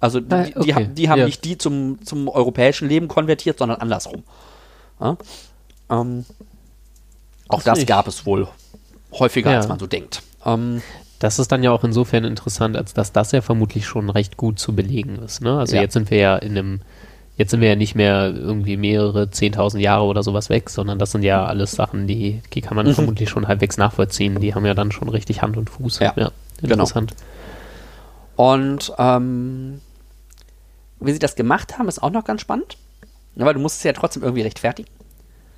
Also 0.00 0.20
die, 0.20 0.54
okay. 0.54 0.86
die, 0.88 0.94
die 0.94 1.08
haben 1.08 1.20
ja. 1.20 1.24
nicht 1.24 1.44
die 1.44 1.56
zum, 1.56 2.04
zum 2.04 2.28
europäischen 2.28 2.88
Leben 2.88 3.08
konvertiert, 3.08 3.58
sondern 3.58 3.80
andersrum. 3.80 4.22
Ja? 5.00 5.16
Ähm, 5.90 6.26
auch 7.48 7.62
das, 7.62 7.78
das 7.78 7.86
gab 7.86 8.06
es 8.06 8.26
wohl 8.26 8.48
häufiger, 9.12 9.50
ja. 9.50 9.58
als 9.58 9.68
man 9.68 9.78
so 9.78 9.86
denkt. 9.86 10.22
Ähm, 10.44 10.82
das 11.20 11.38
ist 11.38 11.50
dann 11.52 11.62
ja 11.62 11.70
auch 11.70 11.84
insofern 11.84 12.24
interessant, 12.24 12.76
als 12.76 12.92
dass 12.92 13.12
das 13.12 13.32
ja 13.32 13.40
vermutlich 13.40 13.86
schon 13.86 14.10
recht 14.10 14.36
gut 14.36 14.58
zu 14.58 14.74
belegen 14.74 15.16
ist. 15.16 15.40
Ne? 15.40 15.58
Also 15.58 15.76
jetzt 15.76 15.94
sind 15.94 16.10
wir 16.10 16.18
ja 16.18 16.36
in 16.36 16.50
einem, 16.50 16.80
jetzt 17.36 17.50
sind 17.50 17.60
wir 17.60 17.68
ja 17.68 17.76
nicht 17.76 17.94
mehr 17.94 18.32
irgendwie 18.34 18.76
mehrere 18.76 19.30
zehntausend 19.30 19.82
Jahre 19.82 20.04
oder 20.04 20.22
sowas 20.22 20.50
weg, 20.50 20.70
sondern 20.70 20.98
das 20.98 21.12
sind 21.12 21.22
ja 21.22 21.44
alles 21.44 21.72
Sachen, 21.72 22.06
die, 22.06 22.42
die 22.52 22.60
kann 22.60 22.76
man 22.76 22.86
mhm. 22.86 22.94
vermutlich 22.94 23.28
schon 23.28 23.48
halbwegs 23.48 23.76
nachvollziehen. 23.76 24.40
Die 24.40 24.54
haben 24.54 24.64
ja 24.64 24.74
dann 24.74 24.92
schon 24.92 25.08
richtig 25.08 25.42
Hand 25.42 25.56
und 25.56 25.70
Fuß. 25.70 25.98
Ja, 25.98 26.12
ja 26.16 26.30
genau. 26.60 26.74
interessant. 26.74 27.14
Genau. 28.36 28.54
Und 28.54 28.92
ähm, 28.98 29.80
wie 31.00 31.12
sie 31.12 31.18
das 31.18 31.34
gemacht 31.34 31.78
haben, 31.78 31.88
ist 31.88 32.02
auch 32.02 32.10
noch 32.10 32.24
ganz 32.24 32.40
spannend. 32.40 32.76
weil 33.34 33.54
du 33.54 33.60
musst 33.60 33.78
es 33.78 33.82
ja 33.82 33.92
trotzdem 33.92 34.22
irgendwie 34.22 34.42
rechtfertigen. 34.42 34.90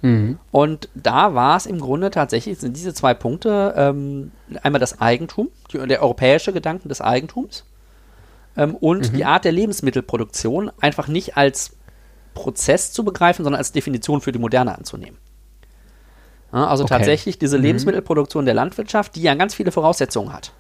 Mhm. 0.03 0.39
Und 0.51 0.89
da 0.95 1.35
war 1.35 1.57
es 1.57 1.67
im 1.67 1.81
Grunde 1.81 2.11
tatsächlich, 2.11 2.59
sind 2.59 2.77
diese 2.77 2.95
zwei 2.95 3.15
Punkte, 3.15 3.75
ähm, 3.77 4.31
einmal 4.63 4.81
das 4.81 5.01
Eigentum, 5.01 5.49
die, 5.73 5.79
der 5.87 6.03
europäische 6.03 6.53
Gedanken 6.53 6.89
des 6.89 7.01
Eigentums 7.01 7.65
ähm, 8.57 8.75
und 8.75 9.13
mhm. 9.13 9.17
die 9.17 9.25
Art 9.25 9.45
der 9.45 9.53
Lebensmittelproduktion 9.53 10.71
einfach 10.81 11.09
nicht 11.09 11.37
als 11.37 11.76
Prozess 12.37 12.93
zu 12.93 13.05
begreifen, 13.05 13.43
sondern 13.43 13.59
als 13.59 13.73
Definition 13.73 14.21
für 14.21 14.31
die 14.31 14.39
Moderne 14.39 14.79
anzunehmen. 14.79 15.19
Ja, 16.53 16.69
also 16.69 16.85
okay. 16.85 16.95
tatsächlich 16.95 17.39
diese 17.39 17.59
mhm. 17.59 17.65
Lebensmittelproduktion 17.65 18.45
der 18.45 18.55
Landwirtschaft, 18.55 19.17
die 19.17 19.23
ja 19.23 19.35
ganz 19.35 19.55
viele 19.55 19.73
Voraussetzungen 19.73 20.33
hat. 20.33 20.53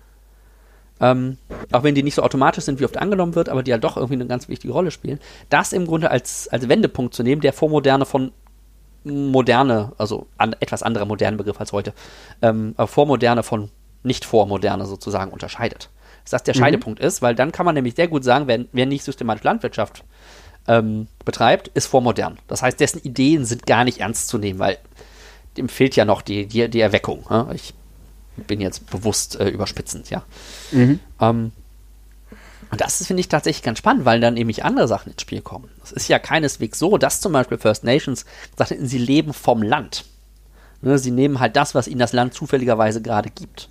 ähm, 0.99 1.37
auch 1.72 1.83
wenn 1.83 1.95
die 1.95 2.03
nicht 2.03 2.14
so 2.14 2.22
automatisch 2.22 2.64
sind, 2.64 2.81
wie 2.81 2.85
oft 2.85 2.97
angenommen 2.97 3.35
wird, 3.35 3.49
aber 3.49 3.62
die 3.62 3.72
halt 3.72 3.85
doch 3.85 3.97
irgendwie 3.97 4.14
eine 4.14 4.27
ganz 4.27 4.49
wichtige 4.49 4.72
Rolle 4.72 4.91
spielen, 4.91 5.20
das 5.51 5.72
im 5.72 5.87
Grunde 5.87 6.11
als, 6.11 6.49
als 6.49 6.68
Wendepunkt 6.68 7.14
zu 7.14 7.22
nehmen, 7.22 7.43
der 7.43 7.53
Vormoderne 7.53 8.07
von 8.07 8.33
Moderne, 9.05 9.93
also 9.99 10.27
an, 10.37 10.57
etwas 10.59 10.83
anderer 10.83 11.05
modernen 11.05 11.37
Begriff 11.37 11.61
als 11.61 11.72
heute, 11.72 11.93
ähm, 12.43 12.74
Vormoderne 12.77 13.43
von 13.43 13.70
Nicht-Vormoderne 14.03 14.87
sozusagen 14.87 15.31
unterscheidet. 15.31 15.91
Dass 16.24 16.31
das 16.31 16.43
der 16.43 16.57
mhm. 16.57 16.61
Scheidepunkt 16.61 16.99
ist, 16.99 17.22
weil 17.22 17.35
dann 17.35 17.53
kann 17.53 17.66
man 17.66 17.74
nämlich 17.74 17.95
sehr 17.95 18.09
gut 18.09 18.24
sagen, 18.24 18.49
wer, 18.49 18.64
wer 18.72 18.87
nicht 18.87 19.05
systematisch 19.05 19.45
Landwirtschaft 19.45 20.03
ähm, 20.68 21.06
betreibt, 21.24 21.68
ist 21.68 21.86
vormodern. 21.86 22.38
Das 22.48 22.62
heißt, 22.62 22.80
dessen 22.80 23.02
Ideen 23.02 23.44
sind 23.44 23.66
gar 23.66 23.84
nicht 23.84 24.00
ernst 24.00 24.28
zu 24.28 24.38
nehmen, 24.38 24.58
weil 24.58 24.78
dem 25.56 25.68
fehlt 25.68 25.96
ja 25.96 26.04
noch 26.04 26.22
die, 26.22 26.46
die, 26.46 26.68
die 26.68 26.80
Erweckung. 26.80 27.24
Ja? 27.30 27.48
Ich 27.54 27.74
bin 28.36 28.60
jetzt 28.60 28.90
bewusst 28.90 29.38
äh, 29.40 29.48
überspitzend, 29.48 30.10
ja. 30.10 30.22
Mhm. 30.72 31.00
Ähm, 31.20 31.52
und 32.70 32.80
das 32.80 33.06
finde 33.06 33.20
ich 33.20 33.28
tatsächlich 33.28 33.62
ganz 33.62 33.78
spannend, 33.78 34.04
weil 34.04 34.20
dann 34.20 34.34
nämlich 34.34 34.64
andere 34.64 34.88
Sachen 34.88 35.12
ins 35.12 35.22
Spiel 35.22 35.40
kommen. 35.40 35.70
Es 35.84 35.92
ist 35.92 36.08
ja 36.08 36.18
keineswegs 36.18 36.78
so, 36.78 36.98
dass 36.98 37.20
zum 37.20 37.32
Beispiel 37.32 37.58
First 37.58 37.84
Nations 37.84 38.26
sagen, 38.56 38.86
sie 38.86 38.98
leben 38.98 39.32
vom 39.32 39.62
Land. 39.62 40.04
Ne, 40.82 40.98
sie 40.98 41.12
nehmen 41.12 41.40
halt 41.40 41.56
das, 41.56 41.74
was 41.74 41.88
ihnen 41.88 42.00
das 42.00 42.12
Land 42.12 42.34
zufälligerweise 42.34 43.00
gerade 43.00 43.30
gibt. 43.30 43.68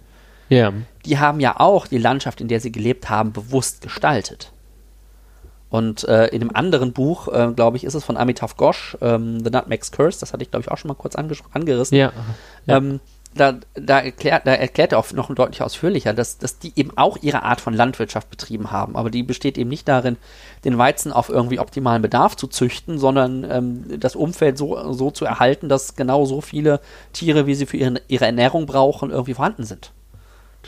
Ja. 0.49 0.73
Die 1.05 1.19
haben 1.19 1.39
ja 1.39 1.59
auch 1.59 1.87
die 1.87 1.97
Landschaft, 1.97 2.41
in 2.41 2.47
der 2.47 2.59
sie 2.59 2.71
gelebt 2.71 3.09
haben, 3.09 3.33
bewusst 3.33 3.81
gestaltet. 3.81 4.51
Und 5.69 6.07
äh, 6.07 6.27
in 6.27 6.41
einem 6.41 6.51
anderen 6.53 6.93
Buch, 6.93 7.27
äh, 7.27 7.51
glaube 7.55 7.77
ich, 7.77 7.83
ist 7.83 7.95
es 7.95 8.03
von 8.03 8.17
Amitav 8.17 8.55
Ghosh, 8.55 8.97
ähm, 9.01 9.43
The 9.43 9.49
Nutmeg's 9.49 9.91
Curse, 9.91 10.19
das 10.19 10.31
hatte 10.31 10.43
ich, 10.43 10.51
glaube 10.51 10.61
ich, 10.61 10.71
auch 10.71 10.77
schon 10.77 10.89
mal 10.89 10.95
kurz 10.95 11.15
angerissen. 11.15 11.97
Ja. 11.97 12.13
ja. 12.65 12.77
Ähm, 12.77 12.99
da, 13.35 13.55
da, 13.73 13.99
erklärt, 13.99 14.47
da 14.47 14.53
erklärt 14.53 14.93
er 14.93 14.99
auch 14.99 15.11
noch 15.11 15.33
deutlich 15.33 15.61
ausführlicher, 15.61 16.13
dass, 16.13 16.37
dass 16.37 16.57
die 16.57 16.71
eben 16.77 16.97
auch 16.97 17.17
ihre 17.21 17.43
Art 17.43 17.59
von 17.59 17.73
Landwirtschaft 17.73 18.29
betrieben 18.29 18.71
haben. 18.71 18.95
Aber 18.95 19.09
die 19.09 19.23
besteht 19.23 19.57
eben 19.57 19.69
nicht 19.69 19.89
darin, 19.89 20.15
den 20.63 20.77
Weizen 20.77 21.11
auf 21.11 21.27
irgendwie 21.27 21.59
optimalen 21.59 22.01
Bedarf 22.01 22.37
zu 22.37 22.47
züchten, 22.47 22.97
sondern 22.97 23.45
ähm, 23.49 23.99
das 23.99 24.15
Umfeld 24.15 24.57
so, 24.57 24.93
so 24.93 25.11
zu 25.11 25.25
erhalten, 25.25 25.67
dass 25.67 25.95
genau 25.95 26.23
so 26.23 26.39
viele 26.39 26.79
Tiere, 27.11 27.45
wie 27.45 27.55
sie 27.55 27.65
für 27.65 27.75
ihre, 27.75 28.01
ihre 28.07 28.25
Ernährung 28.25 28.67
brauchen, 28.67 29.11
irgendwie 29.11 29.33
vorhanden 29.33 29.63
sind. 29.63 29.91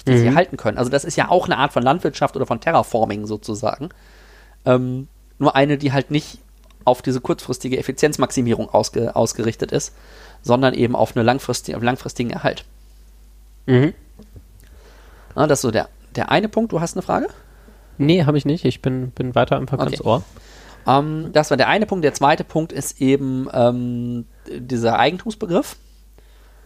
Die 0.06 0.12
mhm. 0.12 0.18
sie 0.18 0.26
erhalten 0.28 0.58
können. 0.58 0.78
Also 0.78 0.92
das 0.92 1.06
ist 1.06 1.16
ja 1.16 1.30
auch 1.30 1.46
eine 1.46 1.58
Art 1.58 1.72
von 1.72 1.84
Landwirtschaft 1.84 2.36
oder 2.36 2.46
von 2.46 2.60
Terraforming 2.60 3.26
sozusagen. 3.26 3.90
Ähm, 4.66 5.08
nur 5.40 5.56
eine, 5.56 5.78
die 5.78 5.94
halt 5.94 6.12
nicht 6.12 6.40
auf 6.84 7.02
diese 7.02 7.22
kurzfristige 7.22 7.78
Effizienzmaximierung 7.78 8.70
ausge, 8.70 9.16
ausgerichtet 9.16 9.72
ist, 9.72 9.94
sondern 10.42 10.74
eben 10.74 10.96
auf, 10.96 11.16
eine 11.16 11.24
langfristige, 11.24 11.78
auf 11.78 11.84
langfristigen 11.84 12.30
Erhalt. 12.30 12.66
Mhm. 13.66 13.94
Ja, 15.36 15.48
das 15.48 15.60
ist 15.60 15.64
so 15.64 15.72
der, 15.72 15.90
der 16.16 16.32
eine 16.32 16.50
Punkt. 16.50 16.72
Du 16.72 16.80
hast 16.80 16.96
eine 16.96 17.02
Frage? 17.02 17.28
Nee, 17.98 18.24
habe 18.26 18.38
ich 18.38 18.46
nicht. 18.46 18.66
Ich 18.66 18.82
bin, 18.82 19.12
bin 19.12 19.36
weiter 19.36 19.58
einfach 19.58 19.80
okay. 19.80 19.92
ganz 19.92 20.02
Ohr. 20.02 20.24
Ähm, 20.88 21.30
das 21.34 21.50
war 21.50 21.58
der 21.58 21.68
eine 21.68 21.86
Punkt. 21.86 22.06
Der 22.06 22.14
zweite 22.14 22.44
Punkt 22.44 22.72
ist 22.72 23.02
eben 23.02 23.50
ähm, 23.54 24.26
dieser 24.48 24.98
Eigentumsbegriff. 24.98 25.76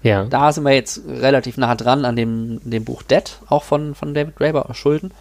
Ja. 0.04 0.26
Da 0.26 0.52
sind 0.52 0.64
wir 0.64 0.74
jetzt 0.74 1.02
relativ 1.08 1.58
nah 1.58 1.76
dran 1.76 2.06
an 2.06 2.16
dem, 2.16 2.60
dem 2.64 2.86
Buch 2.86 3.04
Dead, 3.04 3.24
auch 3.48 3.64
von, 3.64 3.94
von 3.96 4.14
David 4.14 4.36
Graeber 4.36 4.68
Schulden, 4.74 5.12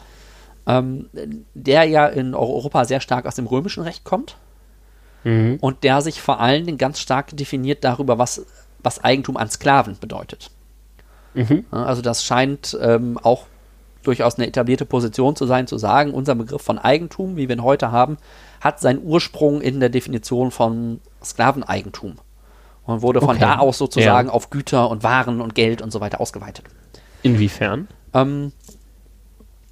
ähm, 0.67 1.09
der 1.55 1.85
ja 1.85 2.07
in 2.07 2.35
Europa 2.35 2.85
sehr 2.85 3.01
stark 3.01 3.27
aus 3.27 3.35
dem 3.35 3.47
römischen 3.47 3.83
Recht 3.83 4.05
kommt 4.05 4.37
mhm. 5.25 5.59
und 5.61 5.85
der 5.85 6.03
sich 6.03 6.21
vor 6.21 6.41
allen 6.41 6.67
Dingen 6.67 6.79
ganz 6.79 7.01
stark 7.01 7.37
definiert 7.37 7.85
darüber, 7.85 8.19
was, 8.19 8.47
was 8.83 9.03
Eigentum 9.03 9.37
an 9.37 9.49
Sklaven 9.49 9.97
bedeutet. 10.01 10.51
Mhm. 11.35 11.65
Also 11.71 12.03
das 12.03 12.25
scheint 12.25 12.77
ähm, 12.81 13.19
auch 13.23 13.47
durchaus 14.03 14.37
eine 14.37 14.47
etablierte 14.47 14.87
Position 14.87 15.37
zu 15.37 15.47
sein, 15.47 15.67
zu 15.67 15.79
sagen, 15.79 16.13
unser 16.13 16.35
Begriff 16.35 16.63
von 16.63 16.79
Eigentum, 16.79 17.37
wie 17.37 17.49
wir 17.49 17.57
ihn 17.57 17.63
heute 17.63 17.93
haben, 17.93 18.17
hat 18.61 18.81
seinen 18.81 19.03
Ursprung 19.03 19.61
in 19.61 19.81
der 19.81 19.91
Definition 19.91 20.51
von 20.51 21.01
Sklaveneigentum 21.23 22.17
und 22.87 23.03
wurde 23.03 23.21
von 23.21 23.37
okay. 23.37 23.41
da 23.41 23.59
aus 23.59 23.79
sozusagen 23.79 24.29
ja. 24.29 24.35
auf 24.35 24.51
Güter 24.51 24.89
und 24.89 25.03
Waren 25.03 25.41
und 25.41 25.55
Geld 25.55 25.83
und 25.83 25.93
so 25.93 26.01
weiter 26.01 26.21
ausgeweitet. 26.21 26.65
Inwiefern? 27.23 27.89
Ähm, 28.15 28.53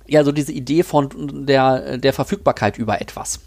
ja, 0.09 0.25
so 0.25 0.33
diese 0.33 0.53
Idee 0.53 0.83
von 0.83 1.47
der, 1.47 1.99
der 1.99 2.13
Verfügbarkeit 2.13 2.79
über 2.79 3.01
etwas. 3.01 3.41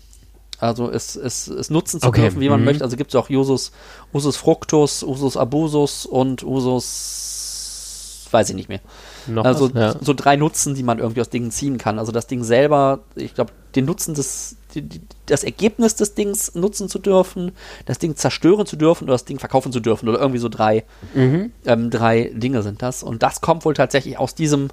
Also 0.60 0.90
es, 0.92 1.16
es, 1.16 1.48
es 1.48 1.72
nutzen 1.72 2.00
zu 2.00 2.08
okay. 2.08 2.22
dürfen, 2.22 2.40
wie 2.40 2.50
man 2.50 2.60
mhm. 2.60 2.66
möchte. 2.66 2.84
Also 2.84 2.96
gibt 2.96 3.10
es 3.10 3.16
auch 3.16 3.32
Usus, 3.32 3.72
Usus 4.14 4.38
fructus, 4.38 5.02
Usus 5.02 5.36
abusus 5.36 6.06
und 6.06 6.44
Usus, 6.44 8.28
weiß 8.30 8.50
ich 8.50 8.56
nicht 8.56 8.70
mehr. 8.70 8.82
Noch 9.26 9.44
also 9.44 9.74
was? 9.74 9.96
Ja. 9.96 9.96
so 10.00 10.14
drei 10.14 10.36
Nutzen, 10.36 10.76
die 10.76 10.84
man 10.84 11.00
irgendwie 11.00 11.22
aus 11.22 11.30
Dingen 11.30 11.50
ziehen 11.50 11.80
kann. 11.80 11.98
Also 11.98 12.12
das 12.12 12.28
Ding 12.28 12.44
selber, 12.44 13.00
ich 13.16 13.34
glaube, 13.34 13.52
den 13.76 13.86
Nutzen 13.86 14.14
des, 14.14 14.56
die, 14.76 14.84
die, 14.84 15.02
das 15.26 15.44
Ergebnis 15.44 15.96
des 15.96 16.14
Dings 16.14 16.54
nutzen 16.54 16.90
zu 16.90 17.00
dürfen, 17.00 17.54
das 17.86 17.98
Ding 17.98 18.16
zerstören 18.16 18.68
zu 18.68 18.76
dürfen 18.76 19.06
oder 19.06 19.14
das 19.14 19.26
Ding 19.26 19.40
verkaufen 19.40 19.72
zu 19.72 19.80
dürfen 19.80 20.10
oder 20.10 20.20
irgendwie 20.20 20.40
so 20.40 20.50
drei, 20.50 20.84
mhm. 21.16 21.52
ähm, 21.66 21.90
drei 21.90 22.32
Dinge 22.36 22.62
sind 22.62 22.84
das. 22.84 23.02
Und 23.02 23.24
das 23.24 23.42
kommt 23.42 23.66
wohl 23.66 23.74
tatsächlich 23.74 24.20
aus 24.20 24.36
diesem, 24.36 24.70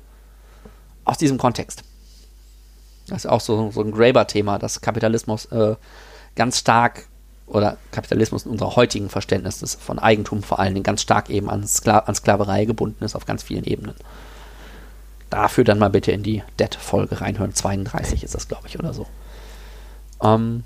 aus 1.09 1.19
diesem 1.19 1.39
Kontext. 1.39 1.83
Das 3.09 3.25
ist 3.25 3.31
auch 3.31 3.41
so, 3.41 3.71
so 3.71 3.81
ein 3.81 3.93
Graeber-Thema, 3.93 4.59
dass 4.59 4.81
Kapitalismus 4.81 5.47
äh, 5.47 5.77
ganz 6.37 6.59
stark 6.59 7.07
oder 7.47 7.79
Kapitalismus 7.93 8.45
in 8.45 8.53
unserer 8.53 8.77
heutigen 8.77 9.09
Verständnis 9.09 9.79
von 9.81 9.99
Eigentum 9.99 10.43
vor 10.43 10.59
allen 10.59 10.75
Dingen 10.75 10.85
ganz 10.85 11.01
stark 11.01 11.31
eben 11.31 11.49
an, 11.49 11.67
Skla 11.67 12.01
an 12.01 12.15
Sklaverei 12.15 12.67
gebunden 12.67 13.03
ist 13.05 13.17
auf 13.17 13.25
ganz 13.25 13.43
vielen 13.43 13.65
Ebenen. 13.65 13.95
Dafür 15.31 15.65
dann 15.65 15.79
mal 15.79 15.89
bitte 15.89 16.13
in 16.13 16.23
die 16.23 16.43
Dead-Folge 16.61 17.23
reinhören. 17.23 17.55
32 17.55 18.23
ist 18.23 18.35
das, 18.35 18.49
glaube 18.49 18.69
ich, 18.69 18.79
oder 18.79 18.93
so. 18.93 19.07
Ähm, 20.23 20.65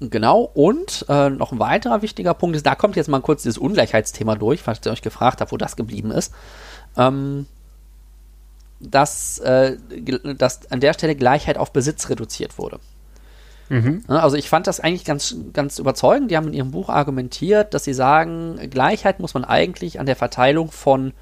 genau, 0.00 0.42
und 0.42 1.06
äh, 1.08 1.30
noch 1.30 1.52
ein 1.52 1.58
weiterer 1.58 2.02
wichtiger 2.02 2.34
Punkt 2.34 2.56
ist, 2.56 2.66
da 2.66 2.74
kommt 2.74 2.96
jetzt 2.96 3.08
mal 3.08 3.20
kurz 3.20 3.42
dieses 3.42 3.58
Ungleichheitsthema 3.58 4.34
durch, 4.34 4.62
falls 4.62 4.84
ihr 4.84 4.92
euch 4.92 5.02
gefragt 5.02 5.40
habt, 5.40 5.52
wo 5.52 5.56
das 5.56 5.76
geblieben 5.76 6.10
ist. 6.10 6.34
Ähm, 6.96 7.46
dass, 8.80 9.38
äh, 9.40 9.76
dass 10.36 10.70
an 10.70 10.80
der 10.80 10.92
Stelle 10.92 11.14
Gleichheit 11.14 11.58
auf 11.58 11.72
Besitz 11.72 12.08
reduziert 12.08 12.58
wurde. 12.58 12.78
Mhm. 13.68 14.02
Also 14.06 14.36
ich 14.36 14.48
fand 14.48 14.66
das 14.66 14.80
eigentlich 14.80 15.04
ganz, 15.04 15.36
ganz 15.52 15.78
überzeugend. 15.78 16.30
Die 16.30 16.36
haben 16.36 16.48
in 16.48 16.54
ihrem 16.54 16.70
Buch 16.70 16.88
argumentiert, 16.88 17.74
dass 17.74 17.84
sie 17.84 17.92
sagen, 17.92 18.58
Gleichheit 18.70 19.20
muss 19.20 19.34
man 19.34 19.44
eigentlich 19.44 20.00
an 20.00 20.06
der 20.06 20.16
Verteilung 20.16 20.70
von 20.70 21.12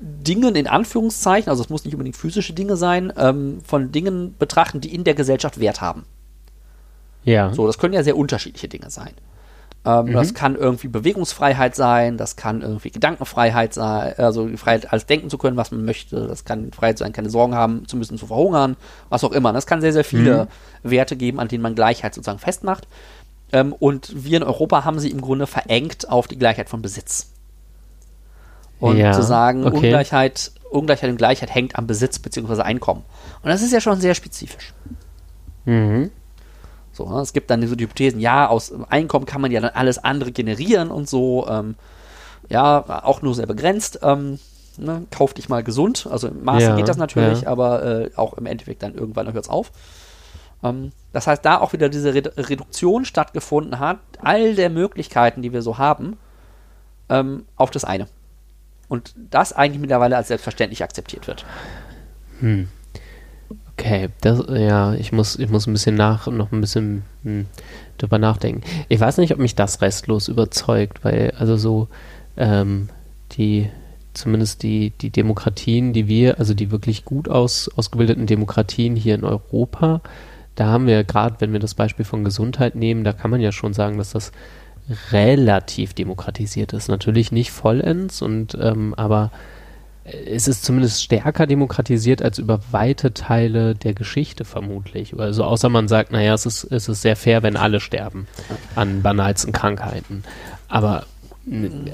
Dingen 0.00 0.54
in 0.54 0.68
Anführungszeichen, 0.68 1.50
also 1.50 1.62
es 1.62 1.70
muss 1.70 1.84
nicht 1.84 1.94
unbedingt 1.94 2.16
physische 2.16 2.52
Dinge 2.52 2.76
sein, 2.76 3.12
ähm, 3.16 3.60
von 3.64 3.90
Dingen 3.90 4.36
betrachten, 4.38 4.80
die 4.80 4.94
in 4.94 5.04
der 5.04 5.14
Gesellschaft 5.14 5.58
Wert 5.58 5.80
haben. 5.80 6.04
Ja. 7.24 7.52
So, 7.52 7.66
das 7.66 7.78
können 7.78 7.94
ja 7.94 8.04
sehr 8.04 8.16
unterschiedliche 8.16 8.68
Dinge 8.68 8.90
sein. 8.90 9.12
Ähm, 9.84 10.06
mhm. 10.06 10.12
Das 10.12 10.34
kann 10.34 10.56
irgendwie 10.56 10.88
Bewegungsfreiheit 10.88 11.76
sein, 11.76 12.16
das 12.16 12.36
kann 12.36 12.62
irgendwie 12.62 12.90
Gedankenfreiheit 12.90 13.74
sein, 13.74 14.14
also 14.18 14.48
die 14.48 14.56
Freiheit, 14.56 14.92
alles 14.92 15.06
denken 15.06 15.30
zu 15.30 15.38
können, 15.38 15.56
was 15.56 15.70
man 15.70 15.84
möchte. 15.84 16.26
Das 16.26 16.44
kann 16.44 16.72
Freiheit 16.72 16.98
sein, 16.98 17.12
keine 17.12 17.30
Sorgen 17.30 17.54
haben 17.54 17.86
zu 17.86 17.96
müssen, 17.96 18.18
zu 18.18 18.26
verhungern, 18.26 18.76
was 19.08 19.24
auch 19.24 19.32
immer. 19.32 19.52
Das 19.52 19.66
kann 19.66 19.80
sehr, 19.80 19.92
sehr 19.92 20.04
viele 20.04 20.48
mhm. 20.82 20.90
Werte 20.90 21.16
geben, 21.16 21.38
an 21.38 21.48
denen 21.48 21.62
man 21.62 21.74
Gleichheit 21.74 22.14
sozusagen 22.14 22.40
festmacht. 22.40 22.88
Ähm, 23.52 23.72
und 23.72 24.12
wir 24.14 24.38
in 24.38 24.42
Europa 24.42 24.84
haben 24.84 24.98
sie 24.98 25.10
im 25.10 25.20
Grunde 25.20 25.46
verengt 25.46 26.08
auf 26.08 26.26
die 26.26 26.38
Gleichheit 26.38 26.68
von 26.68 26.82
Besitz. 26.82 27.32
Und 28.80 28.96
ja, 28.96 29.12
zu 29.12 29.22
sagen, 29.22 29.64
okay. 29.64 29.76
Ungleichheit, 29.76 30.52
Ungleichheit 30.70 31.10
und 31.10 31.16
Gleichheit 31.16 31.54
hängt 31.54 31.76
am 31.76 31.86
Besitz 31.86 32.18
bzw. 32.18 32.62
Einkommen. 32.62 33.04
Und 33.42 33.48
das 33.48 33.62
ist 33.62 33.72
ja 33.72 33.80
schon 33.80 34.00
sehr 34.00 34.14
spezifisch. 34.14 34.74
Mhm. 35.64 36.10
So, 36.98 37.08
ne? 37.08 37.20
Es 37.20 37.32
gibt 37.32 37.48
dann 37.50 37.66
so 37.66 37.76
die 37.76 37.84
Hypothesen, 37.84 38.20
ja, 38.20 38.48
aus 38.48 38.72
Einkommen 38.90 39.24
kann 39.24 39.40
man 39.40 39.50
ja 39.50 39.60
dann 39.60 39.70
alles 39.70 39.98
andere 39.98 40.32
generieren 40.32 40.90
und 40.90 41.08
so. 41.08 41.46
Ähm, 41.48 41.76
ja, 42.48 42.84
auch 43.04 43.22
nur 43.22 43.34
sehr 43.34 43.46
begrenzt. 43.46 44.00
Ähm, 44.02 44.38
ne? 44.76 45.06
Kauf 45.10 45.32
dich 45.32 45.48
mal 45.48 45.62
gesund. 45.62 46.08
Also 46.10 46.28
im 46.28 46.44
Maße 46.44 46.66
ja, 46.66 46.76
geht 46.76 46.88
das 46.88 46.96
natürlich, 46.96 47.42
ja. 47.42 47.48
aber 47.48 47.84
äh, 47.84 48.10
auch 48.16 48.34
im 48.34 48.46
Endeffekt 48.46 48.82
dann 48.82 48.94
irgendwann 48.94 49.32
hört 49.32 49.44
es 49.44 49.50
auf. 49.50 49.70
Ähm, 50.64 50.90
das 51.12 51.26
heißt, 51.28 51.44
da 51.44 51.60
auch 51.60 51.72
wieder 51.72 51.88
diese 51.88 52.14
Redu 52.14 52.30
Reduktion 52.36 53.04
stattgefunden 53.04 53.78
hat, 53.78 53.98
all 54.20 54.56
der 54.56 54.68
Möglichkeiten, 54.68 55.40
die 55.40 55.52
wir 55.52 55.62
so 55.62 55.78
haben, 55.78 56.16
ähm, 57.08 57.46
auf 57.56 57.70
das 57.70 57.84
eine. 57.84 58.08
Und 58.88 59.14
das 59.30 59.52
eigentlich 59.52 59.80
mittlerweile 59.80 60.16
als 60.16 60.28
selbstverständlich 60.28 60.82
akzeptiert 60.82 61.28
wird. 61.28 61.44
Hm. 62.40 62.68
Okay, 63.78 64.08
das, 64.22 64.42
ja, 64.48 64.94
ich 64.94 65.12
muss, 65.12 65.38
ich 65.38 65.48
muss 65.50 65.68
ein 65.68 65.72
bisschen 65.72 65.94
nach, 65.94 66.26
noch 66.26 66.50
ein 66.50 66.60
bisschen 66.60 67.04
hm, 67.22 67.46
drüber 67.96 68.18
nachdenken. 68.18 68.62
Ich 68.88 68.98
weiß 68.98 69.18
nicht, 69.18 69.32
ob 69.32 69.38
mich 69.38 69.54
das 69.54 69.80
restlos 69.80 70.26
überzeugt, 70.26 71.04
weil, 71.04 71.32
also 71.38 71.56
so, 71.56 71.88
ähm, 72.36 72.88
die, 73.32 73.70
zumindest 74.14 74.64
die, 74.64 74.90
die 74.90 75.10
Demokratien, 75.10 75.92
die 75.92 76.08
wir, 76.08 76.40
also 76.40 76.54
die 76.54 76.72
wirklich 76.72 77.04
gut 77.04 77.28
aus, 77.28 77.70
ausgebildeten 77.76 78.26
Demokratien 78.26 78.96
hier 78.96 79.14
in 79.14 79.22
Europa, 79.22 80.00
da 80.56 80.66
haben 80.66 80.88
wir 80.88 81.04
gerade, 81.04 81.36
wenn 81.38 81.52
wir 81.52 81.60
das 81.60 81.74
Beispiel 81.74 82.04
von 82.04 82.24
Gesundheit 82.24 82.74
nehmen, 82.74 83.04
da 83.04 83.12
kann 83.12 83.30
man 83.30 83.40
ja 83.40 83.52
schon 83.52 83.74
sagen, 83.74 83.96
dass 83.96 84.10
das 84.10 84.32
relativ 85.12 85.94
demokratisiert 85.94 86.72
ist. 86.72 86.88
Natürlich 86.88 87.30
nicht 87.30 87.52
vollends, 87.52 88.22
und, 88.22 88.58
ähm, 88.60 88.92
aber 88.96 89.30
es 90.26 90.48
ist 90.48 90.64
zumindest 90.64 91.02
stärker 91.02 91.46
demokratisiert 91.46 92.22
als 92.22 92.38
über 92.38 92.60
weite 92.70 93.14
Teile 93.14 93.74
der 93.74 93.94
Geschichte 93.94 94.44
vermutlich. 94.44 95.18
Also 95.18 95.44
außer 95.44 95.68
man 95.68 95.88
sagt, 95.88 96.12
naja, 96.12 96.34
es 96.34 96.46
ist, 96.46 96.64
es 96.64 96.88
ist 96.88 97.02
sehr 97.02 97.16
fair, 97.16 97.42
wenn 97.42 97.56
alle 97.56 97.80
sterben 97.80 98.26
an 98.74 99.02
banalsten 99.02 99.52
Krankheiten. 99.52 100.22
Aber 100.68 101.06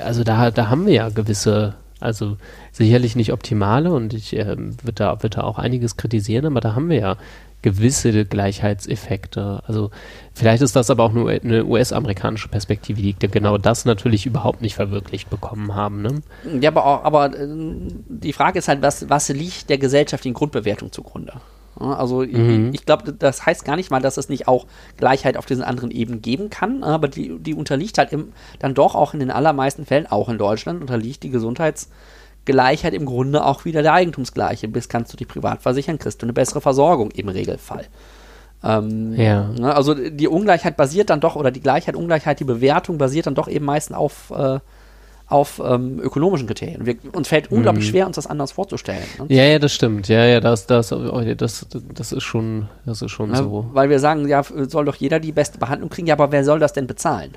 also 0.03 0.25
da, 0.25 0.51
da 0.51 0.69
haben 0.69 0.87
wir 0.87 0.95
ja 0.95 1.09
gewisse, 1.09 1.75
also 2.05 2.37
sicherlich 2.73 3.17
nicht 3.17 3.33
optimale 3.33 3.93
und 3.93 4.15
ich 4.15 4.37
äh, 4.37 4.57
würde 4.57 4.93
da, 4.95 5.23
würd 5.23 5.37
da 5.37 5.43
auch 5.43 5.59
einiges 5.59 5.97
kritisieren, 5.97 6.47
aber 6.47 6.61
da 6.61 6.75
haben 6.75 6.89
wir 6.89 6.99
ja 6.99 7.17
gewisse 7.65 8.27
Gleichheitseffekte. 8.27 9.63
Also 9.67 9.91
vielleicht 10.35 10.63
ist 10.63 10.77
das 10.77 10.91
aber 10.91 11.03
auch 11.03 11.13
nur 11.13 11.31
eine 11.31 11.65
US-amerikanische 11.65 12.49
Perspektive, 12.49 13.01
die 13.01 13.15
genau 13.15 13.57
das 13.57 13.87
natürlich 13.87 14.27
überhaupt 14.27 14.61
nicht 14.61 14.75
verwirklicht 14.75 15.31
bekommen 15.31 15.75
haben. 15.75 16.03
Ne? 16.03 16.23
Ja, 16.61 16.71
aber, 16.71 17.05
aber 17.05 17.35
äh, 17.35 17.49
die 18.09 18.35
Frage 18.35 18.59
ist 18.59 18.69
halt, 18.69 18.83
was, 18.83 19.09
was 19.09 19.31
liegt 19.31 19.71
der 19.71 19.79
gesellschaftlichen 19.79 20.35
Grundbewertung 20.35 20.93
zugrunde? 20.93 21.41
Also 21.79 22.23
mhm. 22.23 22.69
ich, 22.69 22.81
ich 22.81 22.87
glaube, 22.87 23.13
das 23.13 23.45
heißt 23.47 23.65
gar 23.65 23.77
nicht 23.77 23.91
mal, 23.91 24.01
dass 24.01 24.17
es 24.17 24.29
nicht 24.29 24.49
auch 24.49 24.67
Gleichheit 24.97 25.37
auf 25.37 25.47
diesen 25.47 25.65
anderen 25.65 25.91
Ebenen 25.91 26.23
geben 26.23 26.51
kann, 26.51 26.85
aber 26.85 27.09
die, 27.09 27.39
die 27.39 27.55
unterliegt 27.55 27.99
halt 27.99 28.13
im, 28.13 28.33
dann 28.59 28.75
doch 28.75 28.95
auch 28.95 29.15
in 29.15 29.21
den 29.21 29.31
allermeisten 29.31 29.87
Fällen, 29.87 30.07
auch 30.07 30.29
in 30.29 30.39
Deutschland, 30.39 30.81
unterliegt 30.81 31.23
die 31.23 31.31
Gesundheitsgleichheit 31.31 32.95
im 32.95 33.07
Grunde 33.07 33.45
auch 33.45 33.65
wieder 33.65 33.83
der 33.83 33.93
Eigentumsgleiche. 33.93 34.69
Bis 34.69 34.89
kannst 34.89 35.13
du 35.13 35.17
dich 35.17 35.29
privat 35.29 35.63
versichern, 35.63 35.99
kriegst 35.99 36.23
du 36.23 36.27
eine 36.27 36.33
bessere 36.33 36.61
Versorgung 36.61 37.11
im 37.11 37.29
Regelfall. 37.29 37.87
Ähm, 38.63 39.13
ja. 39.15 39.49
Ne, 39.49 39.75
also 39.75 39.95
die 39.95 40.29
Ungleichheit 40.29 40.77
basiert 40.77 41.11
dann 41.11 41.21
doch, 41.21 41.37
oder 41.37 41.51
die 41.51 41.61
Gleichheit, 41.61 41.97
Ungleichheit, 41.97 42.41
die 42.41 42.45
Bewertung 42.45 42.99
basiert 42.99 43.27
dann 43.27 43.35
doch 43.35 43.49
eben 43.49 43.65
meistens 43.65 43.97
auf 43.97 44.31
äh, 44.31 44.61
auf 45.35 45.61
ähm, 45.65 45.99
ökonomischen 45.99 46.47
Kriterien. 46.47 46.87
Wir, 46.87 46.95
uns 47.13 47.27
fällt 47.27 47.51
unglaublich 47.51 47.87
mhm. 47.87 47.91
schwer, 47.91 48.07
uns 48.07 48.15
das 48.15 48.29
anders 48.29 48.53
vorzustellen. 48.53 49.03
Ne? 49.19 49.27
Ja, 49.35 49.43
ja, 49.43 49.59
das 49.59 49.75
stimmt. 49.75 50.07
Ja, 50.07 50.25
ja, 50.25 50.39
das, 50.39 50.67
das, 50.67 50.91
das, 51.37 51.67
das 51.93 52.13
ist 52.13 52.23
schon, 52.23 52.69
das 52.87 53.03
ist 53.03 53.11
schon 53.11 53.31
ja, 53.31 53.39
so. 53.39 53.69
Weil 53.73 53.91
wir 53.91 53.99
sagen, 53.99 54.29
ja, 54.29 54.45
soll 54.45 54.85
doch 54.85 54.95
jeder 54.95 55.19
die 55.19 55.33
beste 55.33 55.59
Behandlung 55.59 55.91
kriegen, 55.91 56.07
ja, 56.07 56.15
aber 56.15 56.31
wer 56.31 56.45
soll 56.45 56.61
das 56.61 56.73
denn 56.73 56.87
bezahlen? 56.87 57.33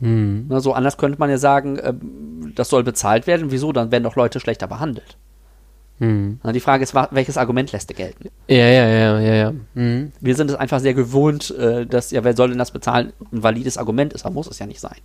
Mhm. 0.00 0.46
Na, 0.48 0.60
so 0.60 0.72
anders 0.72 0.96
könnte 0.96 1.18
man 1.18 1.28
ja 1.28 1.36
sagen, 1.36 1.76
äh, 1.76 1.92
das 2.54 2.70
soll 2.70 2.82
bezahlt 2.82 3.26
werden. 3.26 3.50
Wieso? 3.50 3.72
Dann 3.72 3.92
werden 3.92 4.04
doch 4.04 4.16
Leute 4.16 4.40
schlechter 4.40 4.66
behandelt. 4.66 5.18
Mhm. 5.98 6.40
Na, 6.42 6.52
die 6.52 6.60
Frage 6.60 6.82
ist, 6.82 6.94
welches 6.94 7.36
Argument 7.36 7.70
lässt 7.72 7.90
er 7.90 7.96
gelten? 7.96 8.30
Ja, 8.46 8.56
ja, 8.56 8.86
ja, 8.86 9.20
ja, 9.20 9.34
ja. 9.34 9.52
Mhm. 9.74 10.12
Wir 10.18 10.34
sind 10.34 10.48
es 10.48 10.56
einfach 10.56 10.80
sehr 10.80 10.94
gewohnt, 10.94 11.50
äh, 11.50 11.84
dass, 11.84 12.10
ja, 12.10 12.24
wer 12.24 12.34
soll 12.34 12.48
denn 12.48 12.58
das 12.58 12.70
bezahlen? 12.70 13.12
Ein 13.30 13.42
valides 13.42 13.76
Argument 13.76 14.14
ist, 14.14 14.24
aber 14.24 14.34
muss 14.34 14.46
es 14.46 14.58
ja 14.58 14.64
nicht 14.64 14.80
sein. 14.80 14.96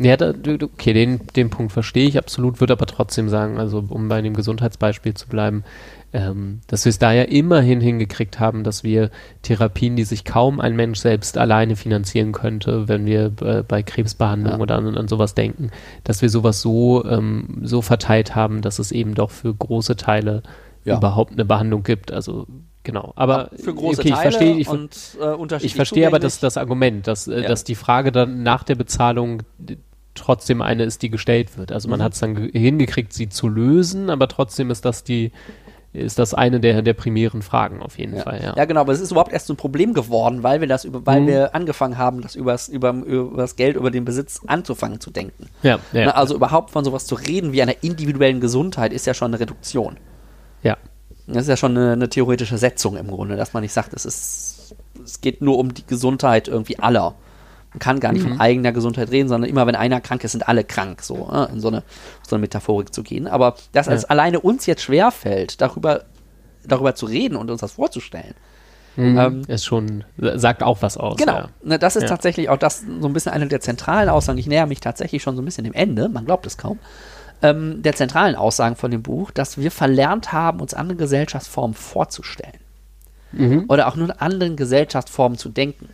Ja, 0.00 0.16
da, 0.16 0.32
okay, 0.62 0.92
den, 0.92 1.20
den 1.34 1.50
Punkt 1.50 1.72
verstehe 1.72 2.06
ich 2.06 2.18
absolut, 2.18 2.60
würde 2.60 2.74
aber 2.74 2.86
trotzdem 2.86 3.28
sagen, 3.28 3.58
also 3.58 3.84
um 3.88 4.08
bei 4.08 4.22
dem 4.22 4.34
Gesundheitsbeispiel 4.34 5.14
zu 5.14 5.26
bleiben, 5.26 5.64
ähm, 6.12 6.60
dass 6.68 6.84
wir 6.84 6.90
es 6.90 6.98
da 6.98 7.12
ja 7.12 7.24
immerhin 7.24 7.80
hingekriegt 7.80 8.38
haben, 8.38 8.64
dass 8.64 8.84
wir 8.84 9.10
Therapien, 9.42 9.96
die 9.96 10.04
sich 10.04 10.24
kaum 10.24 10.60
ein 10.60 10.76
Mensch 10.76 11.00
selbst 11.00 11.36
alleine 11.36 11.76
finanzieren 11.76 12.32
könnte, 12.32 12.88
wenn 12.88 13.06
wir 13.06 13.32
äh, 13.42 13.62
bei 13.66 13.82
Krebsbehandlung 13.82 14.54
ja. 14.54 14.58
oder 14.60 14.76
an, 14.76 14.96
an, 14.96 15.08
sowas 15.08 15.34
denken, 15.34 15.70
dass 16.04 16.22
wir 16.22 16.30
sowas 16.30 16.62
so, 16.62 17.04
ähm, 17.04 17.60
so 17.62 17.82
verteilt 17.82 18.36
haben, 18.36 18.62
dass 18.62 18.78
es 18.78 18.92
eben 18.92 19.14
doch 19.14 19.30
für 19.30 19.52
große 19.52 19.96
Teile 19.96 20.44
ja. 20.84 20.96
überhaupt 20.96 21.32
eine 21.32 21.44
Behandlung 21.44 21.82
gibt. 21.82 22.12
Also 22.12 22.46
genau. 22.84 23.12
Aber 23.16 23.50
für 23.56 23.74
große 23.74 24.00
okay, 24.00 24.10
Teile 24.10 24.28
ich 24.28 24.36
verstehe, 24.36 24.56
ich, 24.56 24.68
und 24.68 25.52
äh, 25.52 25.66
ich 25.66 25.74
verstehe 25.74 26.06
aber 26.06 26.20
das, 26.20 26.40
das 26.40 26.56
Argument, 26.56 27.06
dass, 27.06 27.28
äh, 27.28 27.42
ja. 27.42 27.48
dass 27.48 27.64
die 27.64 27.74
Frage 27.74 28.12
dann 28.12 28.42
nach 28.42 28.62
der 28.62 28.76
Bezahlung 28.76 29.42
trotzdem 30.18 30.62
eine 30.62 30.84
ist, 30.84 31.02
die 31.02 31.10
gestellt 31.10 31.56
wird. 31.56 31.72
Also 31.72 31.88
man 31.88 32.00
mhm. 32.00 32.04
hat 32.04 32.12
es 32.14 32.20
dann 32.20 32.36
hingekriegt, 32.36 33.12
sie 33.12 33.28
zu 33.28 33.48
lösen, 33.48 34.10
aber 34.10 34.28
trotzdem 34.28 34.70
ist 34.70 34.84
das 34.84 35.04
die 35.04 35.32
ist 35.94 36.18
das 36.18 36.34
eine 36.34 36.60
der, 36.60 36.82
der 36.82 36.92
primären 36.92 37.40
Fragen 37.40 37.80
auf 37.80 37.98
jeden 37.98 38.16
ja. 38.16 38.22
Fall. 38.22 38.40
Ja. 38.42 38.54
ja, 38.56 38.64
genau, 38.66 38.80
aber 38.80 38.92
es 38.92 39.00
ist 39.00 39.10
überhaupt 39.10 39.32
erst 39.32 39.46
so 39.46 39.54
ein 39.54 39.56
Problem 39.56 39.94
geworden, 39.94 40.42
weil 40.42 40.60
wir 40.60 40.68
das 40.68 40.84
über, 40.84 41.06
weil 41.06 41.22
mhm. 41.22 41.26
wir 41.26 41.54
angefangen 41.54 41.96
haben, 41.96 42.20
das 42.20 42.34
übers, 42.34 42.68
über, 42.68 42.90
über 42.92 43.38
das 43.38 43.56
Geld, 43.56 43.76
über 43.76 43.90
den 43.90 44.04
Besitz 44.04 44.40
anzufangen 44.46 45.00
zu 45.00 45.10
denken. 45.10 45.46
Ja, 45.62 45.78
ja. 45.92 46.06
Na, 46.06 46.10
also 46.12 46.34
überhaupt 46.34 46.70
von 46.70 46.84
sowas 46.84 47.06
zu 47.06 47.14
reden 47.14 47.52
wie 47.52 47.62
einer 47.62 47.82
individuellen 47.82 48.40
Gesundheit 48.40 48.92
ist 48.92 49.06
ja 49.06 49.14
schon 49.14 49.32
eine 49.32 49.40
Reduktion. 49.40 49.96
Ja. 50.62 50.76
Das 51.26 51.42
ist 51.42 51.48
ja 51.48 51.56
schon 51.56 51.76
eine, 51.76 51.92
eine 51.92 52.08
theoretische 52.08 52.58
Setzung 52.58 52.96
im 52.96 53.08
Grunde, 53.08 53.36
dass 53.36 53.52
man 53.52 53.62
nicht 53.62 53.72
sagt, 53.72 53.94
es 53.94 54.04
ist, 54.04 54.74
es 55.02 55.20
geht 55.20 55.40
nur 55.40 55.58
um 55.58 55.72
die 55.72 55.86
Gesundheit 55.86 56.48
irgendwie 56.48 56.78
aller. 56.78 57.14
Man 57.72 57.80
kann 57.80 58.00
gar 58.00 58.12
nicht 58.12 58.24
mhm. 58.24 58.30
von 58.30 58.40
eigener 58.40 58.72
Gesundheit 58.72 59.10
reden, 59.10 59.28
sondern 59.28 59.50
immer 59.50 59.66
wenn 59.66 59.76
einer 59.76 60.00
krank 60.00 60.24
ist, 60.24 60.32
sind 60.32 60.48
alle 60.48 60.64
krank, 60.64 61.02
so 61.02 61.28
ne? 61.30 61.48
in 61.52 61.60
so 61.60 61.68
eine, 61.68 61.82
so 62.26 62.34
eine 62.34 62.40
Metaphorik 62.40 62.94
zu 62.94 63.02
gehen. 63.02 63.26
Aber 63.26 63.56
dass 63.72 63.86
ja. 63.86 63.92
es 63.92 64.04
alleine 64.06 64.40
uns 64.40 64.66
jetzt 64.66 64.82
schwerfällt, 64.82 65.60
darüber, 65.60 66.04
darüber 66.64 66.94
zu 66.94 67.06
reden 67.06 67.36
und 67.36 67.50
uns 67.50 67.60
das 67.60 67.72
vorzustellen, 67.72 68.34
mhm. 68.96 69.18
ähm, 69.18 69.42
ist 69.48 69.66
schon, 69.66 70.04
sagt 70.16 70.62
auch 70.62 70.80
was 70.80 70.96
aus. 70.96 71.18
Genau. 71.18 71.36
Ja. 71.36 71.48
Ne, 71.62 71.78
das 71.78 71.96
ist 71.96 72.04
ja. 72.04 72.08
tatsächlich 72.08 72.48
auch 72.48 72.56
das 72.56 72.84
so 73.00 73.06
ein 73.06 73.12
bisschen 73.12 73.32
eine 73.32 73.46
der 73.46 73.60
zentralen 73.60 74.08
Aussagen. 74.08 74.38
Ich 74.38 74.46
näher 74.46 74.66
mich 74.66 74.80
tatsächlich 74.80 75.22
schon 75.22 75.36
so 75.36 75.42
ein 75.42 75.44
bisschen 75.44 75.64
dem 75.64 75.74
Ende, 75.74 76.08
man 76.08 76.24
glaubt 76.24 76.46
es 76.46 76.56
kaum. 76.56 76.78
Ähm, 77.42 77.82
der 77.82 77.94
zentralen 77.94 78.34
Aussagen 78.34 78.76
von 78.76 78.90
dem 78.90 79.02
Buch, 79.02 79.30
dass 79.30 79.58
wir 79.58 79.70
verlernt 79.70 80.32
haben, 80.32 80.60
uns 80.60 80.74
andere 80.74 80.96
Gesellschaftsformen 80.96 81.74
vorzustellen. 81.74 82.58
Mhm. 83.32 83.66
Oder 83.68 83.88
auch 83.88 83.96
nur 83.96 84.06
in 84.06 84.12
anderen 84.12 84.56
Gesellschaftsformen 84.56 85.38
zu 85.38 85.48
denken. 85.50 85.90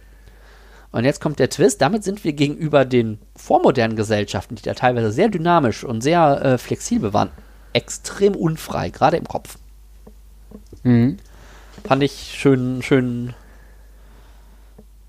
Und 0.95 1.05
jetzt 1.05 1.21
kommt 1.21 1.41
der 1.41 1.51
Twist, 1.51 1.83
damit 1.83 2.05
sind 2.05 2.23
wir 2.23 2.35
gegenüber 2.35 2.85
den 2.85 3.19
vormodernen 3.35 3.97
Gesellschaften, 3.97 4.55
die 4.55 4.63
da 4.63 4.75
teilweise 4.75 5.11
sehr 5.11 5.29
dynamisch 5.29 5.83
und 5.83 6.03
sehr 6.03 6.41
äh, 6.41 6.57
flexibel 6.57 7.13
waren, 7.13 7.33
extrem 7.73 8.37
unfrei, 8.37 8.91
gerade 8.91 9.17
im 9.17 9.27
Kopf. 9.27 9.59
Mhm. 10.85 11.17
Fand 11.85 12.05
ich 12.05 12.37
schön, 12.39 12.81
schön, 12.81 13.35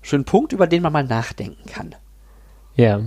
schön 0.02 0.24
Punkt, 0.24 0.52
über 0.52 0.66
den 0.66 0.82
man 0.82 0.92
mal 0.92 1.04
nachdenken 1.04 1.70
kann. 1.70 1.94
Ja. 2.74 3.02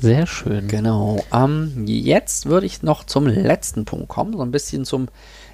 Sehr 0.00 0.28
schön. 0.28 0.68
Genau. 0.68 1.18
Ähm, 1.32 1.82
jetzt 1.88 2.46
würde 2.46 2.66
ich 2.66 2.84
noch 2.84 3.02
zum 3.02 3.26
letzten 3.26 3.86
Punkt 3.86 4.06
kommen, 4.06 4.34
so 4.34 4.42
ein 4.42 4.52
bisschen 4.52 4.84
zum, 4.84 5.08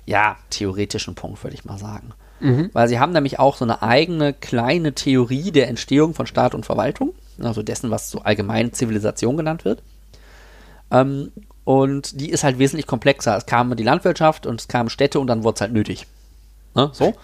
ja, 0.04 0.36
theoretischen 0.50 1.14
Punkt, 1.14 1.42
würde 1.42 1.54
ich 1.54 1.64
mal 1.64 1.78
sagen. 1.78 2.12
Mhm. 2.40 2.70
Weil 2.72 2.88
sie 2.88 2.98
haben 2.98 3.12
nämlich 3.12 3.38
auch 3.38 3.56
so 3.56 3.64
eine 3.64 3.82
eigene 3.82 4.32
kleine 4.32 4.92
Theorie 4.92 5.50
der 5.50 5.68
Entstehung 5.68 6.14
von 6.14 6.26
Staat 6.26 6.54
und 6.54 6.66
Verwaltung, 6.66 7.14
also 7.40 7.62
dessen, 7.62 7.90
was 7.90 8.10
so 8.10 8.20
allgemein 8.20 8.72
Zivilisation 8.72 9.36
genannt 9.36 9.64
wird. 9.64 9.82
Ähm, 10.90 11.32
und 11.64 12.20
die 12.20 12.30
ist 12.30 12.44
halt 12.44 12.58
wesentlich 12.58 12.86
komplexer. 12.86 13.36
Es 13.36 13.46
kam 13.46 13.74
die 13.76 13.82
Landwirtschaft 13.82 14.46
und 14.46 14.60
es 14.60 14.68
kamen 14.68 14.88
Städte 14.88 15.20
und 15.20 15.26
dann 15.26 15.44
wurde 15.44 15.56
es 15.56 15.60
halt 15.60 15.72
nötig. 15.72 16.06
Ne? 16.74 16.90
So. 16.92 17.14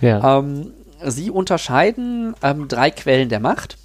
Ja. 0.00 0.38
Ähm, 0.38 0.72
sie 1.04 1.30
unterscheiden 1.30 2.34
ähm, 2.42 2.68
drei 2.68 2.90
Quellen 2.90 3.28
der 3.28 3.40
Macht. 3.40 3.78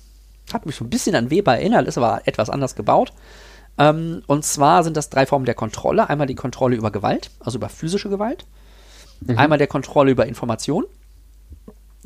Hat 0.52 0.66
mich 0.66 0.76
so 0.76 0.84
ein 0.84 0.90
bisschen 0.90 1.16
an 1.16 1.30
Weber 1.30 1.54
erinnert, 1.56 1.88
ist 1.88 1.98
aber 1.98 2.22
etwas 2.26 2.50
anders 2.50 2.76
gebaut. 2.76 3.14
Ähm, 3.78 4.22
und 4.28 4.44
zwar 4.44 4.84
sind 4.84 4.98
das 4.98 5.10
drei 5.10 5.26
Formen 5.26 5.46
der 5.46 5.56
Kontrolle. 5.56 6.10
Einmal 6.10 6.28
die 6.28 6.36
Kontrolle 6.36 6.76
über 6.76 6.92
Gewalt, 6.92 7.32
also 7.40 7.58
über 7.58 7.70
physische 7.70 8.10
Gewalt. 8.10 8.46
Mhm. 9.22 9.38
Einmal 9.38 9.58
der 9.58 9.68
Kontrolle 9.68 10.12
über 10.12 10.26
Information 10.26 10.86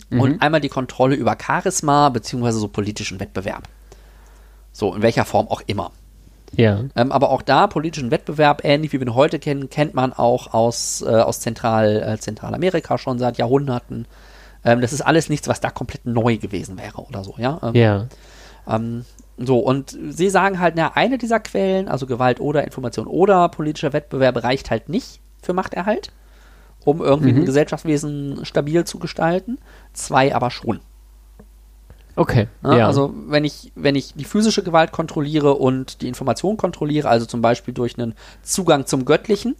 mhm. 0.09 0.19
und 0.19 0.41
einmal 0.41 0.61
die 0.61 0.69
Kontrolle 0.69 1.15
über 1.15 1.37
Charisma 1.41 2.09
beziehungsweise 2.09 2.59
so 2.59 2.67
politischen 2.67 3.19
Wettbewerb. 3.19 3.67
So, 4.71 4.93
in 4.93 5.01
welcher 5.01 5.25
Form 5.25 5.47
auch 5.47 5.61
immer. 5.67 5.91
Ja. 6.53 6.83
Ähm, 6.95 7.11
aber 7.11 7.29
auch 7.29 7.41
da, 7.41 7.67
politischen 7.67 8.11
Wettbewerb, 8.11 8.63
ähnlich 8.63 8.93
wie 8.93 8.99
wir 8.99 9.07
ihn 9.07 9.15
heute 9.15 9.39
kennen, 9.39 9.69
kennt 9.69 9.93
man 9.93 10.13
auch 10.13 10.53
aus, 10.53 11.01
äh, 11.01 11.09
aus 11.09 11.39
Zentral, 11.39 12.01
äh, 12.01 12.19
Zentralamerika 12.19 12.97
schon 12.97 13.19
seit 13.19 13.37
Jahrhunderten. 13.37 14.05
Ähm, 14.63 14.81
das 14.81 14.93
ist 14.93 15.01
alles 15.01 15.29
nichts, 15.29 15.47
was 15.47 15.59
da 15.59 15.69
komplett 15.69 16.05
neu 16.05 16.37
gewesen 16.37 16.77
wäre 16.77 17.01
oder 17.01 17.23
so, 17.23 17.35
ja. 17.37 17.59
Ähm, 17.63 17.75
ja. 17.75 18.07
Ähm, 18.67 19.05
so, 19.37 19.59
und 19.59 19.97
sie 20.09 20.29
sagen 20.29 20.59
halt, 20.59 20.75
na, 20.77 20.93
eine 20.95 21.17
dieser 21.17 21.41
Quellen, 21.41 21.89
also 21.89 22.05
Gewalt 22.05 22.39
oder 22.39 22.63
Information 22.63 23.07
oder 23.07 23.49
politischer 23.49 23.91
Wettbewerb, 23.91 24.41
reicht 24.43 24.71
halt 24.71 24.87
nicht 24.87 25.19
für 25.41 25.53
Machterhalt 25.53 26.11
um 26.85 27.01
irgendwie 27.01 27.33
mhm. 27.33 27.39
ein 27.39 27.45
Gesellschaftswesen 27.45 28.45
stabil 28.45 28.85
zu 28.85 28.99
gestalten. 28.99 29.57
Zwei 29.91 30.33
aber 30.33 30.51
schon. 30.51 30.79
Okay. 32.15 32.47
Ja, 32.63 32.77
ja. 32.77 32.87
Also 32.87 33.13
wenn 33.27 33.43
ich, 33.43 33.73
wenn 33.75 33.95
ich 33.95 34.13
die 34.13 34.23
physische 34.23 34.63
Gewalt 34.63 34.91
kontrolliere 34.91 35.55
und 35.55 36.01
die 36.01 36.07
Information 36.07 36.55
kontrolliere, 36.55 37.09
also 37.09 37.25
zum 37.25 37.41
Beispiel 37.41 37.73
durch 37.73 37.97
einen 37.97 38.13
Zugang 38.41 38.85
zum 38.85 39.03
Göttlichen, 39.03 39.55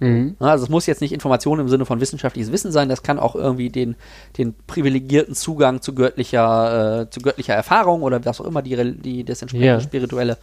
mhm. 0.00 0.34
also 0.40 0.64
es 0.64 0.70
muss 0.70 0.86
jetzt 0.86 1.00
nicht 1.00 1.12
Information 1.12 1.60
im 1.60 1.68
Sinne 1.68 1.84
von 1.84 2.00
wissenschaftliches 2.00 2.50
Wissen 2.50 2.72
sein, 2.72 2.88
das 2.88 3.04
kann 3.04 3.20
auch 3.20 3.36
irgendwie 3.36 3.70
den, 3.70 3.94
den 4.36 4.54
privilegierten 4.66 5.36
Zugang 5.36 5.80
zu 5.80 5.94
göttlicher, 5.94 7.02
äh, 7.02 7.10
zu 7.10 7.20
göttlicher 7.20 7.54
Erfahrung 7.54 8.02
oder 8.02 8.24
was 8.24 8.40
auch 8.40 8.46
immer 8.46 8.62
die, 8.62 8.94
die 8.98 9.24
das 9.24 9.42
entsprechende 9.42 9.68
ja. 9.68 9.80
spirituelle 9.80 10.38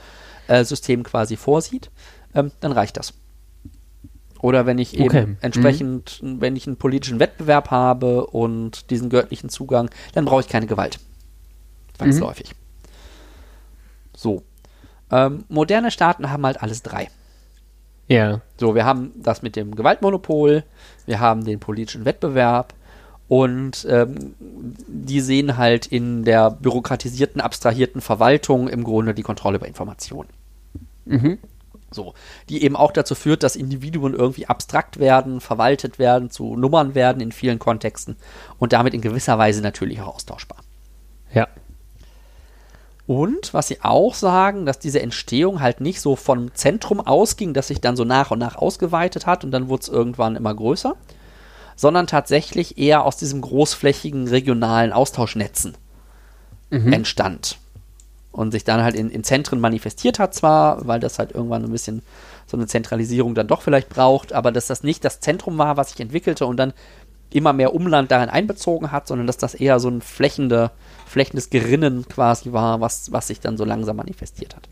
äh, 0.47 0.63
System 0.63 1.03
quasi 1.03 1.35
vorsieht, 1.35 1.91
ähm, 2.33 2.51
dann 2.61 2.71
reicht 2.71 2.95
das. 2.95 3.13
Oder 4.41 4.65
wenn 4.65 4.79
ich 4.79 4.97
eben 4.97 5.05
okay. 5.05 5.27
entsprechend, 5.41 6.21
mhm. 6.21 6.41
wenn 6.41 6.55
ich 6.55 6.65
einen 6.65 6.77
politischen 6.77 7.19
Wettbewerb 7.19 7.69
habe 7.69 8.25
und 8.25 8.89
diesen 8.89 9.09
göttlichen 9.09 9.49
Zugang, 9.49 9.89
dann 10.13 10.25
brauche 10.25 10.41
ich 10.41 10.47
keine 10.47 10.65
Gewalt. 10.65 10.99
Zwangsläufig. 11.93 12.51
Mhm. 12.51 12.55
So. 14.15 14.43
Ähm, 15.11 15.43
moderne 15.49 15.91
Staaten 15.91 16.31
haben 16.31 16.45
halt 16.45 16.61
alles 16.61 16.81
drei. 16.81 17.09
Ja. 18.07 18.41
So, 18.57 18.75
wir 18.75 18.85
haben 18.85 19.11
das 19.15 19.41
mit 19.41 19.55
dem 19.55 19.75
Gewaltmonopol, 19.75 20.63
wir 21.05 21.19
haben 21.19 21.45
den 21.45 21.59
politischen 21.59 22.05
Wettbewerb 22.05 22.73
und 23.27 23.85
ähm, 23.89 24.35
die 24.39 25.21
sehen 25.21 25.57
halt 25.57 25.87
in 25.87 26.23
der 26.23 26.51
bürokratisierten, 26.51 27.39
abstrahierten 27.39 28.01
Verwaltung 28.01 28.67
im 28.67 28.83
Grunde 28.83 29.13
die 29.13 29.21
Kontrolle 29.21 29.57
über 29.57 29.67
Informationen. 29.67 30.29
Mhm. 31.05 31.37
So, 31.93 32.13
die 32.47 32.63
eben 32.63 32.77
auch 32.77 32.91
dazu 32.91 33.15
führt, 33.15 33.43
dass 33.43 33.57
Individuen 33.57 34.13
irgendwie 34.13 34.47
abstrakt 34.47 34.97
werden, 34.97 35.41
verwaltet 35.41 35.99
werden, 35.99 36.29
zu 36.29 36.55
Nummern 36.55 36.95
werden 36.95 37.21
in 37.21 37.33
vielen 37.33 37.59
Kontexten 37.59 38.15
und 38.59 38.71
damit 38.71 38.93
in 38.93 39.01
gewisser 39.01 39.37
Weise 39.37 39.61
natürlich 39.61 40.01
auch 40.01 40.15
austauschbar. 40.15 40.59
Ja. 41.33 41.47
Und 43.07 43.53
was 43.53 43.67
sie 43.67 43.81
auch 43.81 44.13
sagen, 44.13 44.65
dass 44.65 44.79
diese 44.79 45.01
Entstehung 45.01 45.59
halt 45.59 45.81
nicht 45.81 45.99
so 45.99 46.15
vom 46.15 46.53
Zentrum 46.55 47.01
ausging, 47.01 47.53
dass 47.53 47.67
sich 47.67 47.81
dann 47.81 47.97
so 47.97 48.05
nach 48.05 48.31
und 48.31 48.39
nach 48.39 48.55
ausgeweitet 48.55 49.25
hat 49.25 49.43
und 49.43 49.51
dann 49.51 49.67
wurde 49.67 49.81
es 49.81 49.89
irgendwann 49.89 50.37
immer 50.37 50.53
größer, 50.55 50.95
sondern 51.75 52.07
tatsächlich 52.07 52.77
eher 52.77 53.03
aus 53.03 53.17
diesem 53.17 53.41
großflächigen 53.41 54.27
regionalen 54.29 54.93
Austauschnetzen 54.93 55.75
Mhm. 56.69 56.93
entstand. 56.93 57.57
Und 58.31 58.51
sich 58.51 58.63
dann 58.63 58.81
halt 58.81 58.95
in, 58.95 59.09
in 59.09 59.23
Zentren 59.25 59.59
manifestiert 59.59 60.17
hat 60.17 60.33
zwar, 60.33 60.87
weil 60.87 61.01
das 61.01 61.19
halt 61.19 61.33
irgendwann 61.33 61.65
ein 61.65 61.71
bisschen 61.71 62.01
so 62.47 62.55
eine 62.55 62.65
Zentralisierung 62.67 63.35
dann 63.35 63.47
doch 63.47 63.61
vielleicht 63.61 63.89
braucht, 63.89 64.31
aber 64.31 64.51
dass 64.53 64.67
das 64.67 64.83
nicht 64.83 65.03
das 65.03 65.19
Zentrum 65.19 65.57
war, 65.57 65.75
was 65.75 65.91
sich 65.91 65.99
entwickelte 65.99 66.45
und 66.45 66.57
dann 66.57 66.73
immer 67.29 67.53
mehr 67.53 67.73
Umland 67.73 68.11
darin 68.11 68.29
einbezogen 68.29 68.91
hat, 68.91 69.07
sondern 69.07 69.27
dass 69.27 69.37
das 69.37 69.53
eher 69.53 69.79
so 69.79 69.89
ein 69.89 70.01
flächende, 70.01 70.71
flächendes 71.05 71.49
Gerinnen 71.49 72.07
quasi 72.07 72.51
war, 72.53 72.81
was, 72.81 73.11
was 73.11 73.27
sich 73.27 73.39
dann 73.39 73.57
so 73.57 73.65
langsam 73.65 73.97
manifestiert 73.97 74.55
hat. 74.55 74.69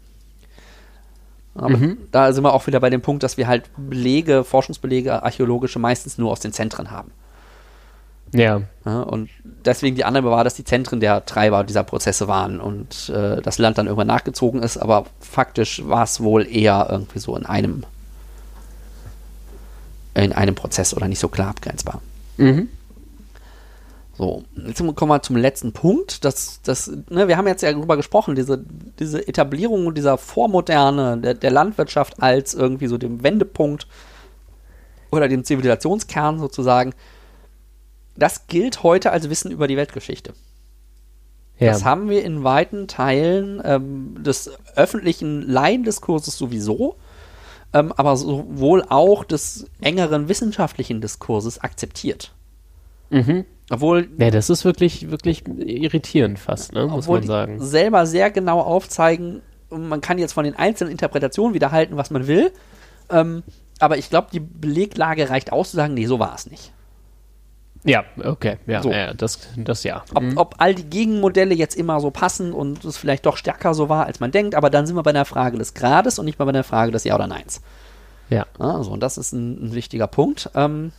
Aber 1.55 1.77
Mhm. 1.77 1.97
da 2.11 2.31
sind 2.31 2.43
wir 2.43 2.53
auch 2.53 2.67
wieder 2.67 2.79
bei 2.79 2.89
dem 2.89 3.01
Punkt, 3.01 3.23
dass 3.23 3.37
wir 3.37 3.47
halt 3.47 3.69
Belege, 3.75 4.43
Forschungsbelege, 4.43 5.23
archäologische 5.23 5.79
meistens 5.79 6.17
nur 6.17 6.31
aus 6.31 6.39
den 6.39 6.53
Zentren 6.53 6.91
haben. 6.91 7.11
Ja. 8.33 8.61
Ja, 8.85 9.01
und 9.01 9.29
deswegen 9.65 9.95
die 9.95 10.05
Annahme 10.05 10.29
war, 10.29 10.43
dass 10.43 10.55
die 10.55 10.63
Zentren 10.63 10.99
der 10.99 11.25
Treiber 11.25 11.63
dieser 11.63 11.83
Prozesse 11.83 12.27
waren 12.27 12.59
und 12.59 13.09
äh, 13.09 13.41
das 13.41 13.57
Land 13.57 13.77
dann 13.77 13.87
irgendwann 13.87 14.07
nachgezogen 14.07 14.63
ist, 14.63 14.77
aber 14.77 15.05
faktisch 15.19 15.81
war 15.87 16.03
es 16.03 16.21
wohl 16.21 16.47
eher 16.47 16.87
irgendwie 16.89 17.19
so 17.19 17.35
in 17.35 17.45
einem 17.45 17.83
in 20.15 20.33
einem 20.33 20.55
Prozess 20.55 20.93
oder 20.93 21.07
nicht 21.07 21.19
so 21.19 21.27
klar 21.27 21.49
abgrenzbar. 21.49 22.01
Mhm. 22.37 22.69
So, 24.17 24.43
jetzt 24.67 24.83
kommen 24.95 25.11
wir 25.11 25.21
zum 25.21 25.37
letzten 25.37 25.71
Punkt. 25.71 26.25
Das, 26.25 26.59
das, 26.61 26.91
ne, 27.09 27.29
wir 27.29 27.37
haben 27.37 27.47
jetzt 27.47 27.61
ja 27.61 27.71
darüber 27.71 27.95
gesprochen, 27.95 28.35
diese, 28.35 28.61
diese 28.99 29.25
Etablierung 29.25 29.93
dieser 29.95 30.17
Vormoderne 30.17 31.17
der, 31.19 31.35
der 31.35 31.51
Landwirtschaft 31.51 32.21
als 32.21 32.53
irgendwie 32.53 32.87
so 32.87 32.97
dem 32.97 33.23
Wendepunkt 33.23 33.87
oder 35.09 35.29
dem 35.29 35.45
Zivilisationskern 35.45 36.37
sozusagen. 36.37 36.93
Das 38.19 38.47
gilt 38.47 38.83
heute 38.83 39.11
als 39.11 39.29
Wissen 39.29 39.51
über 39.51 39.67
die 39.67 39.77
Weltgeschichte. 39.77 40.33
Ja. 41.59 41.71
Das 41.71 41.83
haben 41.83 42.09
wir 42.09 42.23
in 42.23 42.43
weiten 42.43 42.87
Teilen 42.87 43.61
ähm, 43.63 44.23
des 44.23 44.51
öffentlichen 44.75 45.41
Laiendiskurses 45.41 46.37
sowieso, 46.37 46.95
ähm, 47.73 47.91
aber 47.91 48.15
sowohl 48.15 48.85
auch 48.87 49.25
des 49.25 49.65
engeren 49.81 50.29
wissenschaftlichen 50.29 51.01
Diskurses 51.01 51.59
akzeptiert. 51.59 52.31
Mhm. 53.09 53.45
Obwohl 53.69 54.09
Ja, 54.17 54.31
das 54.31 54.49
ist 54.49 54.63
wirklich, 54.63 55.11
wirklich 55.11 55.43
irritierend 55.47 56.39
fast, 56.39 56.73
ne? 56.73 56.87
muss 56.87 57.07
man 57.07 57.23
sagen. 57.23 57.59
selber 57.61 58.05
sehr 58.05 58.31
genau 58.31 58.61
aufzeigen, 58.61 59.41
man 59.69 60.01
kann 60.01 60.17
jetzt 60.17 60.33
von 60.33 60.45
den 60.45 60.55
einzelnen 60.55 60.91
Interpretationen 60.91 61.53
wieder 61.53 61.71
halten, 61.71 61.97
was 61.97 62.09
man 62.09 62.25
will, 62.27 62.51
ähm, 63.11 63.43
aber 63.79 63.97
ich 63.97 64.09
glaube, 64.09 64.29
die 64.31 64.39
Beleglage 64.39 65.29
reicht 65.29 65.51
aus 65.51 65.71
zu 65.71 65.77
sagen, 65.77 65.93
nee, 65.93 66.05
so 66.05 66.19
war 66.19 66.33
es 66.35 66.49
nicht. 66.49 66.71
Ja, 67.85 68.03
okay. 68.23 68.57
Ja, 68.67 68.83
So. 68.83 68.91
ja 68.91 69.13
das, 69.13 69.39
das 69.55 69.83
ja. 69.83 70.03
Ob, 70.13 70.23
Mhm. 70.23 70.37
ob 70.37 70.55
all 70.57 70.75
die 70.75 70.83
Gegenmodelle 70.83 71.55
jetzt 71.55 71.75
immer 71.75 71.99
so 72.01 72.11
passen 72.11 72.51
und 72.53 72.83
es 72.83 72.97
vielleicht 72.97 73.25
doch 73.25 73.37
stärker 73.37 73.73
so 73.73 73.87
war, 73.87 74.05
als 74.05 74.19
man 74.19 74.31
denkt, 74.31 74.53
aber 74.55 74.69
dann 74.69 74.85
sind 74.85 74.95
wir 74.97 75.03
bei 75.03 75.13
der 75.13 75.25
Frage 75.25 75.57
des 75.57 75.73
Grades 75.73 76.19
und 76.19 76.25
nicht 76.25 76.39
mehr 76.39 76.45
bei 76.45 76.51
der 76.51 76.65
Frage 76.65 76.91
des 76.91 77.05
Ja 77.05 77.15
oder 77.15 77.27
Neins. 77.27 77.61
Ja. 78.29 78.45
Also, 78.59 78.91
und 78.91 78.99
das 79.01 79.17
ist 79.17 79.31
ein, 79.31 79.67
ein 79.69 79.73
wichtiger 79.75 80.07
Punkt. 80.07 80.49
Ähm, 80.55 80.91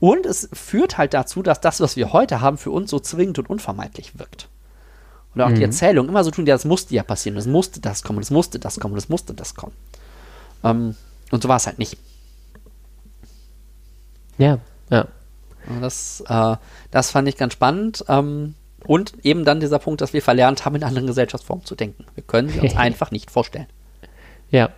und 0.00 0.24
es 0.26 0.48
führt 0.52 0.98
halt 0.98 1.14
dazu, 1.14 1.42
dass 1.42 1.60
das, 1.60 1.80
was 1.80 1.94
wir 1.96 2.12
heute 2.12 2.40
haben, 2.40 2.56
für 2.58 2.70
uns 2.70 2.90
so 2.90 2.98
zwingend 2.98 3.38
und 3.38 3.48
unvermeidlich 3.50 4.18
wirkt. 4.18 4.48
Und 5.34 5.40
auch 5.42 5.48
die 5.48 5.54
Mhm. 5.56 5.62
Erzählung 5.62 6.08
immer 6.08 6.24
so 6.24 6.30
tun, 6.30 6.46
ja, 6.46 6.54
das 6.54 6.64
musste 6.64 6.94
ja 6.94 7.02
passieren, 7.02 7.36
das 7.36 7.46
musste 7.46 7.80
das 7.80 8.02
kommen, 8.02 8.20
das 8.20 8.30
musste 8.30 8.58
das 8.58 8.80
kommen, 8.80 8.94
das 8.94 9.08
musste 9.08 9.34
das 9.34 9.54
kommen. 9.54 9.72
Ähm, 10.64 10.96
und 11.30 11.42
so 11.42 11.48
war 11.48 11.56
es 11.56 11.66
halt 11.66 11.78
nicht. 11.78 11.96
Ja, 14.38 14.58
ja. 14.90 15.06
Das, 15.80 16.22
äh, 16.28 16.56
das 16.90 17.10
fand 17.10 17.28
ich 17.28 17.36
ganz 17.36 17.52
spannend. 17.54 18.04
Ähm, 18.08 18.54
und 18.86 19.14
eben 19.24 19.44
dann 19.46 19.60
dieser 19.60 19.78
Punkt, 19.78 20.00
dass 20.02 20.12
wir 20.12 20.20
verlernt 20.22 20.64
haben, 20.66 20.76
in 20.76 20.84
anderen 20.84 21.06
Gesellschaftsformen 21.06 21.64
zu 21.64 21.74
denken. 21.74 22.04
Wir 22.14 22.22
können 22.22 22.48
sie 22.50 22.60
uns 22.60 22.76
einfach 22.76 23.10
nicht 23.10 23.30
vorstellen. 23.30 23.66
Ja. 24.50 24.70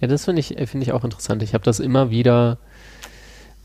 Ja, 0.00 0.08
das 0.08 0.24
finde 0.24 0.40
ich, 0.40 0.48
finde 0.68 0.84
ich 0.84 0.92
auch 0.92 1.04
interessant. 1.04 1.42
Ich 1.42 1.54
habe 1.54 1.64
das 1.64 1.80
immer 1.80 2.10
wieder, 2.10 2.58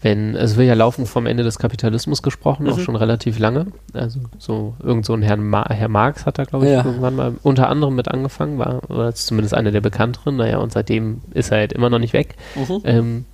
wenn, 0.01 0.35
also 0.35 0.53
es 0.53 0.57
wird 0.57 0.67
ja 0.67 0.73
laufend 0.73 1.07
vom 1.07 1.25
Ende 1.25 1.43
des 1.43 1.59
Kapitalismus 1.59 2.21
gesprochen, 2.21 2.67
auch 2.69 2.77
Mhm. 2.77 2.81
schon 2.81 2.95
relativ 2.95 3.39
lange. 3.39 3.67
Also 3.93 4.19
so 4.37 4.75
irgend 4.83 5.05
so 5.05 5.13
ein 5.13 5.21
Herrn 5.21 5.47
Ma 5.47 5.65
Herr 5.69 5.87
Marx 5.89 6.25
hat 6.25 6.37
da, 6.39 6.43
glaube 6.43 6.65
ich, 6.65 6.71
Ja. 6.71 6.83
irgendwann 6.85 7.15
mal 7.15 7.33
unter 7.43 7.69
anderem 7.69 7.95
mit 7.95 8.07
angefangen, 8.09 8.57
war, 8.59 8.89
oder 8.89 9.09
ist 9.09 9.27
zumindest 9.27 9.53
einer 9.53 9.71
der 9.71 9.81
bekannteren, 9.81 10.35
naja, 10.35 10.57
und 10.57 10.71
seitdem 10.71 11.21
ist 11.33 11.51
er 11.51 11.59
halt 11.59 11.73
immer 11.73 11.89
noch 11.89 11.99
nicht 11.99 12.13
weg. 12.13 12.35
Ähm, 12.83 13.25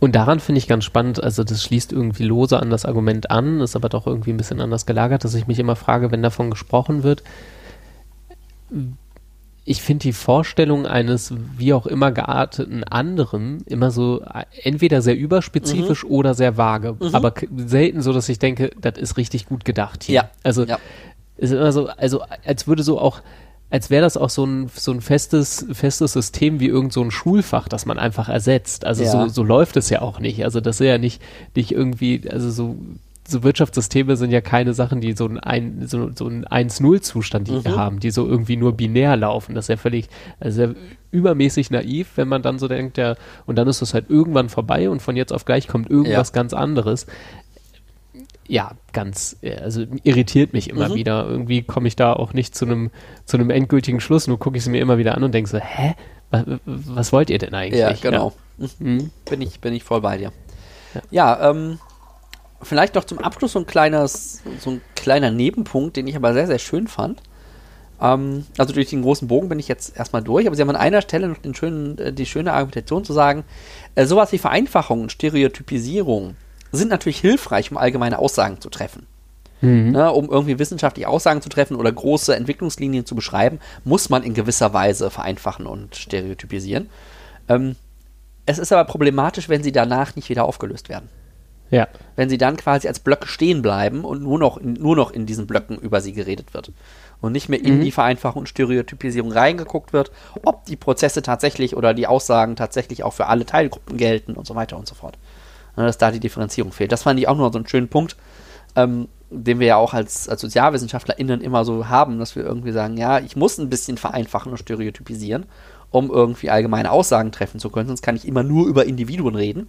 und 0.00 0.14
daran 0.14 0.40
finde 0.40 0.58
ich 0.58 0.68
ganz 0.68 0.84
spannend, 0.84 1.22
also 1.22 1.44
das 1.44 1.62
schließt 1.62 1.92
irgendwie 1.92 2.24
lose 2.24 2.58
an 2.60 2.70
das 2.70 2.84
Argument 2.84 3.30
an, 3.30 3.60
ist 3.60 3.74
aber 3.76 3.88
doch 3.88 4.06
irgendwie 4.06 4.30
ein 4.32 4.36
bisschen 4.36 4.60
anders 4.60 4.84
gelagert, 4.86 5.24
dass 5.24 5.34
ich 5.34 5.46
mich 5.46 5.58
immer 5.58 5.76
frage, 5.76 6.10
wenn 6.10 6.22
davon 6.22 6.50
gesprochen 6.50 7.02
wird, 7.02 7.22
ich 9.66 9.80
finde 9.82 10.02
die 10.02 10.12
Vorstellung 10.12 10.86
eines 10.86 11.32
wie 11.56 11.72
auch 11.72 11.86
immer 11.86 12.12
gearteten 12.12 12.84
anderen 12.84 13.62
immer 13.66 13.90
so 13.90 14.20
äh, 14.22 14.44
entweder 14.62 15.00
sehr 15.00 15.16
überspezifisch 15.16 16.04
oder 16.04 16.34
sehr 16.34 16.58
vage, 16.58 16.96
aber 17.12 17.30
k- 17.30 17.48
selten 17.56 18.02
so, 18.02 18.12
dass 18.12 18.28
ich 18.28 18.38
denke, 18.38 18.72
das 18.80 18.98
ist 18.98 19.16
richtig 19.16 19.46
gut 19.46 19.64
gedacht 19.64 20.04
hier. 20.04 20.14
Ja. 20.16 20.30
Also 20.42 20.64
Ja. 20.64 20.78
ist 21.38 21.52
immer 21.52 21.72
so, 21.72 21.88
also 21.88 22.22
als 22.44 22.66
würde 22.66 22.82
so 22.82 22.98
auch, 23.00 23.22
als 23.74 23.90
wäre 23.90 24.02
das 24.02 24.16
auch 24.16 24.30
so 24.30 24.46
ein, 24.46 24.70
so 24.72 24.92
ein 24.92 25.00
festes, 25.00 25.66
festes 25.72 26.12
System 26.12 26.60
wie 26.60 26.68
irgend 26.68 26.92
so 26.92 27.02
ein 27.02 27.10
Schulfach, 27.10 27.66
das 27.66 27.86
man 27.86 27.98
einfach 27.98 28.28
ersetzt. 28.28 28.86
Also 28.86 29.02
Ja. 29.02 29.10
so, 29.10 29.26
so 29.26 29.42
läuft 29.42 29.76
es 29.76 29.90
ja 29.90 30.00
auch 30.00 30.20
nicht. 30.20 30.44
Also 30.44 30.60
das 30.60 30.80
ist 30.80 30.86
ja 30.86 30.96
nicht, 30.96 31.20
nicht 31.56 31.72
irgendwie, 31.72 32.22
also 32.30 32.52
so, 32.52 32.76
so 33.26 33.42
Wirtschaftssysteme 33.42 34.16
sind 34.16 34.30
ja 34.30 34.40
keine 34.42 34.74
Sachen, 34.74 35.00
die 35.00 35.14
so 35.14 35.26
ein, 35.26 35.40
ein 35.40 35.88
so, 35.88 36.08
so 36.14 36.28
ein 36.28 36.44
1-0-Zustand 36.44 37.48
die 37.48 37.68
haben, 37.68 37.98
die 37.98 38.12
so 38.12 38.28
irgendwie 38.28 38.56
nur 38.56 38.74
binär 38.74 39.16
laufen. 39.16 39.56
Das 39.56 39.64
ist 39.64 39.70
ja 39.70 39.76
völlig, 39.76 40.08
also 40.38 40.72
übermäßig 41.10 41.72
naiv, 41.72 42.12
wenn 42.14 42.28
man 42.28 42.42
dann 42.42 42.60
so 42.60 42.68
denkt, 42.68 42.96
ja, 42.96 43.16
und 43.44 43.56
dann 43.56 43.66
ist 43.66 43.82
es 43.82 43.92
halt 43.92 44.08
irgendwann 44.08 44.50
vorbei 44.50 44.88
und 44.88 45.02
von 45.02 45.16
jetzt 45.16 45.32
auf 45.32 45.46
gleich 45.46 45.66
kommt 45.66 45.90
irgendwas 45.90 46.28
Ja. 46.28 46.32
ganz 46.32 46.52
anderes 46.54 47.06
ja, 48.46 48.72
ganz, 48.92 49.36
äh, 49.42 49.56
also 49.56 49.84
irritiert 50.02 50.52
mich 50.52 50.68
immer 50.70 50.90
Mhm. 50.90 50.94
wieder. 50.94 51.26
Irgendwie 51.28 51.62
komme 51.62 51.88
ich 51.88 51.96
da 51.96 52.12
auch 52.12 52.32
nicht 52.32 52.54
zu 52.54 52.64
einem 52.64 52.90
zu 53.24 53.36
einem 53.36 53.50
endgültigen 53.50 54.00
Schluss, 54.00 54.26
nur 54.26 54.38
gucke 54.38 54.56
ich 54.58 54.64
sie 54.64 54.70
mir 54.70 54.80
immer 54.80 54.98
wieder 54.98 55.16
an 55.16 55.24
und 55.24 55.32
denke 55.32 55.48
so, 55.50 55.58
hä? 55.58 55.94
Was, 56.30 56.44
was 56.64 57.12
wollt 57.12 57.30
ihr 57.30 57.38
denn 57.38 57.54
eigentlich? 57.54 57.80
Ja, 57.80 57.92
genau. 57.92 58.32
Ja. 58.58 58.68
Mhm. 58.78 59.10
Bin, 59.28 59.40
ich, 59.42 59.60
bin 59.60 59.72
ich 59.74 59.84
voll 59.84 60.00
bei 60.00 60.18
dir. 60.18 60.32
Ja, 61.10 61.50
ähm, 61.50 61.78
vielleicht 62.62 62.94
noch 62.94 63.04
zum 63.04 63.18
Abschluss 63.18 63.52
so 63.52 63.58
ein 63.60 63.66
kleines, 63.66 64.42
so 64.60 64.70
ein 64.70 64.80
kleiner 64.96 65.30
Nebenpunkt, 65.30 65.96
den 65.96 66.06
ich 66.06 66.16
aber 66.16 66.32
sehr, 66.32 66.46
sehr 66.46 66.58
schön 66.58 66.86
fand. 66.88 67.22
Ähm, 68.00 68.46
also 68.58 68.72
durch 68.74 68.90
den 68.90 69.02
großen 69.02 69.28
Bogen 69.28 69.48
bin 69.48 69.58
ich 69.58 69.68
jetzt 69.68 69.96
erstmal 69.96 70.22
durch, 70.22 70.46
aber 70.46 70.56
Sie 70.56 70.62
haben 70.62 70.70
an 70.70 70.76
einer 70.76 71.02
Stelle 71.02 71.28
noch 71.28 71.38
den 71.38 71.54
schönen, 71.54 71.98
äh, 71.98 72.12
die 72.12 72.26
schöne 72.26 72.52
Argumentation 72.52 73.04
zu 73.04 73.12
sagen, 73.12 73.44
äh, 73.94 74.06
sowas 74.06 74.32
wie 74.32 74.38
Vereinfachung 74.38 75.02
und 75.02 75.12
Stereotypisierung 75.12 76.36
sind 76.74 76.88
natürlich 76.88 77.20
hilfreich, 77.20 77.70
um 77.70 77.76
allgemeine 77.76 78.18
Aussagen 78.18 78.60
zu 78.60 78.70
treffen. 78.70 79.06
Mhm. 79.60 79.92
Ne, 79.92 80.12
um 80.12 80.28
irgendwie 80.28 80.58
wissenschaftliche 80.58 81.08
Aussagen 81.08 81.40
zu 81.40 81.48
treffen 81.48 81.76
oder 81.76 81.90
große 81.90 82.34
Entwicklungslinien 82.36 83.06
zu 83.06 83.14
beschreiben, 83.14 83.60
muss 83.84 84.10
man 84.10 84.22
in 84.22 84.34
gewisser 84.34 84.74
Weise 84.74 85.10
vereinfachen 85.10 85.66
und 85.66 85.96
stereotypisieren. 85.96 86.90
Ähm, 87.48 87.76
es 88.46 88.58
ist 88.58 88.72
aber 88.72 88.84
problematisch, 88.84 89.48
wenn 89.48 89.62
sie 89.62 89.72
danach 89.72 90.16
nicht 90.16 90.28
wieder 90.28 90.44
aufgelöst 90.44 90.88
werden. 90.88 91.08
Ja. 91.70 91.88
Wenn 92.14 92.28
sie 92.28 92.38
dann 92.38 92.56
quasi 92.56 92.88
als 92.88 93.00
Blöcke 93.00 93.26
stehen 93.26 93.62
bleiben 93.62 94.04
und 94.04 94.22
nur 94.22 94.38
noch, 94.38 94.58
in, 94.58 94.74
nur 94.74 94.96
noch 94.96 95.10
in 95.10 95.24
diesen 95.26 95.46
Blöcken 95.46 95.78
über 95.78 96.00
sie 96.00 96.12
geredet 96.12 96.52
wird. 96.52 96.72
Und 97.20 97.32
nicht 97.32 97.48
mehr 97.48 97.58
in 97.58 97.80
die 97.80 97.90
Vereinfachung 97.90 98.40
und 98.40 98.48
Stereotypisierung 98.50 99.32
reingeguckt 99.32 99.94
wird, 99.94 100.12
ob 100.44 100.66
die 100.66 100.76
Prozesse 100.76 101.22
tatsächlich 101.22 101.74
oder 101.74 101.94
die 101.94 102.06
Aussagen 102.06 102.54
tatsächlich 102.54 103.02
auch 103.02 103.14
für 103.14 103.26
alle 103.26 103.46
Teilgruppen 103.46 103.96
gelten 103.96 104.34
und 104.34 104.46
so 104.46 104.54
weiter 104.54 104.76
und 104.76 104.86
so 104.86 104.94
fort. 104.94 105.16
Ne, 105.76 105.84
dass 105.84 105.98
da 105.98 106.10
die 106.10 106.20
Differenzierung 106.20 106.72
fehlt. 106.72 106.92
Das 106.92 107.02
fand 107.02 107.18
ich 107.18 107.26
auch 107.28 107.36
noch 107.36 107.52
so 107.52 107.58
einen 107.58 107.66
schönen 107.66 107.88
Punkt, 107.88 108.16
ähm, 108.76 109.08
den 109.30 109.58
wir 109.58 109.66
ja 109.66 109.76
auch 109.76 109.92
als, 109.92 110.28
als 110.28 110.40
SozialwissenschaftlerInnen 110.40 111.40
immer 111.40 111.64
so 111.64 111.88
haben, 111.88 112.18
dass 112.18 112.36
wir 112.36 112.44
irgendwie 112.44 112.72
sagen, 112.72 112.96
ja, 112.96 113.18
ich 113.18 113.34
muss 113.34 113.58
ein 113.58 113.70
bisschen 113.70 113.96
vereinfachen 113.96 114.52
und 114.52 114.58
stereotypisieren, 114.58 115.46
um 115.90 116.10
irgendwie 116.10 116.50
allgemeine 116.50 116.92
Aussagen 116.92 117.32
treffen 117.32 117.58
zu 117.58 117.70
können, 117.70 117.88
sonst 117.88 118.02
kann 118.02 118.16
ich 118.16 118.26
immer 118.26 118.42
nur 118.42 118.66
über 118.66 118.84
Individuen 118.84 119.34
reden. 119.34 119.68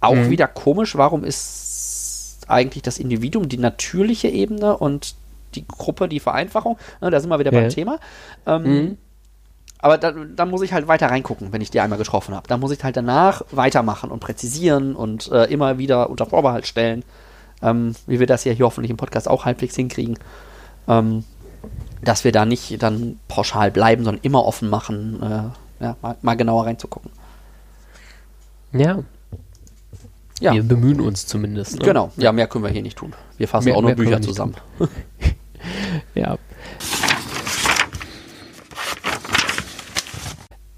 Auch 0.00 0.14
mhm. 0.14 0.30
wieder 0.30 0.46
komisch, 0.46 0.96
warum 0.96 1.24
ist 1.24 2.46
eigentlich 2.48 2.82
das 2.82 2.98
Individuum 2.98 3.48
die 3.48 3.58
natürliche 3.58 4.28
Ebene 4.28 4.76
und 4.76 5.16
die 5.54 5.66
Gruppe 5.66 6.08
die 6.08 6.20
Vereinfachung? 6.20 6.78
Ne, 7.02 7.10
da 7.10 7.20
sind 7.20 7.28
wir 7.28 7.38
wieder 7.38 7.52
ja. 7.52 7.60
beim 7.60 7.68
Thema. 7.68 7.98
Ähm, 8.46 8.62
mhm. 8.62 8.98
Aber 9.78 9.98
da, 9.98 10.12
da, 10.12 10.46
muss 10.46 10.62
ich 10.62 10.72
halt 10.72 10.88
weiter 10.88 11.08
reingucken, 11.08 11.52
wenn 11.52 11.60
ich 11.60 11.70
die 11.70 11.80
einmal 11.80 11.98
getroffen 11.98 12.34
habe. 12.34 12.48
Da 12.48 12.56
muss 12.56 12.70
ich 12.70 12.82
halt 12.82 12.96
danach 12.96 13.42
weitermachen 13.50 14.10
und 14.10 14.20
präzisieren 14.20 14.96
und 14.96 15.30
äh, 15.30 15.44
immer 15.44 15.78
wieder 15.78 16.08
unter 16.08 16.26
Vorbehalt 16.26 16.66
stellen, 16.66 17.04
ähm, 17.62 17.94
wie 18.06 18.18
wir 18.18 18.26
das 18.26 18.44
ja 18.44 18.52
hier 18.52 18.64
hoffentlich 18.64 18.90
im 18.90 18.96
Podcast 18.96 19.28
auch 19.28 19.44
halbwegs 19.44 19.76
hinkriegen. 19.76 20.18
Ähm, 20.88 21.24
dass 22.02 22.24
wir 22.24 22.32
da 22.32 22.44
nicht 22.46 22.82
dann 22.82 23.18
pauschal 23.28 23.70
bleiben, 23.70 24.04
sondern 24.04 24.22
immer 24.22 24.44
offen 24.44 24.68
machen, 24.68 25.22
äh, 25.22 25.84
ja, 25.84 25.96
mal, 26.00 26.16
mal, 26.22 26.36
genauer 26.36 26.66
reinzugucken. 26.66 27.10
Ja. 28.72 29.02
ja. 30.40 30.54
Wir 30.54 30.62
bemühen 30.62 31.00
uns 31.00 31.26
zumindest. 31.26 31.78
Ne? 31.78 31.84
Genau, 31.84 32.12
ja, 32.16 32.32
mehr 32.32 32.46
können 32.46 32.64
wir 32.64 32.70
hier 32.70 32.82
nicht 32.82 32.96
tun. 32.96 33.14
Wir 33.38 33.48
fassen 33.48 33.66
mehr, 33.66 33.76
auch 33.76 33.82
nur 33.82 33.94
Bücher 33.94 34.22
zusammen. 34.22 34.54
ja. 36.14 36.38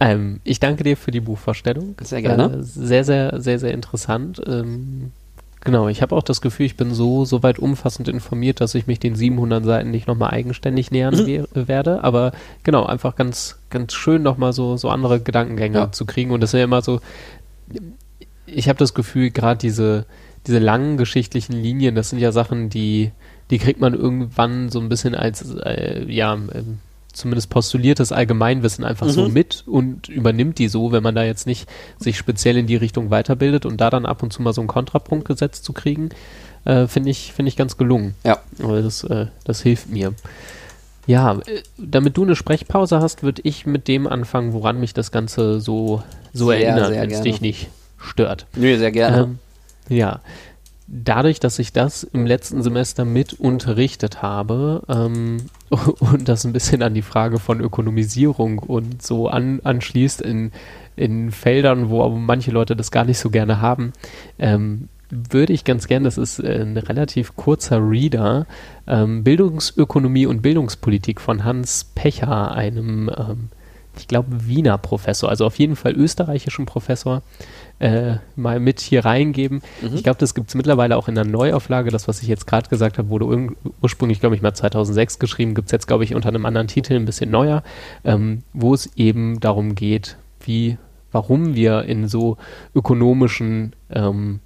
Ähm, 0.00 0.40
ich 0.44 0.60
danke 0.60 0.84
dir 0.84 0.96
für 0.96 1.10
die 1.10 1.20
Buchvorstellung. 1.20 1.96
Sehr 2.02 2.22
gerne. 2.22 2.58
Äh, 2.58 2.62
sehr, 2.62 3.04
sehr, 3.04 3.40
sehr, 3.40 3.58
sehr 3.58 3.72
interessant. 3.72 4.40
Ähm, 4.46 5.12
genau, 5.64 5.88
ich 5.88 6.02
habe 6.02 6.14
auch 6.14 6.22
das 6.22 6.40
Gefühl, 6.40 6.66
ich 6.66 6.76
bin 6.76 6.94
so, 6.94 7.24
so 7.24 7.42
weit 7.42 7.58
umfassend 7.58 8.08
informiert, 8.08 8.60
dass 8.60 8.74
ich 8.74 8.86
mich 8.86 9.00
den 9.00 9.16
700 9.16 9.64
Seiten 9.64 9.90
nicht 9.90 10.06
nochmal 10.06 10.30
eigenständig 10.30 10.90
nähern 10.90 11.14
mhm. 11.26 11.46
werde. 11.68 12.04
Aber 12.04 12.32
genau, 12.62 12.86
einfach 12.86 13.16
ganz, 13.16 13.58
ganz 13.70 13.92
schön 13.92 14.22
nochmal 14.22 14.52
so, 14.52 14.76
so 14.76 14.88
andere 14.88 15.20
Gedankengänge 15.20 15.78
ja. 15.78 15.92
zu 15.92 16.06
kriegen. 16.06 16.30
Und 16.30 16.40
das 16.42 16.50
ist 16.50 16.58
ja 16.58 16.64
immer 16.64 16.82
so, 16.82 17.00
ich 18.46 18.68
habe 18.68 18.78
das 18.78 18.94
Gefühl, 18.94 19.30
gerade 19.30 19.58
diese, 19.58 20.06
diese 20.46 20.60
langen 20.60 20.96
geschichtlichen 20.96 21.54
Linien, 21.54 21.96
das 21.96 22.10
sind 22.10 22.20
ja 22.20 22.30
Sachen, 22.30 22.70
die, 22.70 23.10
die 23.50 23.58
kriegt 23.58 23.80
man 23.80 23.94
irgendwann 23.94 24.70
so 24.70 24.78
ein 24.78 24.88
bisschen 24.88 25.16
als, 25.16 25.54
äh, 25.56 26.04
ja, 26.08 26.38
zumindest 27.18 27.50
postuliertes 27.50 28.12
Allgemeinwissen 28.12 28.84
einfach 28.84 29.06
mhm. 29.06 29.12
so 29.12 29.28
mit 29.28 29.64
und 29.66 30.08
übernimmt 30.08 30.58
die 30.58 30.68
so, 30.68 30.92
wenn 30.92 31.02
man 31.02 31.14
da 31.14 31.24
jetzt 31.24 31.46
nicht 31.46 31.68
sich 31.98 32.16
speziell 32.16 32.56
in 32.56 32.66
die 32.66 32.76
Richtung 32.76 33.10
weiterbildet 33.10 33.66
und 33.66 33.80
da 33.80 33.90
dann 33.90 34.06
ab 34.06 34.22
und 34.22 34.32
zu 34.32 34.42
mal 34.42 34.52
so 34.52 34.60
einen 34.60 34.68
Kontrapunkt 34.68 35.26
gesetzt 35.26 35.64
zu 35.64 35.72
kriegen, 35.72 36.10
äh, 36.64 36.86
finde 36.86 37.10
ich, 37.10 37.32
finde 37.32 37.48
ich 37.48 37.56
ganz 37.56 37.76
gelungen. 37.76 38.14
Ja. 38.24 38.38
Aber 38.62 38.82
das, 38.82 39.04
äh, 39.04 39.26
das 39.44 39.62
hilft 39.62 39.90
mir. 39.90 40.14
Ja, 41.06 41.38
äh, 41.46 41.62
damit 41.78 42.16
du 42.16 42.24
eine 42.24 42.36
Sprechpause 42.36 43.00
hast, 43.00 43.22
würde 43.22 43.40
ich 43.44 43.66
mit 43.66 43.88
dem 43.88 44.06
anfangen, 44.06 44.52
woran 44.52 44.78
mich 44.78 44.92
das 44.94 45.10
Ganze 45.10 45.60
so, 45.60 46.02
so 46.32 46.48
sehr, 46.48 46.66
erinnert, 46.66 46.90
wenn 46.90 47.10
es 47.10 47.22
dich 47.22 47.40
nicht 47.40 47.68
stört. 47.98 48.46
Nö, 48.54 48.76
sehr 48.76 48.92
gerne. 48.92 49.22
Ähm, 49.22 49.38
ja, 49.88 50.20
dadurch, 50.88 51.38
dass 51.38 51.58
ich 51.58 51.72
das 51.72 52.02
im 52.02 52.26
letzten 52.26 52.62
Semester 52.62 53.04
mit 53.04 53.34
unterrichtet 53.34 54.22
habe 54.22 54.82
ähm, 54.88 55.38
und 56.00 56.28
das 56.28 56.44
ein 56.44 56.52
bisschen 56.52 56.82
an 56.82 56.94
die 56.94 57.02
Frage 57.02 57.38
von 57.38 57.60
Ökonomisierung 57.60 58.58
und 58.58 59.02
so 59.02 59.28
an, 59.28 59.60
anschließt 59.62 60.22
in, 60.22 60.50
in 60.96 61.30
Feldern, 61.30 61.90
wo 61.90 62.08
manche 62.08 62.50
Leute 62.50 62.74
das 62.74 62.90
gar 62.90 63.04
nicht 63.04 63.18
so 63.18 63.30
gerne 63.30 63.60
haben, 63.60 63.92
ähm, 64.38 64.88
würde 65.10 65.52
ich 65.52 65.64
ganz 65.64 65.86
gern, 65.86 66.04
das 66.04 66.18
ist 66.18 66.38
äh, 66.38 66.62
ein 66.62 66.76
relativ 66.76 67.36
kurzer 67.36 67.78
Reader, 67.78 68.46
ähm, 68.86 69.24
Bildungsökonomie 69.24 70.26
und 70.26 70.42
Bildungspolitik 70.42 71.20
von 71.20 71.44
Hans 71.44 71.84
Pecher, 71.94 72.52
einem, 72.52 73.10
ähm, 73.16 73.48
ich 73.96 74.06
glaube, 74.06 74.46
Wiener 74.46 74.78
Professor, 74.78 75.28
also 75.28 75.46
auf 75.46 75.58
jeden 75.58 75.76
Fall 75.76 75.92
österreichischen 75.92 76.66
Professor, 76.66 77.22
äh, 77.78 78.16
mal 78.36 78.60
mit 78.60 78.80
hier 78.80 79.04
reingeben. 79.04 79.62
Mhm. 79.82 79.94
Ich 79.94 80.02
glaube, 80.02 80.18
das 80.18 80.34
gibt 80.34 80.48
es 80.48 80.54
mittlerweile 80.54 80.96
auch 80.96 81.08
in 81.08 81.14
der 81.14 81.24
Neuauflage. 81.24 81.90
Das, 81.90 82.08
was 82.08 82.22
ich 82.22 82.28
jetzt 82.28 82.46
gerade 82.46 82.68
gesagt 82.68 82.98
habe, 82.98 83.08
wurde 83.08 83.54
ursprünglich, 83.80 84.20
glaube 84.20 84.34
ich, 84.36 84.42
mal 84.42 84.54
2006 84.54 85.18
geschrieben. 85.18 85.54
Gibt 85.54 85.68
es 85.68 85.72
jetzt, 85.72 85.86
glaube 85.86 86.04
ich, 86.04 86.14
unter 86.14 86.28
einem 86.28 86.46
anderen 86.46 86.68
Titel 86.68 86.94
ein 86.94 87.04
bisschen 87.04 87.30
neuer, 87.30 87.62
ähm, 88.04 88.42
wo 88.52 88.74
es 88.74 88.90
eben 88.96 89.40
darum 89.40 89.74
geht, 89.74 90.16
wie, 90.40 90.76
warum 91.12 91.54
wir 91.54 91.84
in 91.84 92.08
so 92.08 92.36
ökonomischen 92.74 93.74
ähm, 93.90 94.40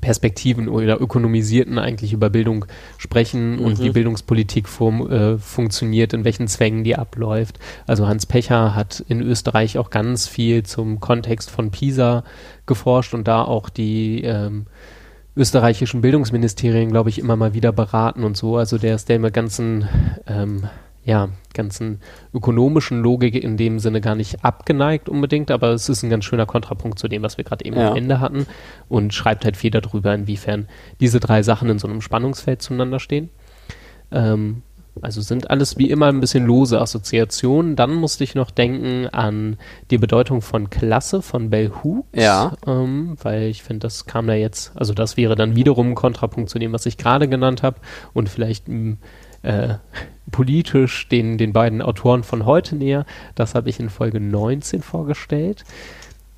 Perspektiven 0.00 0.68
oder 0.68 1.00
Ökonomisierten 1.00 1.78
eigentlich 1.78 2.12
über 2.12 2.30
Bildung 2.30 2.66
sprechen 2.98 3.56
mhm. 3.56 3.64
und 3.64 3.82
wie 3.82 3.90
Bildungspolitik 3.90 4.68
form, 4.68 5.10
äh, 5.10 5.38
funktioniert, 5.38 6.12
in 6.12 6.24
welchen 6.24 6.48
Zwängen 6.48 6.84
die 6.84 6.96
abläuft. 6.96 7.58
Also 7.86 8.06
Hans 8.06 8.26
Pecher 8.26 8.74
hat 8.74 9.04
in 9.08 9.20
Österreich 9.20 9.78
auch 9.78 9.90
ganz 9.90 10.28
viel 10.28 10.62
zum 10.62 11.00
Kontext 11.00 11.50
von 11.50 11.70
PISA 11.70 12.24
geforscht 12.66 13.14
und 13.14 13.26
da 13.26 13.42
auch 13.42 13.68
die 13.68 14.22
ähm, 14.22 14.66
österreichischen 15.36 16.00
Bildungsministerien, 16.00 16.90
glaube 16.90 17.10
ich, 17.10 17.18
immer 17.18 17.36
mal 17.36 17.54
wieder 17.54 17.72
beraten 17.72 18.24
und 18.24 18.36
so. 18.36 18.56
Also 18.56 18.78
der 18.78 18.94
ist 18.94 19.08
der 19.08 19.16
immer 19.16 19.30
ganzen 19.30 19.88
ähm, 20.26 20.68
ja, 21.10 21.28
ganzen 21.54 21.98
ökonomischen 22.32 23.02
Logik 23.02 23.34
in 23.34 23.56
dem 23.56 23.80
Sinne 23.80 24.00
gar 24.00 24.14
nicht 24.14 24.44
abgeneigt 24.44 25.08
unbedingt, 25.08 25.50
aber 25.50 25.70
es 25.70 25.88
ist 25.88 26.04
ein 26.04 26.10
ganz 26.10 26.24
schöner 26.24 26.46
Kontrapunkt 26.46 27.00
zu 27.00 27.08
dem, 27.08 27.22
was 27.22 27.36
wir 27.36 27.42
gerade 27.42 27.64
eben 27.64 27.76
ja. 27.76 27.90
am 27.90 27.96
Ende 27.96 28.20
hatten 28.20 28.46
und 28.88 29.12
schreibt 29.12 29.44
halt 29.44 29.56
viel 29.56 29.72
darüber, 29.72 30.14
inwiefern 30.14 30.68
diese 31.00 31.18
drei 31.18 31.42
Sachen 31.42 31.68
in 31.68 31.80
so 31.80 31.88
einem 31.88 32.00
Spannungsfeld 32.00 32.62
zueinander 32.62 33.00
stehen. 33.00 33.28
Ähm, 34.12 34.62
also 35.02 35.20
sind 35.20 35.50
alles 35.50 35.78
wie 35.78 35.90
immer 35.90 36.06
ein 36.06 36.20
bisschen 36.20 36.46
lose 36.46 36.80
Assoziationen. 36.80 37.74
Dann 37.74 37.92
musste 37.92 38.22
ich 38.22 38.36
noch 38.36 38.52
denken 38.52 39.08
an 39.08 39.56
die 39.90 39.98
Bedeutung 39.98 40.42
von 40.42 40.70
Klasse 40.70 41.22
von 41.22 41.50
Bell 41.50 41.72
Hooks. 41.82 42.08
Ja. 42.14 42.52
Ähm, 42.68 43.16
weil 43.20 43.44
ich 43.44 43.64
finde, 43.64 43.80
das 43.80 44.06
kam 44.06 44.28
da 44.28 44.34
jetzt, 44.34 44.70
also 44.76 44.94
das 44.94 45.16
wäre 45.16 45.34
dann 45.34 45.56
wiederum 45.56 45.88
ein 45.88 45.94
Kontrapunkt 45.96 46.50
zu 46.50 46.60
dem, 46.60 46.72
was 46.72 46.86
ich 46.86 46.98
gerade 46.98 47.26
genannt 47.28 47.64
habe 47.64 47.80
und 48.12 48.28
vielleicht 48.28 48.68
äh, 49.42 49.74
politisch 50.30 51.08
den, 51.08 51.38
den 51.38 51.52
beiden 51.52 51.82
Autoren 51.82 52.22
von 52.22 52.46
heute 52.46 52.76
näher. 52.76 53.04
Das 53.34 53.54
habe 53.54 53.68
ich 53.68 53.80
in 53.80 53.90
Folge 53.90 54.20
19 54.20 54.82
vorgestellt. 54.82 55.64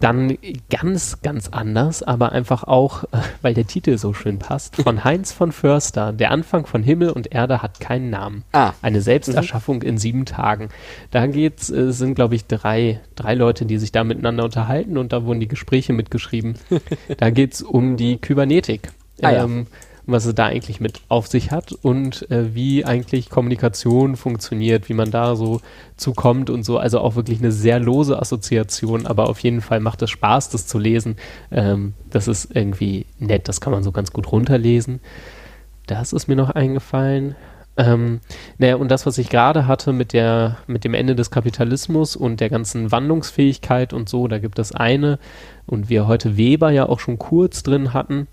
Dann 0.03 0.36
ganz, 0.68 1.22
ganz 1.22 1.48
anders, 1.50 2.03
aber 2.03 2.32
einfach 2.32 2.64
auch, 2.64 3.05
äh, 3.05 3.18
weil 3.40 3.55
der 3.55 3.68
Titel 3.68 3.98
so 3.98 4.12
schön 4.12 4.40
passt, 4.40 4.74
von 4.74 5.05
Heinz 5.05 5.30
von 5.30 5.53
Förster. 5.53 6.12
Der 6.12 6.32
Anfang 6.32 6.66
von 6.66 6.82
Himmel 6.82 7.11
und 7.11 7.32
Erde 7.32 7.62
hat 7.62 7.78
keinen 7.78 8.11
Namen. 8.11 8.42
Ah. 8.50 8.72
Eine 8.82 9.00
Selbsterschaffung 9.00 9.76
mhm. 9.76 9.82
in 9.82 9.98
sieben 9.98 10.24
Tagen. 10.24 10.70
Da 11.12 11.28
geht's, 11.28 11.70
äh, 11.70 11.92
sind, 11.92 12.16
glaube 12.16 12.34
ich, 12.34 12.46
drei, 12.46 12.98
drei 13.14 13.34
Leute, 13.34 13.64
die 13.64 13.78
sich 13.78 13.92
da 13.92 14.03
miteinander 14.03 14.42
unterhalten 14.42 14.98
und 14.98 15.12
da 15.12 15.24
wurden 15.24 15.38
die 15.38 15.46
Gespräche 15.46 15.92
mitgeschrieben. 15.92 16.57
da 17.18 17.30
geht 17.30 17.55
es 17.55 17.62
um 17.62 17.96
die 17.96 18.18
Kybernetik. 18.18 18.90
Ah, 19.22 19.30
ja. 19.30 19.44
ähm, 19.44 19.68
was 20.07 20.24
es 20.24 20.34
da 20.34 20.46
eigentlich 20.46 20.80
mit 20.80 21.00
auf 21.09 21.26
sich 21.26 21.50
hat 21.50 21.72
und 21.72 22.30
äh, 22.30 22.55
wie 22.55 22.84
eigentlich 22.84 23.30
Kommunikation 23.30 24.16
funktioniert, 24.16 24.88
wie 24.88 24.94
man 24.94 25.11
da 25.11 25.36
so 25.36 25.61
zukommt 25.96 26.50
und 26.50 26.64
so. 26.64 26.78
Also 26.78 27.00
auch 27.00 27.14
wirklich 27.14 27.38
eine 27.38 27.53
sehr 27.53 27.78
lose 27.78 28.20
Assoziation, 28.20 29.07
aber 29.07 29.28
auf 29.28 29.38
jeden 29.40 29.61
Fall 29.61 29.80
macht 29.80 30.03
es 30.03 30.11
Spaß, 30.11 30.50
das 30.50 30.66
zu 30.66 30.78
lesen. 30.78 31.16
Ähm, 31.50 31.94
das 32.11 32.28
ist 32.28 32.55
irgendwie 32.55 33.07
nett, 33.18 33.48
das 33.48 33.61
kann 33.61 33.72
man 33.72 33.82
so 33.82 33.92
ganz 33.92 34.12
gut 34.12 34.32
runterlesen. 34.32 35.00
Das 35.86 36.12
ist 36.12 36.28
mir 36.28 36.36
noch 36.36 36.50
eingefallen. 36.50 37.36
Ähm, 37.76 38.20
naja, 38.59 38.76
und 38.76 38.90
das, 38.90 39.07
was 39.07 39.16
ich 39.18 39.30
gerade 39.30 39.66
hatte 39.66 39.92
mit 39.92 40.12
der, 40.12 40.59
mit 40.66 40.84
dem 40.84 40.94
Ende 40.94 41.14
des 41.14 41.30
Kapitalismus 41.30 42.16
und 42.16 42.40
der 42.40 42.50
ganzen 42.50 42.92
Wandlungsfähigkeit 42.92 43.92
und 43.92 44.09
so, 44.09 44.28
da 44.28 44.38
gibt 44.38 44.59
es 44.59 44.72
eine, 44.72 45.18
und 45.66 45.88
wir 45.88 46.07
heute 46.07 46.36
Weber 46.36 46.70
ja 46.70 46.86
auch 46.88 47.00
schon 47.00 47.18
kurz 47.18 47.62
drin 47.62 47.94
hatten, 47.94 48.26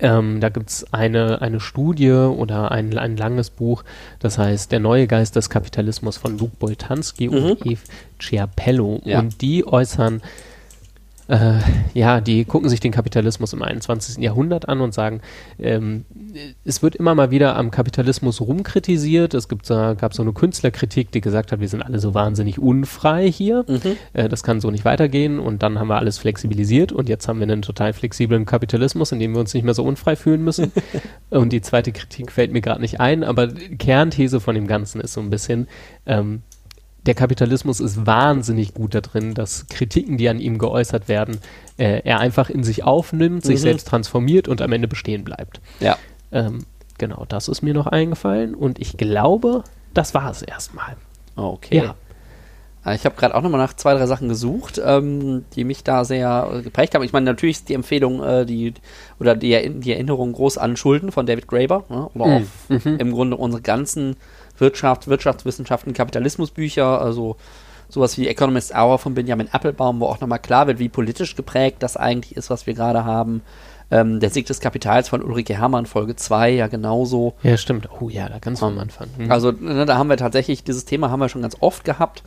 ähm, 0.00 0.40
da 0.40 0.48
gibt 0.48 0.70
es 0.70 0.92
eine, 0.92 1.42
eine 1.42 1.60
Studie 1.60 2.10
oder 2.10 2.70
ein, 2.70 2.96
ein 2.98 3.16
langes 3.16 3.50
Buch, 3.50 3.84
das 4.18 4.38
heißt 4.38 4.72
Der 4.72 4.80
neue 4.80 5.06
Geist 5.06 5.36
des 5.36 5.50
Kapitalismus 5.50 6.16
von 6.16 6.38
Luke 6.38 6.56
Boltanski 6.58 7.28
mhm. 7.28 7.34
und 7.34 7.66
Eve 7.66 7.80
Ciapello. 8.20 9.00
Ja. 9.04 9.20
Und 9.20 9.40
die 9.40 9.66
äußern 9.66 10.22
äh, 11.28 11.54
ja, 11.94 12.20
die 12.20 12.44
gucken 12.44 12.68
sich 12.68 12.80
den 12.80 12.92
Kapitalismus 12.92 13.52
im 13.52 13.62
21. 13.62 14.22
Jahrhundert 14.22 14.68
an 14.68 14.80
und 14.80 14.92
sagen, 14.92 15.20
ähm, 15.58 16.04
es 16.64 16.82
wird 16.82 16.96
immer 16.96 17.14
mal 17.14 17.30
wieder 17.30 17.56
am 17.56 17.70
Kapitalismus 17.70 18.40
rumkritisiert. 18.40 19.32
Es 19.32 19.48
gibt, 19.48 19.70
äh, 19.70 19.94
gab 19.94 20.12
so 20.12 20.22
eine 20.22 20.32
Künstlerkritik, 20.32 21.10
die 21.12 21.20
gesagt 21.20 21.52
hat, 21.52 21.60
wir 21.60 21.68
sind 21.68 21.82
alle 21.82 21.98
so 21.98 22.12
wahnsinnig 22.12 22.58
unfrei 22.58 23.30
hier. 23.30 23.64
Mhm. 23.66 23.96
Äh, 24.12 24.28
das 24.28 24.42
kann 24.42 24.60
so 24.60 24.70
nicht 24.70 24.84
weitergehen. 24.84 25.38
Und 25.38 25.62
dann 25.62 25.78
haben 25.78 25.88
wir 25.88 25.96
alles 25.96 26.18
flexibilisiert 26.18 26.92
und 26.92 27.08
jetzt 27.08 27.26
haben 27.26 27.38
wir 27.38 27.44
einen 27.44 27.62
total 27.62 27.92
flexiblen 27.92 28.44
Kapitalismus, 28.44 29.12
in 29.12 29.18
dem 29.18 29.32
wir 29.32 29.40
uns 29.40 29.54
nicht 29.54 29.64
mehr 29.64 29.74
so 29.74 29.84
unfrei 29.84 30.16
fühlen 30.16 30.44
müssen. 30.44 30.72
und 31.30 31.52
die 31.52 31.62
zweite 31.62 31.92
Kritik 31.92 32.32
fällt 32.32 32.52
mir 32.52 32.60
gerade 32.60 32.80
nicht 32.82 33.00
ein, 33.00 33.24
aber 33.24 33.48
Kernthese 33.48 34.40
von 34.40 34.54
dem 34.54 34.66
Ganzen 34.66 35.00
ist 35.00 35.14
so 35.14 35.20
ein 35.20 35.30
bisschen, 35.30 35.68
ähm, 36.06 36.42
der 37.06 37.14
Kapitalismus 37.14 37.80
ist 37.80 38.06
wahnsinnig 38.06 38.74
gut 38.74 38.94
da 38.94 39.00
drin, 39.00 39.34
dass 39.34 39.66
Kritiken, 39.68 40.16
die 40.16 40.28
an 40.28 40.40
ihm 40.40 40.58
geäußert 40.58 41.08
werden, 41.08 41.38
äh, 41.76 42.00
er 42.04 42.20
einfach 42.20 42.50
in 42.50 42.64
sich 42.64 42.84
aufnimmt, 42.84 43.44
sich 43.44 43.56
mhm. 43.56 43.62
selbst 43.62 43.88
transformiert 43.88 44.48
und 44.48 44.62
am 44.62 44.72
Ende 44.72 44.88
bestehen 44.88 45.24
bleibt. 45.24 45.60
Ja. 45.80 45.98
Ähm, 46.32 46.64
genau, 46.98 47.24
das 47.28 47.48
ist 47.48 47.62
mir 47.62 47.74
noch 47.74 47.86
eingefallen 47.86 48.54
und 48.54 48.78
ich 48.80 48.96
glaube, 48.96 49.64
das 49.92 50.14
war 50.14 50.30
es 50.30 50.42
erstmal. 50.42 50.96
Okay. 51.36 51.76
Ja. 51.76 51.94
Äh, 52.84 52.94
ich 52.96 53.04
habe 53.04 53.16
gerade 53.16 53.34
auch 53.34 53.42
nochmal 53.42 53.60
nach 53.60 53.74
zwei, 53.74 53.94
drei 53.94 54.06
Sachen 54.06 54.28
gesucht, 54.28 54.80
ähm, 54.84 55.44
die 55.54 55.64
mich 55.64 55.84
da 55.84 56.04
sehr 56.04 56.50
äh, 56.52 56.62
geprägt 56.62 56.94
haben. 56.94 57.02
Ich 57.02 57.12
meine, 57.12 57.26
natürlich 57.26 57.58
ist 57.58 57.68
die 57.68 57.74
Empfehlung, 57.74 58.22
äh, 58.22 58.46
die 58.46 58.74
oder 59.20 59.34
die, 59.34 59.80
die, 59.80 59.92
Erinnerung 59.92 60.32
groß 60.32 60.58
an 60.58 60.76
Schulden 60.76 61.12
von 61.12 61.26
David 61.26 61.48
Graeber, 61.48 61.84
ne? 61.88 62.08
oder 62.14 62.26
mhm. 62.26 62.46
auch 62.70 62.84
mhm. 62.84 62.96
im 62.98 63.12
Grunde 63.12 63.36
unsere 63.36 63.62
ganzen 63.62 64.16
Wirtschaft, 64.58 65.08
Wirtschaftswissenschaften, 65.08 65.92
Kapitalismusbücher, 65.92 67.00
also 67.00 67.36
sowas 67.88 68.18
wie 68.18 68.28
Economist 68.28 68.74
Hour 68.74 68.98
von 68.98 69.14
Benjamin 69.14 69.48
Applebaum, 69.52 70.00
wo 70.00 70.06
auch 70.06 70.20
nochmal 70.20 70.38
klar 70.38 70.66
wird, 70.66 70.78
wie 70.78 70.88
politisch 70.88 71.36
geprägt 71.36 71.78
das 71.80 71.96
eigentlich 71.96 72.36
ist, 72.36 72.50
was 72.50 72.66
wir 72.66 72.74
gerade 72.74 73.04
haben. 73.04 73.42
Ähm, 73.90 74.18
der 74.18 74.30
Sieg 74.30 74.46
des 74.46 74.60
Kapitals 74.60 75.08
von 75.10 75.22
Ulrike 75.22 75.56
Hermann, 75.56 75.86
Folge 75.86 76.16
2, 76.16 76.50
ja 76.50 76.66
genauso. 76.68 77.34
Ja, 77.42 77.56
stimmt. 77.56 77.88
Oh 78.00 78.08
ja, 78.08 78.28
da 78.28 78.38
ganz 78.38 78.62
am 78.62 78.78
Anfang. 78.78 79.08
Mhm. 79.18 79.30
Also 79.30 79.52
ne, 79.52 79.84
da 79.84 79.98
haben 79.98 80.08
wir 80.08 80.16
tatsächlich, 80.16 80.64
dieses 80.64 80.86
Thema 80.86 81.10
haben 81.10 81.20
wir 81.20 81.28
schon 81.28 81.42
ganz 81.42 81.56
oft 81.60 81.84
gehabt. 81.84 82.22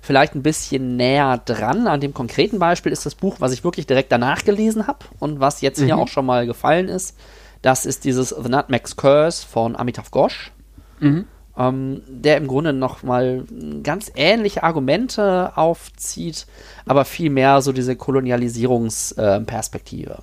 Vielleicht 0.00 0.34
ein 0.34 0.42
bisschen 0.42 0.96
näher 0.96 1.40
dran 1.44 1.86
an 1.86 2.00
dem 2.00 2.14
konkreten 2.14 2.58
Beispiel 2.58 2.90
ist 2.90 3.06
das 3.06 3.14
Buch, 3.14 3.36
was 3.38 3.52
ich 3.52 3.62
wirklich 3.62 3.86
direkt 3.86 4.10
danach 4.10 4.42
gelesen 4.44 4.86
habe 4.86 5.00
und 5.20 5.38
was 5.38 5.60
jetzt 5.60 5.80
mhm. 5.80 5.84
hier 5.84 5.98
auch 5.98 6.08
schon 6.08 6.26
mal 6.26 6.46
gefallen 6.46 6.88
ist. 6.88 7.16
Das 7.60 7.86
ist 7.86 8.04
dieses 8.04 8.30
The 8.30 8.48
Nutmeg's 8.48 8.96
Curse 8.96 9.46
von 9.46 9.76
Amitav 9.76 10.10
Ghosh. 10.10 10.50
Mhm. 10.98 11.26
Ähm, 11.58 12.00
der 12.08 12.38
im 12.38 12.46
Grunde 12.46 12.72
nochmal 12.72 13.44
ganz 13.82 14.10
ähnliche 14.16 14.62
Argumente 14.62 15.52
aufzieht, 15.56 16.46
aber 16.86 17.04
viel 17.04 17.28
mehr 17.28 17.60
so 17.60 17.72
diese 17.72 17.94
Kolonialisierungsperspektive. 17.94 20.12
Äh, 20.12 20.22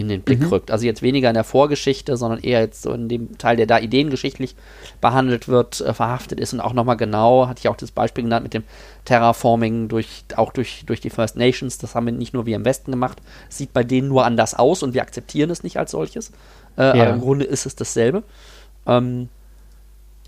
in 0.00 0.08
den 0.08 0.22
Blick 0.22 0.40
mhm. 0.40 0.48
rückt. 0.48 0.70
Also 0.70 0.86
jetzt 0.86 1.02
weniger 1.02 1.28
in 1.28 1.34
der 1.34 1.44
Vorgeschichte, 1.44 2.16
sondern 2.16 2.40
eher 2.40 2.60
jetzt 2.60 2.82
so 2.82 2.92
in 2.92 3.08
dem 3.08 3.36
Teil, 3.38 3.56
der 3.56 3.66
da 3.66 3.78
ideengeschichtlich 3.78 4.56
behandelt 5.00 5.48
wird, 5.48 5.80
äh, 5.80 5.92
verhaftet 5.92 6.40
ist 6.40 6.52
und 6.52 6.60
auch 6.60 6.72
nochmal 6.72 6.96
genau, 6.96 7.48
hatte 7.48 7.60
ich 7.60 7.68
auch 7.68 7.76
das 7.76 7.90
Beispiel 7.90 8.24
genannt 8.24 8.44
mit 8.44 8.54
dem 8.54 8.64
Terraforming 9.04 9.88
durch, 9.88 10.24
auch 10.36 10.52
durch, 10.52 10.84
durch 10.86 11.00
die 11.00 11.10
First 11.10 11.36
Nations. 11.36 11.78
Das 11.78 11.94
haben 11.94 12.06
wir 12.06 12.12
nicht 12.12 12.32
nur 12.32 12.46
wir 12.46 12.56
im 12.56 12.64
Westen 12.64 12.92
gemacht. 12.92 13.18
Sieht 13.48 13.72
bei 13.72 13.84
denen 13.84 14.08
nur 14.08 14.24
anders 14.24 14.54
aus 14.54 14.82
und 14.82 14.94
wir 14.94 15.02
akzeptieren 15.02 15.50
es 15.50 15.62
nicht 15.62 15.76
als 15.76 15.90
solches. 15.90 16.30
Äh, 16.78 16.96
ja. 16.96 17.04
Aber 17.04 17.10
im 17.10 17.20
Grunde 17.20 17.44
ist 17.44 17.66
es 17.66 17.76
dasselbe. 17.76 18.22
Ähm, 18.86 19.28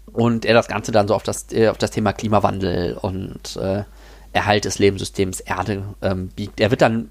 und 0.07 0.44
er 0.44 0.55
das 0.55 0.68
Ganze 0.68 0.92
dann 0.92 1.09
so 1.09 1.14
auf 1.14 1.22
das, 1.22 1.46
äh, 1.53 1.68
auf 1.68 1.78
das 1.78 1.90
Thema 1.90 2.12
Klimawandel 2.12 2.98
und 3.00 3.57
äh, 3.57 3.84
Erhalt 4.32 4.64
des 4.64 4.78
Lebenssystems 4.78 5.40
Erde 5.40 5.84
ähm, 6.00 6.28
biegt. 6.28 6.61
Er 6.61 6.70
wird 6.70 6.82
dann 6.82 7.11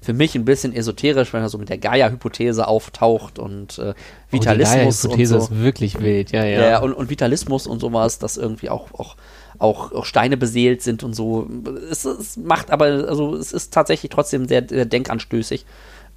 für 0.00 0.12
mich 0.12 0.34
ein 0.34 0.44
bisschen 0.44 0.72
esoterisch, 0.72 1.32
wenn 1.32 1.42
er 1.42 1.48
so 1.48 1.58
mit 1.58 1.68
der 1.68 1.78
Gaia-Hypothese 1.78 2.68
auftaucht 2.68 3.38
und 3.38 3.78
äh, 3.78 3.94
Vitalismus. 4.30 5.04
Oh, 5.04 5.08
die 5.08 5.12
Hypothese 5.14 5.34
so. 5.34 5.38
ist 5.38 5.58
wirklich 5.60 6.00
wild, 6.00 6.32
ja, 6.32 6.44
ja. 6.44 6.60
ja 6.60 6.78
und, 6.78 6.92
und, 6.92 7.10
Vitalismus 7.10 7.66
und 7.66 7.80
sowas, 7.80 8.18
dass 8.18 8.36
irgendwie 8.36 8.68
auch, 8.68 8.92
auch, 8.92 9.16
auch, 9.58 9.92
auch 9.92 10.04
Steine 10.04 10.36
beseelt 10.36 10.82
sind 10.82 11.02
und 11.02 11.14
so. 11.14 11.48
Es, 11.90 12.04
es, 12.04 12.36
macht 12.36 12.70
aber, 12.70 12.84
also 13.08 13.34
es 13.34 13.52
ist 13.52 13.72
tatsächlich 13.72 14.10
trotzdem 14.10 14.46
sehr, 14.46 14.64
sehr 14.68 14.84
denkanstößig. 14.84 15.64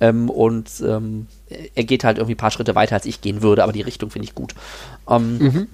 Ähm, 0.01 0.29
und 0.29 0.69
ähm, 0.85 1.27
er 1.75 1.83
geht 1.83 2.03
halt 2.03 2.17
irgendwie 2.17 2.35
ein 2.35 2.37
paar 2.37 2.51
Schritte 2.51 2.75
weiter, 2.75 2.95
als 2.95 3.05
ich 3.05 3.21
gehen 3.21 3.41
würde, 3.41 3.63
aber 3.63 3.73
die 3.73 3.81
Richtung 3.81 4.09
finde 4.11 4.27
ich 4.27 4.35
gut. 4.35 4.55
Ähm, 5.09 5.37
mhm. 5.39 5.67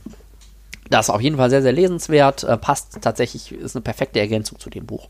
Das 0.90 1.08
ist 1.08 1.10
auf 1.10 1.22
jeden 1.22 1.38
Fall 1.38 1.50
sehr, 1.50 1.62
sehr 1.62 1.72
lesenswert. 1.72 2.44
Äh, 2.44 2.58
passt 2.58 3.00
tatsächlich, 3.02 3.52
ist 3.52 3.76
eine 3.76 3.84
perfekte 3.84 4.20
Ergänzung 4.20 4.60
zu 4.60 4.70
dem 4.70 4.86
Buch. 4.86 5.10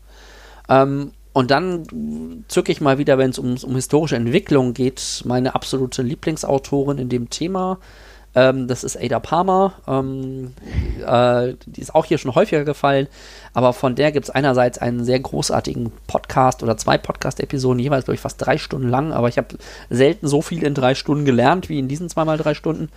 Ähm, 0.68 1.12
und 1.32 1.50
dann 1.50 2.44
zücke 2.48 2.72
ich 2.72 2.80
mal 2.80 2.96
wieder, 2.96 3.18
wenn 3.18 3.30
es 3.30 3.38
um, 3.38 3.56
um 3.62 3.74
historische 3.74 4.16
Entwicklung 4.16 4.72
geht, 4.72 5.22
meine 5.26 5.54
absolute 5.54 6.02
Lieblingsautorin 6.02 6.96
in 6.96 7.10
dem 7.10 7.28
Thema. 7.28 7.78
Ähm, 8.34 8.68
das 8.68 8.84
ist 8.84 8.96
Ada 8.96 9.18
Palmer. 9.18 9.74
Ähm, 9.86 10.52
äh, 11.06 11.54
die 11.66 11.80
ist 11.80 11.94
auch 11.94 12.04
hier 12.04 12.18
schon 12.18 12.34
häufiger 12.34 12.64
gefallen. 12.64 13.08
Aber 13.54 13.72
von 13.72 13.94
der 13.94 14.12
gibt 14.12 14.26
es 14.26 14.30
einerseits 14.30 14.78
einen 14.78 15.04
sehr 15.04 15.20
großartigen 15.20 15.90
Podcast 16.06 16.62
oder 16.62 16.76
zwei 16.76 16.98
Podcast-Episoden, 16.98 17.80
jeweils, 17.80 18.04
glaube 18.04 18.14
ich, 18.14 18.20
fast 18.20 18.40
drei 18.44 18.58
Stunden 18.58 18.88
lang. 18.88 19.12
Aber 19.12 19.28
ich 19.28 19.38
habe 19.38 19.56
selten 19.90 20.28
so 20.28 20.42
viel 20.42 20.62
in 20.62 20.74
drei 20.74 20.94
Stunden 20.94 21.24
gelernt 21.24 21.68
wie 21.68 21.78
in 21.78 21.88
diesen 21.88 22.08
zweimal 22.10 22.36
drei 22.36 22.54
Stunden. 22.54 22.90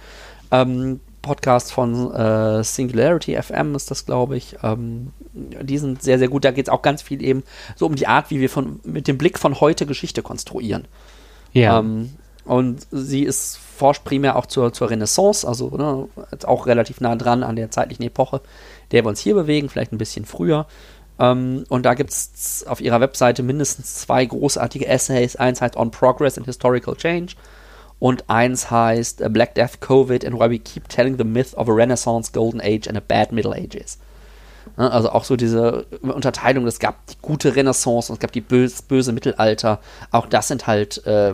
Ähm, 0.52 1.00
Podcast 1.22 1.72
von 1.72 2.14
äh, 2.14 2.64
Singularity 2.64 3.42
FM 3.42 3.76
ist 3.76 3.92
das, 3.92 4.06
glaube 4.06 4.38
ich. 4.38 4.58
Ähm, 4.64 5.12
die 5.34 5.78
sind 5.78 6.02
sehr, 6.02 6.20
sehr 6.20 6.28
gut. 6.28 6.46
Da 6.46 6.52
geht 6.52 6.68
es 6.68 6.74
auch 6.74 6.82
ganz 6.82 7.02
viel 7.02 7.24
eben 7.24 7.44
so 7.76 7.86
um 7.86 7.96
die 7.96 8.08
Art, 8.08 8.30
wie 8.30 8.40
wir 8.40 8.50
von, 8.50 8.80
mit 8.84 9.08
dem 9.08 9.18
Blick 9.18 9.40
von 9.40 9.60
heute 9.60 9.86
Geschichte 9.86 10.22
konstruieren. 10.22 10.88
Ja. 11.54 11.80
Ähm, 11.80 12.12
und 12.46 12.88
sie 12.92 13.24
ist, 13.24 13.58
forscht 13.58 14.04
primär 14.04 14.36
auch 14.36 14.48
zur, 14.48 14.74
zur 14.74 14.90
Renaissance, 14.90 15.48
also 15.48 15.70
ne, 15.70 16.08
auch 16.46 16.66
relativ 16.66 17.00
nah 17.00 17.16
dran 17.16 17.44
an 17.44 17.56
der 17.56 17.70
zeitlichen 17.70 18.04
Epoche, 18.04 18.42
der 18.92 19.04
wir 19.04 19.10
uns 19.10 19.20
hier 19.20 19.36
bewegen, 19.36 19.70
vielleicht 19.70 19.92
ein 19.92 20.00
bisschen 20.00 20.26
früher. 20.26 20.66
Ähm, 21.20 21.66
und 21.70 21.86
da 21.86 21.94
gibt 21.94 22.12
es 22.12 22.66
auf 22.68 22.82
ihrer 22.82 23.02
Webseite 23.02 23.44
mindestens 23.44 23.96
zwei 23.96 24.26
großartige 24.26 24.88
Essays. 24.88 25.36
Eins 25.36 25.62
heißt 25.62 25.76
On 25.76 25.92
Progress 25.92 26.38
and 26.38 26.48
Historical 26.48 26.96
Change 26.96 27.34
und 28.00 28.30
eins 28.30 28.72
heißt 28.72 29.24
Black 29.34 29.56
Death, 29.56 29.82
Covid 29.82 30.26
and 30.26 30.40
Why 30.40 30.50
We 30.50 30.60
Keep 30.60 30.90
Telling 30.90 31.18
the 31.18 31.24
Myth 31.24 31.54
of 31.56 31.68
a 31.68 31.74
Renaissance, 31.74 32.32
Golden 32.32 32.62
Age 32.62 32.88
and 32.88 32.98
a 32.98 33.02
Bad 33.06 33.32
Middle 33.32 33.54
Ages. 33.54 34.00
Also 34.78 35.10
auch 35.10 35.26
so 35.26 35.36
diese 35.36 35.86
Unterteilung, 36.02 36.66
es 36.66 36.80
gab 36.80 37.06
die 37.08 37.16
gute 37.22 37.56
Renaissance 37.56 38.12
und 38.12 38.18
es 38.18 38.20
gab 38.20 38.32
die 38.32 38.42
böse, 38.42 38.84
böse 38.88 39.12
Mittelalter. 39.12 39.80
Auch 40.12 40.28
das 40.28 40.48
sind 40.48 40.68
halt 40.68 41.06
äh, 41.06 41.34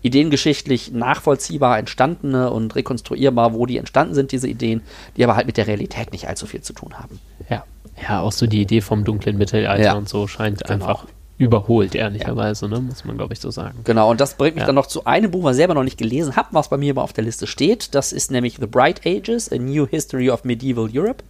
ideengeschichtlich 0.00 0.92
nachvollziehbar 0.92 1.78
entstandene 1.78 2.50
und 2.50 2.74
rekonstruierbar, 2.74 3.52
wo 3.52 3.66
die 3.66 3.76
entstanden 3.76 4.14
sind, 4.14 4.32
diese 4.32 4.48
Ideen, 4.48 4.82
die 5.16 5.24
aber 5.24 5.36
halt 5.36 5.46
mit 5.46 5.56
der 5.56 5.66
Realität 5.66 6.12
nicht 6.12 6.28
allzu 6.28 6.46
viel 6.46 6.62
zu 6.62 6.72
tun 6.72 6.98
haben. 6.98 7.20
Ja, 7.50 7.64
ja 8.00 8.20
auch 8.20 8.32
so 8.32 8.46
die 8.46 8.62
Idee 8.62 8.80
vom 8.80 9.04
dunklen 9.04 9.36
Mittelalter 9.36 9.82
ja. 9.82 9.94
und 9.94 10.08
so 10.08 10.26
scheint 10.26 10.64
genau. 10.64 10.86
einfach 10.86 11.06
überholt, 11.38 11.94
ehrlicherweise, 11.94 12.68
ne? 12.68 12.80
muss 12.80 13.04
man, 13.04 13.16
glaube 13.18 13.34
ich, 13.34 13.40
so 13.40 13.50
sagen. 13.50 13.80
Genau, 13.84 14.10
und 14.10 14.20
das 14.20 14.34
bringt 14.34 14.54
mich 14.54 14.62
ja. 14.62 14.66
dann 14.66 14.74
noch 14.74 14.86
zu 14.86 15.04
einem 15.04 15.30
Buch, 15.30 15.44
was 15.44 15.56
ich 15.56 15.58
selber 15.58 15.74
noch 15.74 15.84
nicht 15.84 15.98
gelesen 15.98 16.36
habe, 16.36 16.48
was 16.52 16.68
bei 16.68 16.76
mir 16.76 16.92
aber 16.92 17.02
auf 17.02 17.12
der 17.12 17.24
Liste 17.24 17.46
steht. 17.46 17.94
Das 17.94 18.12
ist 18.12 18.30
nämlich 18.30 18.56
The 18.58 18.66
Bright 18.66 19.06
Ages, 19.06 19.52
A 19.52 19.56
New 19.56 19.86
History 19.86 20.30
of 20.30 20.44
Medieval 20.44 20.88
Europe. 20.92 21.22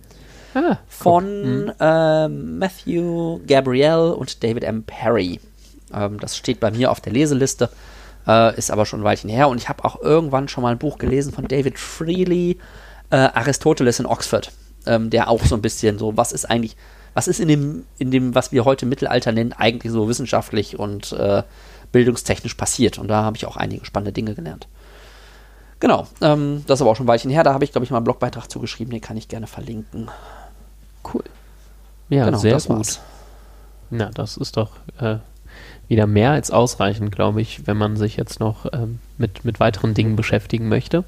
Ah, 0.55 0.79
von 0.89 1.65
mhm. 1.65 1.73
äh, 1.79 2.29
Matthew 2.29 3.41
Gabriel 3.47 4.15
und 4.17 4.43
David 4.43 4.65
M. 4.65 4.85
Perry. 4.85 5.39
Ähm, 5.93 6.19
das 6.19 6.37
steht 6.37 6.61
bei 6.61 6.71
mir 6.71 6.91
auf 6.91 7.01
der 7.01 7.13
Leseliste, 7.13 7.69
äh, 8.27 8.57
ist 8.57 8.71
aber 8.71 8.87
schon 8.87 9.01
ein 9.01 9.05
Weilchen 9.05 9.29
her. 9.29 9.49
Und 9.49 9.59
ich 9.59 9.69
habe 9.69 9.85
auch 9.85 10.01
irgendwann 10.01 10.49
schon 10.49 10.63
mal 10.63 10.71
ein 10.71 10.79
Buch 10.79 10.99
gelesen 10.99 11.33
von 11.33 11.47
David 11.47 11.79
Freely, 11.79 12.59
äh, 13.11 13.17
Aristoteles 13.17 14.01
in 14.01 14.07
Oxford, 14.07 14.51
ähm, 14.87 15.11
der 15.11 15.29
auch 15.29 15.45
so 15.45 15.57
ein 15.57 15.63
bisschen 15.63 15.99
so, 15.99 16.17
was 16.17 16.33
ist 16.33 16.49
eigentlich 16.49 16.77
was 17.17 17.29
ist 17.29 17.41
in 17.41 17.49
dem, 17.49 17.87
in 17.97 18.11
dem, 18.11 18.35
was 18.35 18.53
wir 18.53 18.67
heute 18.67 18.85
Mittelalter 18.85 19.33
nennen, 19.33 19.55
eigentlich 19.55 19.91
so 19.91 20.07
wissenschaftlich 20.07 20.79
und 20.79 21.13
äh, 21.13 21.45
bildungstechnisch 21.91 22.53
passiert. 22.57 22.99
Und 22.99 23.09
da 23.09 23.23
habe 23.23 23.39
ich 23.39 23.47
auch 23.47 23.57
einige 23.57 23.87
spannende 23.87 24.13
Dinge 24.13 24.35
gelernt. 24.35 24.69
Genau, 25.81 26.07
ähm, 26.21 26.63
das 26.67 26.77
ist 26.77 26.83
aber 26.83 26.91
auch 26.91 26.97
schon 26.97 27.07
ein 27.07 27.09
Weilchen 27.09 27.31
her. 27.31 27.43
Da 27.43 27.55
habe 27.55 27.65
ich, 27.65 27.73
glaube 27.73 27.87
ich, 27.87 27.91
mal 27.91 27.97
einen 27.97 28.05
Blogbeitrag 28.05 28.51
zugeschrieben, 28.51 28.91
den 28.91 29.01
kann 29.01 29.17
ich 29.17 29.29
gerne 29.29 29.47
verlinken. 29.47 30.11
Cool. 31.11 31.25
Ja, 32.11 32.27
genau, 32.27 32.37
sehr 32.37 32.53
gut. 32.53 32.69
War's. 32.69 33.01
Na, 33.89 34.11
das 34.13 34.37
ist 34.37 34.59
doch 34.59 34.73
äh, 35.01 35.17
wieder 35.89 36.07
mehr 36.07 36.33
als 36.33 36.51
ausreichend, 36.51 37.13
glaube 37.13 37.41
ich, 37.41 37.67
wenn 37.67 37.79
man 37.79 37.97
sich 37.97 38.19
jetzt 38.19 38.41
noch 38.41 38.67
ähm, 38.75 38.99
mit, 39.17 39.43
mit 39.43 39.59
weiteren 39.59 39.95
Dingen 39.95 40.17
beschäftigen 40.17 40.69
möchte. 40.69 41.05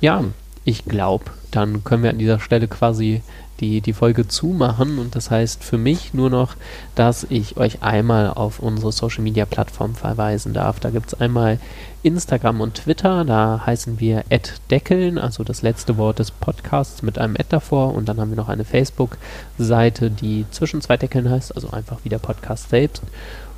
Ja, 0.00 0.24
ich 0.68 0.84
glaube, 0.84 1.24
dann 1.50 1.82
können 1.82 2.02
wir 2.02 2.10
an 2.10 2.18
dieser 2.18 2.40
Stelle 2.40 2.68
quasi 2.68 3.22
die, 3.60 3.80
die 3.80 3.94
Folge 3.94 4.28
zumachen. 4.28 4.98
Und 4.98 5.16
das 5.16 5.30
heißt 5.30 5.64
für 5.64 5.78
mich 5.78 6.12
nur 6.12 6.28
noch, 6.28 6.56
dass 6.94 7.24
ich 7.30 7.56
euch 7.56 7.82
einmal 7.82 8.28
auf 8.28 8.58
unsere 8.58 8.92
Social 8.92 9.22
Media 9.22 9.46
Plattform 9.46 9.94
verweisen 9.94 10.52
darf. 10.52 10.78
Da 10.78 10.90
gibt 10.90 11.06
es 11.06 11.18
einmal 11.18 11.58
Instagram 12.02 12.60
und 12.60 12.74
Twitter, 12.74 13.24
da 13.24 13.62
heißen 13.64 13.98
wir 13.98 14.24
Deckeln, 14.70 15.16
also 15.16 15.42
das 15.42 15.62
letzte 15.62 15.96
Wort 15.96 16.18
des 16.18 16.30
Podcasts 16.30 17.02
mit 17.02 17.18
einem 17.18 17.34
Ad 17.36 17.46
davor. 17.48 17.94
Und 17.94 18.06
dann 18.06 18.20
haben 18.20 18.30
wir 18.30 18.36
noch 18.36 18.50
eine 18.50 18.66
Facebook-Seite, 18.66 20.10
die 20.10 20.44
zwischen 20.50 20.82
zwei 20.82 20.98
Deckeln 20.98 21.30
heißt, 21.30 21.56
also 21.56 21.70
einfach 21.70 22.00
wie 22.04 22.10
der 22.10 22.18
Podcast 22.18 22.68
selbst. 22.68 23.02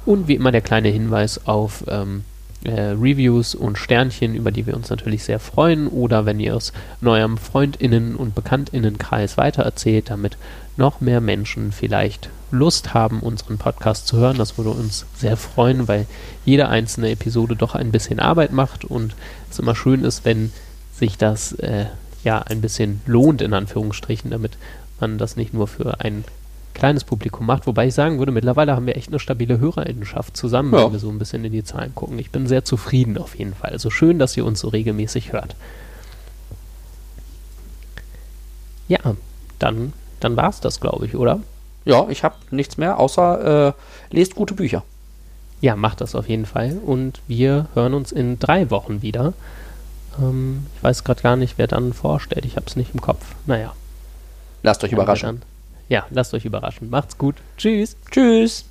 Und 0.07 0.29
wie 0.29 0.37
immer 0.37 0.53
der 0.53 0.63
kleine 0.63 0.89
Hinweis 0.91 1.45
auf 1.47 1.85
ähm, 1.89 2.23
äh, 2.65 2.91
Reviews 2.91 3.55
und 3.55 3.79
Sternchen, 3.79 4.35
über 4.35 4.51
die 4.51 4.67
wir 4.67 4.77
uns 4.77 4.91
natürlich 4.91 5.25
sehr 5.25 5.39
freuen. 5.39 5.89
Oder 5.89 6.27
wenn 6.27 6.41
ihr 6.41 6.55
es 6.55 6.73
neuem 7.01 7.39
Freundinnen- 7.39 8.17
und 8.17 8.35
Bekanntinnenkreis 8.35 9.37
weitererzählt, 9.37 10.11
damit 10.11 10.37
noch 10.77 11.01
mehr 11.01 11.21
Menschen 11.21 11.73
vielleicht 11.73 12.31
Lust 12.51 12.95
haben, 12.95 13.21
unseren 13.21 13.59
Podcast 13.59 14.07
zu 14.07 14.17
hören. 14.17 14.39
Das 14.39 14.59
würde 14.59 14.71
uns 14.71 15.07
sehr 15.17 15.37
freuen, 15.37 15.89
weil 15.89 16.07
jede 16.45 16.69
einzelne 16.69 17.11
Episode 17.11 17.57
doch 17.57 17.75
ein 17.75 17.93
bisschen 17.93 18.19
Arbeit 18.19 18.53
macht 18.53 18.85
und 18.85 19.15
es 19.51 19.59
immer 19.59 19.75
schön 19.75 20.05
ist, 20.05 20.25
wenn 20.25 20.53
sich 20.93 21.17
das 21.17 21.53
äh, 21.53 21.87
ja 22.25 22.41
ein 22.43 22.61
bisschen 22.61 23.01
lohnt, 23.07 23.41
in 23.41 23.55
Anführungsstrichen, 23.55 24.31
damit 24.31 24.59
man 24.99 25.17
das 25.17 25.37
nicht 25.37 25.55
nur 25.55 25.67
für 25.67 26.01
ein 26.01 26.25
kleines 26.81 27.05
Publikum 27.05 27.47
macht, 27.47 27.67
wobei 27.69 27.87
ich 27.87 27.95
sagen 27.95 28.19
würde, 28.19 28.33
mittlerweile 28.33 28.75
haben 28.75 28.87
wir 28.87 28.97
echt 28.97 29.09
eine 29.09 29.21
stabile 29.21 29.61
Hörerinnenschaft 29.61 30.37
zusammen, 30.37 30.75
Ja. 30.75 30.85
wenn 30.87 30.93
wir 30.93 30.99
so 30.99 31.09
ein 31.11 31.19
bisschen 31.19 31.45
in 31.45 31.53
die 31.53 31.63
Zahlen 31.63 31.95
gucken. 31.95 32.19
Ich 32.19 32.31
bin 32.33 32.49
sehr 32.49 32.65
zufrieden 32.65 33.17
auf 33.19 33.37
jeden 33.37 33.55
Fall. 33.55 33.71
Also 33.71 33.91
schön, 33.91 34.19
dass 34.19 34.37
ihr 34.37 34.45
uns 34.45 34.59
so 34.61 34.69
regelmäßig 34.69 35.33
hört. 35.33 35.55
Ja, 38.89 38.99
dann, 39.59 39.93
dann 40.19 40.37
war 40.37 40.49
es 40.51 40.61
das, 40.61 40.81
glaube 40.81 41.07
ich, 41.07 41.15
oder? 41.15 41.41
Ja, 41.85 42.09
ich 42.09 42.25
habe 42.25 42.35
nichts 42.51 42.77
mehr, 42.77 42.99
außer 42.99 43.69
äh, 43.69 43.73
lest 44.11 44.35
gute 44.35 44.55
Bücher. 44.55 44.83
Ja, 45.61 45.77
macht 45.77 46.01
das 46.01 46.15
auf 46.15 46.29
jeden 46.29 46.47
Fall. 46.47 46.79
Und 46.85 47.21
wir 47.29 47.67
hören 47.75 47.95
uns 47.95 48.13
in 48.13 48.39
drei 48.39 48.71
Wochen 48.71 49.03
wieder. 49.03 49.35
Ähm, 50.19 50.67
ich 50.77 50.83
weiß 50.83 51.05
gerade 51.05 51.23
gar 51.23 51.37
nicht, 51.37 51.59
wer 51.59 51.67
dann 51.67 51.93
vorstellt. 51.93 52.45
Ich 52.45 52.57
habe 52.57 52.67
es 52.67 52.77
nicht 52.77 52.95
im 52.95 53.01
Kopf. 53.01 53.25
Naja. 53.47 53.75
Lasst 54.63 54.83
euch 54.85 54.93
überraschen 54.93 55.43
ja, 55.91 56.07
lasst 56.11 56.33
euch 56.33 56.47
überraschen. 56.47 56.89
Macht's 56.89 57.19
gut. 57.19 57.37
Tschüss. 57.59 57.97
Tschüss. 58.11 58.65